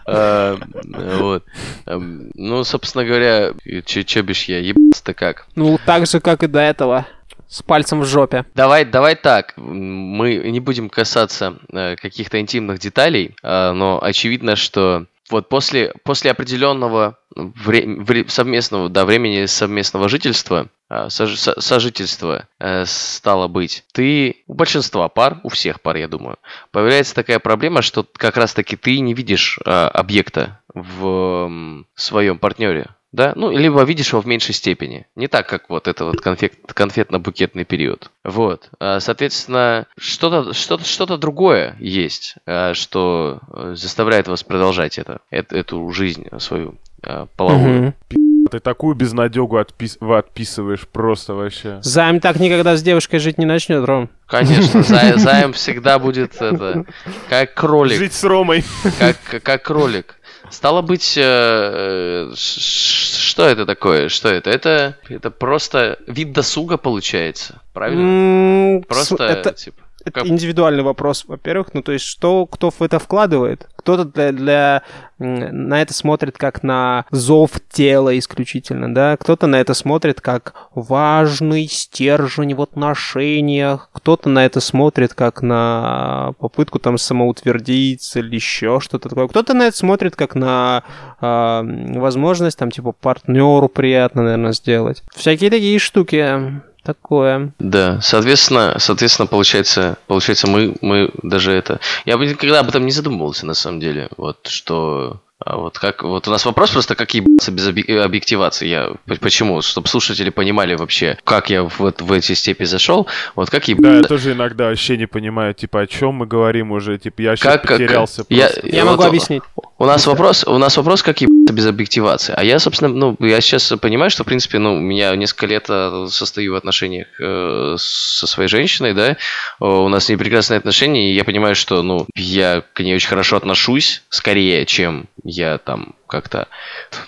Э, 0.07 0.57
Да-да. 0.59 0.99
Э, 0.99 1.17
Вот. 1.19 1.45
Эм, 1.87 2.31
Ну, 2.35 2.65
собственно 2.65 3.05
говоря, 3.05 3.53
че 3.85 4.05
че 4.05 4.23
бишь 4.23 4.45
я, 4.49 4.59
ебаться-то 4.59 5.15
как? 5.15 5.47
Ну, 5.57 5.79
так 5.85 6.07
же, 6.07 6.21
как 6.21 6.43
и 6.43 6.47
до 6.47 6.61
этого. 6.61 7.07
С 7.49 7.63
пальцем 7.63 8.01
в 8.01 8.05
жопе. 8.07 8.45
Давай, 8.55 8.85
давай 8.85 9.15
так. 9.15 9.55
Мы 9.57 10.37
не 10.51 10.61
будем 10.61 10.89
касаться 10.91 11.59
э, 11.73 11.97
каких-то 11.97 12.41
интимных 12.41 12.79
деталей, 12.81 13.37
э, 13.43 13.73
но 13.73 14.03
очевидно, 14.03 14.57
что 14.57 15.07
вот 15.31 15.49
после, 15.49 15.93
после 16.05 16.31
определенного 16.33 17.19
вре- 17.37 17.87
вре- 17.87 18.29
совместного, 18.29 18.89
да, 18.89 19.05
времени 19.05 19.47
совместного 19.47 20.09
жительства, 20.09 20.69
э, 20.91 21.07
сож- 21.11 21.37
со- 21.37 21.61
сожительства, 21.61 22.49
э, 22.59 22.85
стало 22.87 23.47
быть, 23.49 23.85
ты 23.93 24.43
у 24.47 24.55
большинства 24.55 25.09
пар, 25.09 25.41
у 25.45 25.49
всех 25.49 25.81
пар, 25.81 25.97
я 25.97 26.09
думаю, 26.09 26.37
появляется 26.73 27.15
такая 27.15 27.39
проблема, 27.39 27.83
что 27.83 28.05
как 28.17 28.37
раз-таки 28.37 28.77
ты 28.77 28.99
не 29.01 29.15
видишь 29.15 29.59
э, 29.65 29.71
объекта 29.71 30.61
в 30.75 31.47
м, 31.47 31.87
своем 31.95 32.39
партнере. 32.39 32.89
Да, 33.13 33.33
ну, 33.35 33.51
либо 33.51 33.83
видишь 33.83 34.11
его 34.13 34.21
в 34.21 34.27
меньшей 34.27 34.53
степени. 34.53 35.07
Не 35.15 35.27
так, 35.27 35.49
как 35.49 35.71
вот 35.71 35.89
это 35.89 36.05
вот 36.05 36.21
конфет, 36.21 36.53
конфетно-букетный 36.75 37.65
период. 37.65 38.11
Вот. 38.25 38.69
А, 38.79 39.01
Соответственно, 39.01 39.87
что-то 39.97 40.53
что 40.53 40.77
что 40.81 41.07
другое 41.17 41.77
есть, 41.81 42.35
а, 42.45 42.75
что 42.75 43.41
э, 43.55 43.73
заставляет 43.75 44.29
вас 44.29 44.43
продолжать 44.45 44.99
это, 44.99 45.21
эт- 45.33 45.55
эту 45.57 45.89
жизнь 45.93 46.27
свою 46.41 46.75
а, 47.03 47.27
половую. 47.37 47.95
Мгм. 48.11 48.49
Ты 48.51 48.61
такую 48.61 48.95
безнадегу 48.95 49.59
отпис- 49.59 49.97
вы 50.01 50.19
отписываешь 50.19 50.87
просто 50.87 51.35
вообще. 51.35 51.79
Займ 51.83 52.21
так 52.21 52.39
никогда 52.39 52.77
с 52.77 52.83
девушкой 52.83 53.19
жить 53.19 53.39
не 53.39 53.45
начнет, 53.45 53.85
Ром. 53.85 54.09
Конечно, 54.27 54.81
зай- 54.81 55.17
займ 55.19 55.53
всегда 55.53 55.99
будет 55.99 56.41
это, 56.41 56.85
как 57.29 57.55
кролик. 57.55 57.99
Жить 57.99 58.13
с 58.13 58.23
Ромой. 58.23 58.65
как, 59.01 59.17
как 59.43 59.63
кролик. 59.65 60.15
Стало 60.49 60.81
быть, 60.81 61.15
э, 61.21 62.31
ш- 62.37 62.61
что 62.61 63.47
это 63.49 63.67
такое? 63.67 64.09
Что 64.09 64.29
это? 64.29 64.49
Это, 64.51 64.97
это 65.09 65.33
просто 65.33 65.99
вид 66.07 66.33
досуга 66.33 66.77
получается, 66.77 67.61
правильно? 67.73 68.81
С- 68.81 68.87
Просто, 68.87 69.25
это, 69.25 69.53
типа, 69.55 69.83
это 70.07 70.21
как- 70.21 70.27
индивидуальный 70.29 70.85
вопрос, 70.85 71.25
во-первых. 71.27 71.75
Ну, 71.75 71.83
то 71.83 71.93
есть, 71.93 72.05
что 72.05 72.47
кто 72.47 72.71
в 72.71 72.81
это 72.81 72.99
вкладывает? 72.99 73.69
Кто-то 73.77 74.05
для, 74.05 74.33
для, 74.33 74.83
на 75.19 75.83
это 75.83 75.93
смотрит 75.95 76.39
как 76.39 76.63
на 76.63 77.05
зов 77.11 77.51
тела 77.69 78.17
исключительно, 78.17 78.95
да? 78.95 79.17
Кто-то 79.17 79.47
на 79.47 79.57
это 79.57 79.75
смотрит 79.75 80.21
как 80.21 80.55
важный 80.75 81.67
стержень 81.67 82.55
в 82.55 82.63
отношениях. 82.63 83.91
Кто-то 83.93 84.29
на 84.29 84.45
это 84.45 84.61
смотрит 84.61 85.13
как 85.15 85.43
на 85.43 86.35
попытку 86.39 86.79
там 86.79 86.99
самоутвердиться 86.99 88.21
или 88.21 88.37
еще 88.37 88.79
что-то 88.81 89.09
такое. 89.09 89.27
Кто-то 89.27 89.55
на 89.55 89.67
это 89.67 89.77
смотрит 89.77 90.15
как 90.15 90.37
на 90.37 90.85
а, 91.21 91.65
возможность 91.65 92.59
там 92.59 92.71
типа 92.71 92.93
партнеру 92.93 93.69
приятно, 93.69 94.23
наверное, 94.23 94.53
сделать. 94.53 95.03
Всякие 95.15 95.51
такие 95.51 95.79
штуки. 95.79 96.63
Такое. 96.87 97.53
Да, 97.59 98.01
соответственно, 98.01 98.77
соответственно, 98.79 99.27
получается, 99.27 99.99
получается, 100.07 100.47
мы, 100.47 100.77
мы 100.83 101.11
даже 101.25 101.51
это. 101.51 101.81
Я 102.05 102.17
бы 102.17 102.27
никогда 102.27 102.61
об 102.61 102.69
этом 102.69 102.87
не 102.87 102.93
задумывался, 102.93 103.45
на 103.45 103.55
самом 103.55 103.81
деле. 103.81 104.09
Вот 104.17 104.47
что. 104.47 105.21
А 105.47 105.59
вот 105.59 105.79
как. 105.79 106.03
Вот 106.03 106.27
у 106.27 106.31
нас 106.33 106.45
вопрос 106.45 106.73
просто, 106.73 106.97
как 106.97 107.15
ебаться 107.15 107.53
без 107.53 107.69
э, 107.69 108.01
объективации. 108.01 108.67
Я 108.67 108.91
почему? 109.21 109.63
Чтобы 109.63 109.87
слушатели 109.87 110.31
понимали 110.31 110.75
вообще, 110.75 111.19
как 111.23 111.51
я 111.51 111.63
в, 111.63 111.81
эт- 111.83 112.03
в 112.03 112.11
эти 112.11 112.33
степи 112.33 112.65
зашел. 112.65 113.07
Вот 113.37 113.49
как 113.49 113.63
Да, 113.79 113.99
я 113.99 114.03
тоже 114.03 114.33
иногда 114.33 114.65
вообще 114.65 114.97
не 114.97 115.07
понимаю, 115.07 115.55
типа, 115.55 115.83
о 115.83 115.87
чем 115.87 116.15
мы 116.15 116.27
говорим 116.27 116.73
уже, 116.73 116.99
типа, 116.99 117.23
я 117.23 117.37
сейчас 117.37 117.53
Как, 117.53 117.63
как, 117.63 117.79
потерялся 117.79 118.25
я, 118.29 118.49
просто. 118.49 118.67
Я 118.67 118.85
вот 118.85 118.91
могу 118.91 119.03
объяснить. 119.05 119.43
У 119.79 119.85
нас 119.85 120.07
вопрос, 120.07 120.43
у 120.45 120.59
нас 120.59 120.77
вопрос, 120.79 121.05
как 121.05 121.21
ебаться 121.21 121.53
без 121.53 121.67
объективации. 121.67 122.35
А 122.37 122.43
я, 122.43 122.59
собственно, 122.59 122.93
ну, 122.93 123.17
я 123.21 123.41
сейчас 123.41 123.73
понимаю, 123.81 124.11
что, 124.11 124.25
в 124.25 124.27
принципе, 124.27 124.59
ну, 124.59 124.81
меня 124.81 125.15
несколько 125.15 125.47
лет 125.47 125.67
э, 125.69 126.07
состою 126.11 126.55
в 126.55 126.57
отношениях 126.57 127.07
э, 127.21 127.77
со 127.79 128.27
своей 128.27 128.49
женщиной, 128.49 128.95
да, 128.95 129.17
у 129.61 129.89
нас 129.89 130.07
с 130.07 130.09
ней 130.09 130.17
прекрасные 130.17 130.59
отношения, 130.59 131.13
и 131.13 131.15
я 131.15 131.25
понимаю, 131.25 131.55
что, 131.55 131.83
ну, 131.83 132.07
я 132.17 132.65
к 132.73 132.81
ней 132.81 132.97
очень 132.97 133.09
хорошо 133.09 133.37
отношусь, 133.37 134.03
скорее, 134.09 134.65
чем 134.65 135.07
я 135.37 135.59
там 135.59 135.95
как-то, 136.09 136.49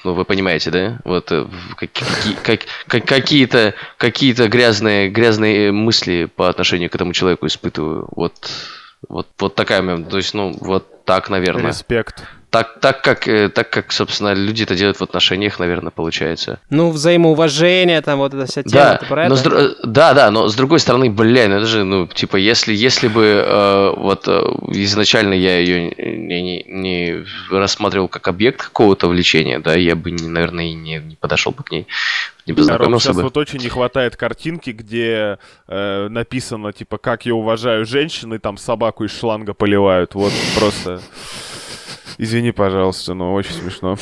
ну, 0.05 0.15
вы 0.15 0.25
понимаете, 0.25 0.71
да, 0.71 0.99
вот 1.05 1.31
э, 1.33 1.47
как- 1.77 1.91
как- 2.43 2.67
как- 2.87 3.05
какие-то 3.07 3.75
какие-то 3.97 4.49
грязные 4.49 5.09
грязные 5.09 5.73
мысли 5.73 6.27
по 6.27 6.49
отношению 6.49 6.91
к 6.91 6.95
этому 6.95 7.13
человеку 7.13 7.47
испытываю, 7.47 8.09
вот 8.15 8.35
вот, 9.09 9.29
вот 9.39 9.55
такая, 9.55 9.81
то 10.05 10.17
есть, 10.17 10.35
ну, 10.35 10.57
вот 10.61 11.05
так, 11.05 11.31
наверное. 11.31 11.69
Респект. 11.69 12.25
Так, 12.51 12.81
так, 12.81 13.03
как, 13.03 13.29
э, 13.29 13.51
так 13.51 13.69
как, 13.69 13.93
собственно, 13.93 14.33
люди 14.33 14.63
это 14.63 14.75
делают 14.75 14.97
в 14.99 15.03
отношениях, 15.03 15.59
наверное, 15.59 15.91
получается. 15.91 16.61
Ну, 16.71 16.91
взаимоуважение, 16.91 18.01
там 18.01 18.19
вот 18.21 18.33
эта 18.33 18.47
вся 18.47 18.63
тема, 18.63 18.73
Да, 18.85 18.97
ты 18.97 19.07
про 19.07 19.29
но 19.29 19.35
это? 19.35 19.69
с 19.71 19.77
да, 19.85 20.15
да, 20.15 20.31
но 20.31 20.49
с 20.49 20.55
другой 20.55 20.81
стороны, 20.81 21.11
бля, 21.11 21.47
ну 21.49 21.57
это 21.57 21.67
же, 21.67 21.85
ну, 21.85 22.07
типа, 22.07 22.37
если, 22.37 22.73
если 22.73 23.09
бы 23.09 23.23
э, 23.47 23.93
вот 23.97 24.27
э, 24.29 24.41
изначально 24.69 25.35
я 25.35 25.59
ее 25.59 25.91
не, 25.91 26.41
не- 26.43 26.65
не 26.67 27.25
рассматривал 27.51 28.09
как 28.09 28.29
объект 28.29 28.63
какого-то 28.63 29.09
влечения, 29.09 29.59
да, 29.59 29.75
я 29.75 29.95
бы, 29.95 30.11
не, 30.11 30.27
наверное, 30.29 30.65
и 30.67 30.75
не, 30.75 30.97
не 31.01 31.17
подошел 31.17 31.53
бы 31.53 31.63
к 31.65 31.71
ней, 31.71 31.87
не 32.47 32.53
Ром, 32.53 32.57
познакомился 32.57 33.05
сейчас 33.09 33.17
бы. 33.17 33.23
вот 33.25 33.37
очень 33.37 33.59
не 33.61 33.69
хватает 33.69 34.17
картинки, 34.17 34.71
где 34.71 35.39
э, 35.69 36.09
написано, 36.09 36.73
типа, 36.73 36.97
как 36.97 37.27
я 37.27 37.35
уважаю 37.35 37.85
женщин, 37.85 38.33
и 38.33 38.39
там 38.39 38.57
собаку 38.57 39.05
из 39.05 39.15
шланга 39.19 39.53
поливают. 39.53 40.15
Вот 40.15 40.33
просто... 40.59 41.03
Извини, 42.19 42.53
пожалуйста, 42.53 43.15
но 43.15 43.33
очень 43.35 43.53
смешно. 43.53 43.97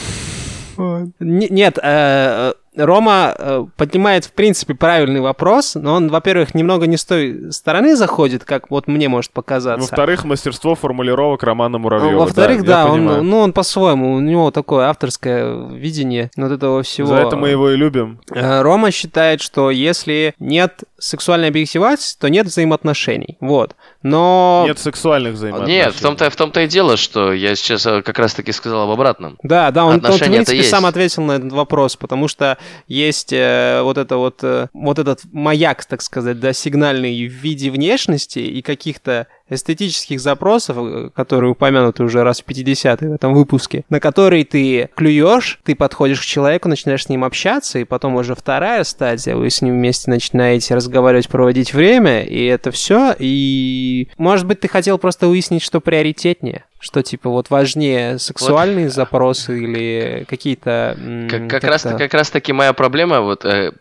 Нет, 1.20 1.78
э, 1.82 2.52
Рома 2.76 3.34
э, 3.36 3.66
поднимает, 3.76 4.26
в 4.26 4.32
принципе, 4.32 4.74
правильный 4.74 5.20
вопрос, 5.20 5.74
но 5.74 5.94
он, 5.94 6.08
во-первых, 6.08 6.54
немного 6.54 6.86
не 6.86 6.96
с 6.96 7.04
той 7.04 7.50
стороны 7.50 7.96
заходит, 7.96 8.44
как 8.44 8.70
вот 8.70 8.86
мне 8.86 9.08
может 9.08 9.32
показаться. 9.32 9.88
Во-вторых, 9.88 10.24
мастерство 10.24 10.74
формулировок 10.74 11.42
Романа 11.42 11.78
Муравьева. 11.78 12.20
Во-вторых, 12.20 12.62
да, 12.64 12.84
да, 12.84 12.90
он, 12.90 12.98
понимаю. 12.98 13.22
ну, 13.22 13.38
он 13.38 13.52
по-своему, 13.52 14.14
у 14.14 14.20
него 14.20 14.50
такое 14.50 14.86
авторское 14.86 15.68
видение 15.70 16.30
вот 16.36 16.52
этого 16.52 16.82
всего. 16.82 17.08
За 17.08 17.16
это 17.16 17.36
мы 17.36 17.48
его 17.48 17.70
и 17.70 17.76
любим. 17.76 18.20
Э, 18.30 18.60
Рома 18.60 18.90
считает, 18.90 19.40
что 19.40 19.70
если 19.70 20.34
нет 20.38 20.84
сексуальной 21.06 21.48
объективации, 21.48 22.16
то 22.18 22.28
нет 22.28 22.46
взаимоотношений. 22.46 23.36
Вот. 23.40 23.76
Но... 24.02 24.64
Нет 24.66 24.78
сексуальных 24.78 25.34
взаимоотношений. 25.34 25.78
Нет, 25.78 25.94
в 25.94 26.00
том-то, 26.00 26.28
в 26.30 26.36
том-то 26.36 26.62
и 26.62 26.66
дело, 26.66 26.96
что 26.96 27.32
я 27.32 27.54
сейчас 27.54 27.86
э, 27.86 28.02
как 28.02 28.18
раз-таки 28.18 28.52
сказал 28.52 28.82
об 28.82 28.90
обратном. 28.90 29.38
Да, 29.42 29.70
да, 29.70 29.84
он, 29.84 30.04
он, 30.04 30.12
в 30.12 30.18
принципе, 30.18 30.62
сам 30.62 30.84
ответил 30.86 31.22
на 31.22 31.32
этот 31.32 31.52
вопрос, 31.52 31.96
потому 31.96 32.28
что 32.28 32.58
есть 32.88 33.32
э, 33.32 33.80
вот 33.82 33.98
это 33.98 34.16
вот, 34.16 34.40
э, 34.42 34.68
вот 34.72 34.98
этот 34.98 35.20
маяк, 35.32 35.84
так 35.84 36.02
сказать, 36.02 36.40
да, 36.40 36.52
сигнальный 36.52 37.26
в 37.26 37.32
виде 37.32 37.70
внешности 37.70 38.40
и 38.40 38.60
каких-то 38.62 39.28
эстетических 39.48 40.20
запросов, 40.20 40.76
э, 40.78 41.10
которые 41.14 41.50
упомянуты 41.52 42.02
уже 42.02 42.22
раз 42.22 42.40
в 42.40 42.44
50 42.44 43.00
в 43.00 43.12
этом 43.12 43.34
выпуске, 43.34 43.84
на 43.88 44.00
которые 44.00 44.44
ты 44.44 44.88
клюешь, 44.94 45.60
ты 45.64 45.74
подходишь 45.74 46.20
к 46.20 46.24
человеку, 46.24 46.68
начинаешь 46.68 47.04
с 47.04 47.08
ним 47.08 47.24
общаться, 47.24 47.78
и 47.78 47.84
потом 47.84 48.16
уже 48.16 48.34
вторая 48.34 48.84
стадия, 48.84 49.36
вы 49.36 49.50
с 49.50 49.62
ним 49.62 49.74
вместе 49.74 50.10
начинаете 50.10 50.74
разговаривать, 50.74 51.28
проводить 51.28 51.74
время, 51.74 52.24
и 52.24 52.44
это 52.44 52.70
все, 52.70 53.14
и 53.18 54.08
может 54.18 54.46
быть 54.46 54.60
ты 54.60 54.68
хотел 54.68 54.98
просто 54.98 55.28
выяснить, 55.28 55.62
что 55.62 55.80
приоритетнее, 55.80 56.64
что 56.86 57.02
типа 57.02 57.28
вот 57.28 57.50
важнее 57.50 58.18
сексуальные 58.18 58.88
запросы 58.90 59.58
или 59.60 60.24
какие-то... 60.28 60.96
Как, 61.28 61.50
как 61.50 61.64
раз, 61.64 61.82
как 61.82 62.14
раз 62.14 62.30
таки 62.30 62.52
моя 62.52 62.72
проблема, 62.72 63.20
вот 63.22 63.44
э, 63.44 63.72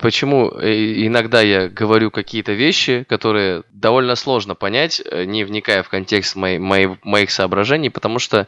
почему 0.00 0.50
э, 0.50 1.04
иногда 1.06 1.42
я 1.42 1.68
говорю 1.68 2.10
какие-то 2.10 2.52
вещи, 2.52 3.04
которые 3.06 3.64
довольно 3.70 4.16
сложно 4.16 4.54
понять, 4.54 5.02
э, 5.04 5.24
не 5.24 5.44
вникая 5.44 5.82
в 5.82 5.90
контекст 5.90 6.36
моей, 6.36 6.58
моей- 6.58 6.96
моих 7.02 7.30
соображений, 7.30 7.90
потому 7.90 8.18
что 8.18 8.38
э, 8.38 8.46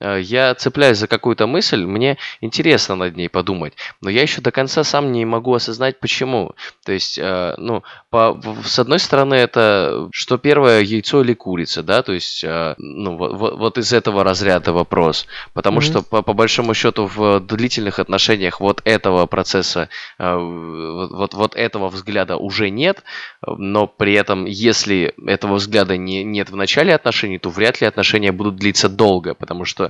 я 0.00 0.54
цепляюсь 0.54 0.98
за 0.98 1.06
какую-то 1.06 1.46
мысль, 1.46 1.84
мне 1.84 2.16
интересно 2.40 2.94
над 2.96 3.16
ней 3.16 3.28
подумать, 3.28 3.74
но 4.00 4.10
я 4.10 4.22
еще 4.22 4.40
до 4.40 4.50
конца 4.50 4.84
сам 4.84 5.12
не 5.12 5.24
могу 5.24 5.54
осознать, 5.54 6.00
почему. 6.00 6.52
То 6.84 6.92
есть, 6.92 7.18
э, 7.18 7.54
ну, 7.58 7.82
по, 8.10 8.40
с 8.64 8.78
одной 8.78 8.98
стороны, 8.98 9.34
это 9.34 10.08
что 10.12 10.38
первое, 10.38 10.80
яйцо 10.80 11.22
или 11.22 11.34
курица, 11.34 11.82
да, 11.82 12.02
то 12.02 12.12
есть, 12.12 12.42
э, 12.44 12.74
ну, 12.78 13.16
вот, 13.16 13.58
вот- 13.58 13.78
из 13.78 13.92
этого 13.92 14.24
разряда 14.24 14.72
вопрос. 14.72 15.26
Потому 15.54 15.76
Мгм. 15.76 15.82
что, 15.82 16.02
по, 16.02 16.22
по 16.22 16.32
большому 16.32 16.74
счету, 16.74 17.06
в 17.06 17.40
длительных 17.40 17.98
отношениях 17.98 18.60
вот 18.60 18.82
этого 18.84 19.26
процесса, 19.26 19.88
э, 20.18 20.34
вот, 20.34 21.10
вот, 21.12 21.34
вот 21.34 21.54
этого 21.56 21.88
взгляда 21.88 22.36
уже 22.36 22.70
нет, 22.70 23.02
но 23.46 23.86
при 23.86 24.14
этом, 24.14 24.44
если 24.44 25.14
этого 25.26 25.54
взгляда 25.54 25.96
не, 25.96 26.24
нет 26.24 26.50
в 26.50 26.56
начале 26.56 26.94
отношений, 26.94 27.38
то 27.38 27.50
вряд 27.50 27.80
ли 27.80 27.86
отношения 27.86 28.32
будут 28.32 28.56
длиться 28.56 28.88
долго, 28.88 29.34
потому 29.34 29.64
что 29.64 29.89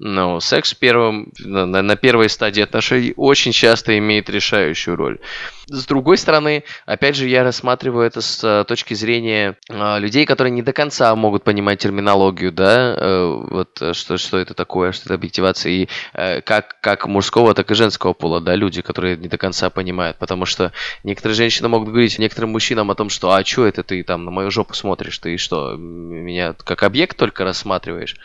ну, 0.00 0.40
секс 0.40 0.74
в 0.74 0.78
первом, 0.78 1.32
на, 1.38 1.82
на- 1.82 1.96
первой 1.96 2.28
стадии 2.28 2.62
отношений 2.62 3.14
очень 3.16 3.52
часто 3.52 3.96
имеет 3.96 4.28
решающую 4.28 4.96
роль. 4.96 5.20
С 5.66 5.86
другой 5.86 6.18
стороны, 6.18 6.64
опять 6.84 7.16
же, 7.16 7.28
я 7.28 7.44
рассматриваю 7.44 8.06
это 8.06 8.20
с 8.20 8.42
э, 8.42 8.64
точки 8.64 8.92
зрения 8.94 9.56
э, 9.70 9.98
людей, 10.00 10.26
которые 10.26 10.50
не 10.50 10.62
до 10.62 10.72
конца 10.72 11.14
могут 11.14 11.44
понимать 11.44 11.78
терминологию, 11.78 12.52
да, 12.52 12.94
э, 12.98 13.42
вот 13.50 13.80
что, 13.92 14.18
что 14.18 14.38
это 14.38 14.52
такое, 14.52 14.92
что 14.92 15.06
это 15.06 15.14
объективация, 15.14 15.72
и 15.72 15.88
как, 16.12 16.80
как 16.80 17.06
мужского, 17.06 17.54
так 17.54 17.70
и 17.70 17.74
женского 17.74 18.12
пола, 18.12 18.40
да, 18.40 18.54
люди, 18.56 18.82
которые 18.82 19.16
не 19.16 19.28
до 19.28 19.38
конца 19.38 19.70
понимают, 19.70 20.18
потому 20.18 20.44
что 20.44 20.72
некоторые 21.02 21.36
женщины 21.36 21.68
могут 21.68 21.88
говорить 21.88 22.18
некоторым 22.18 22.50
мужчинам 22.50 22.90
о 22.90 22.94
том, 22.94 23.08
что 23.08 23.32
а 23.32 23.44
что 23.44 23.66
это 23.66 23.82
ты 23.82 24.02
там 24.02 24.24
на 24.24 24.30
мою 24.30 24.50
жопу 24.50 24.74
смотришь, 24.74 25.18
ты 25.18 25.38
что, 25.38 25.76
меня 25.76 26.54
как 26.64 26.82
объект 26.82 27.16
только 27.16 27.44
рассматриваешь? 27.44 28.16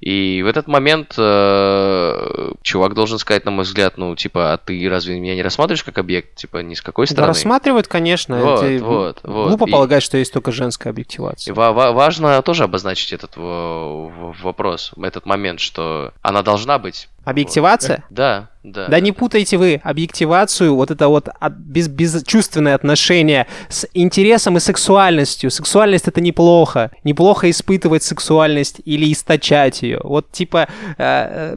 И 0.00 0.42
в 0.42 0.46
этот 0.46 0.66
момент 0.66 1.15
э, 1.18 2.52
чувак 2.62 2.94
должен 2.94 3.18
сказать, 3.18 3.44
на 3.44 3.50
мой 3.50 3.64
взгляд, 3.64 3.96
ну, 3.96 4.14
типа, 4.16 4.52
а 4.52 4.56
ты 4.58 4.88
разве 4.88 5.18
меня 5.18 5.34
не 5.34 5.42
рассматриваешь 5.42 5.84
как 5.84 5.98
объект? 5.98 6.34
Типа, 6.36 6.58
ни 6.58 6.74
с 6.74 6.82
какой 6.82 7.06
Да, 7.06 7.12
стороны? 7.12 7.28
рассматривают, 7.28 7.88
конечно. 7.88 8.38
Вот, 8.38 8.62
это 8.62 8.84
вот, 8.84 9.20
вот. 9.22 9.48
Глупо 9.48 9.68
И- 9.68 9.72
полагать, 9.72 10.02
что 10.02 10.16
есть 10.18 10.32
только 10.32 10.52
женская 10.52 10.90
И 10.90 10.92
объективация. 10.92 11.54
ва- 11.54 11.72
ва- 11.72 11.92
важно 11.92 12.40
тоже 12.42 12.64
обозначить 12.64 13.12
этот 13.12 13.32
вопрос, 13.36 14.92
этот 15.00 15.26
момент, 15.26 15.60
что 15.60 16.12
она 16.22 16.42
должна 16.42 16.78
быть. 16.78 17.08
Объективация? 17.30 18.04
Да, 18.10 18.48
Да. 18.62 18.88
Да 18.88 18.98
не 18.98 19.12
путайте 19.12 19.58
вы 19.58 19.80
объективацию, 19.84 20.74
вот 20.74 20.90
это 20.90 21.06
вот 21.06 21.28
от- 21.38 21.52
без, 21.52 21.86
безчувственное 21.86 22.74
отношение 22.74 23.46
с 23.68 23.86
интересом 23.94 24.56
и 24.56 24.60
сексуальностью. 24.60 25.52
Сексуальность 25.52 26.08
это 26.08 26.20
неплохо. 26.20 26.90
Неплохо 27.04 27.48
испытывать 27.48 28.02
сексуальность 28.02 28.80
или 28.84 29.12
источать 29.12 29.82
ее. 29.82 30.00
Вот 30.02 30.32
типа, 30.32 30.66
э, 30.98 31.56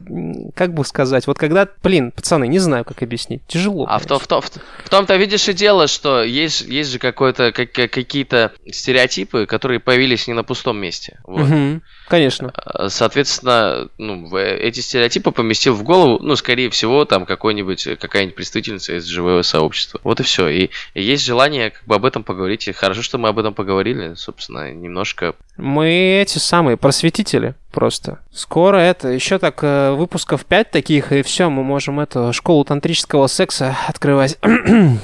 как 0.54 0.72
бы 0.72 0.84
сказать, 0.84 1.26
вот 1.26 1.36
когда, 1.36 1.66
блин, 1.82 2.12
пацаны, 2.12 2.46
не 2.46 2.60
знаю, 2.60 2.84
как 2.84 3.02
объяснить. 3.02 3.44
Тяжело. 3.48 3.86
А 3.88 3.98
в, 3.98 4.06
то, 4.06 4.20
в, 4.20 4.26
то, 4.28 4.40
в, 4.40 4.46
в 4.84 4.88
том-то 4.88 5.16
видишь 5.16 5.48
и 5.48 5.52
дело, 5.52 5.88
что 5.88 6.22
есть, 6.22 6.60
есть 6.62 6.92
же 6.92 6.98
какой-то, 7.00 7.50
как, 7.50 7.72
как- 7.72 7.90
какие-то 7.90 8.52
стереотипы, 8.70 9.46
которые 9.46 9.80
появились 9.80 10.28
не 10.28 10.34
на 10.34 10.44
пустом 10.44 10.78
месте. 10.78 11.18
Вот. 11.26 11.40
Мгм. 11.48 11.82
Конечно. 12.08 12.52
А, 12.54 12.88
Соответственно, 12.88 13.88
ну, 13.98 14.26
в- 14.28 14.36
эти 14.40 14.80
стереотипы 14.80 15.30
поместил 15.60 15.74
в 15.74 15.82
голову, 15.82 16.18
ну, 16.22 16.36
скорее 16.36 16.70
всего, 16.70 17.04
там 17.04 17.26
какой-нибудь, 17.26 17.98
какая-нибудь 18.00 18.34
представительница 18.34 18.96
из 18.96 19.04
живого 19.04 19.42
сообщества. 19.42 20.00
Вот 20.04 20.18
и 20.20 20.22
все. 20.22 20.48
И, 20.48 20.70
и 20.94 21.02
есть 21.02 21.24
желание 21.24 21.70
как 21.70 21.84
бы 21.84 21.96
об 21.96 22.06
этом 22.06 22.24
поговорить. 22.24 22.66
И 22.68 22.72
хорошо, 22.72 23.02
что 23.02 23.18
мы 23.18 23.28
об 23.28 23.38
этом 23.38 23.52
поговорили, 23.52 24.14
собственно, 24.14 24.72
немножко. 24.72 25.34
Мы 25.58 26.22
эти 26.22 26.38
самые 26.38 26.78
просветители 26.78 27.54
просто. 27.72 28.20
Скоро 28.32 28.78
это, 28.78 29.08
еще 29.08 29.38
так 29.38 29.58
э, 29.62 29.92
выпусков 29.92 30.46
5 30.46 30.70
таких, 30.70 31.12
и 31.12 31.22
все, 31.22 31.50
мы 31.50 31.62
можем 31.62 32.00
эту 32.00 32.32
школу 32.32 32.64
тантрического 32.64 33.26
секса 33.26 33.76
открывать. 33.86 34.38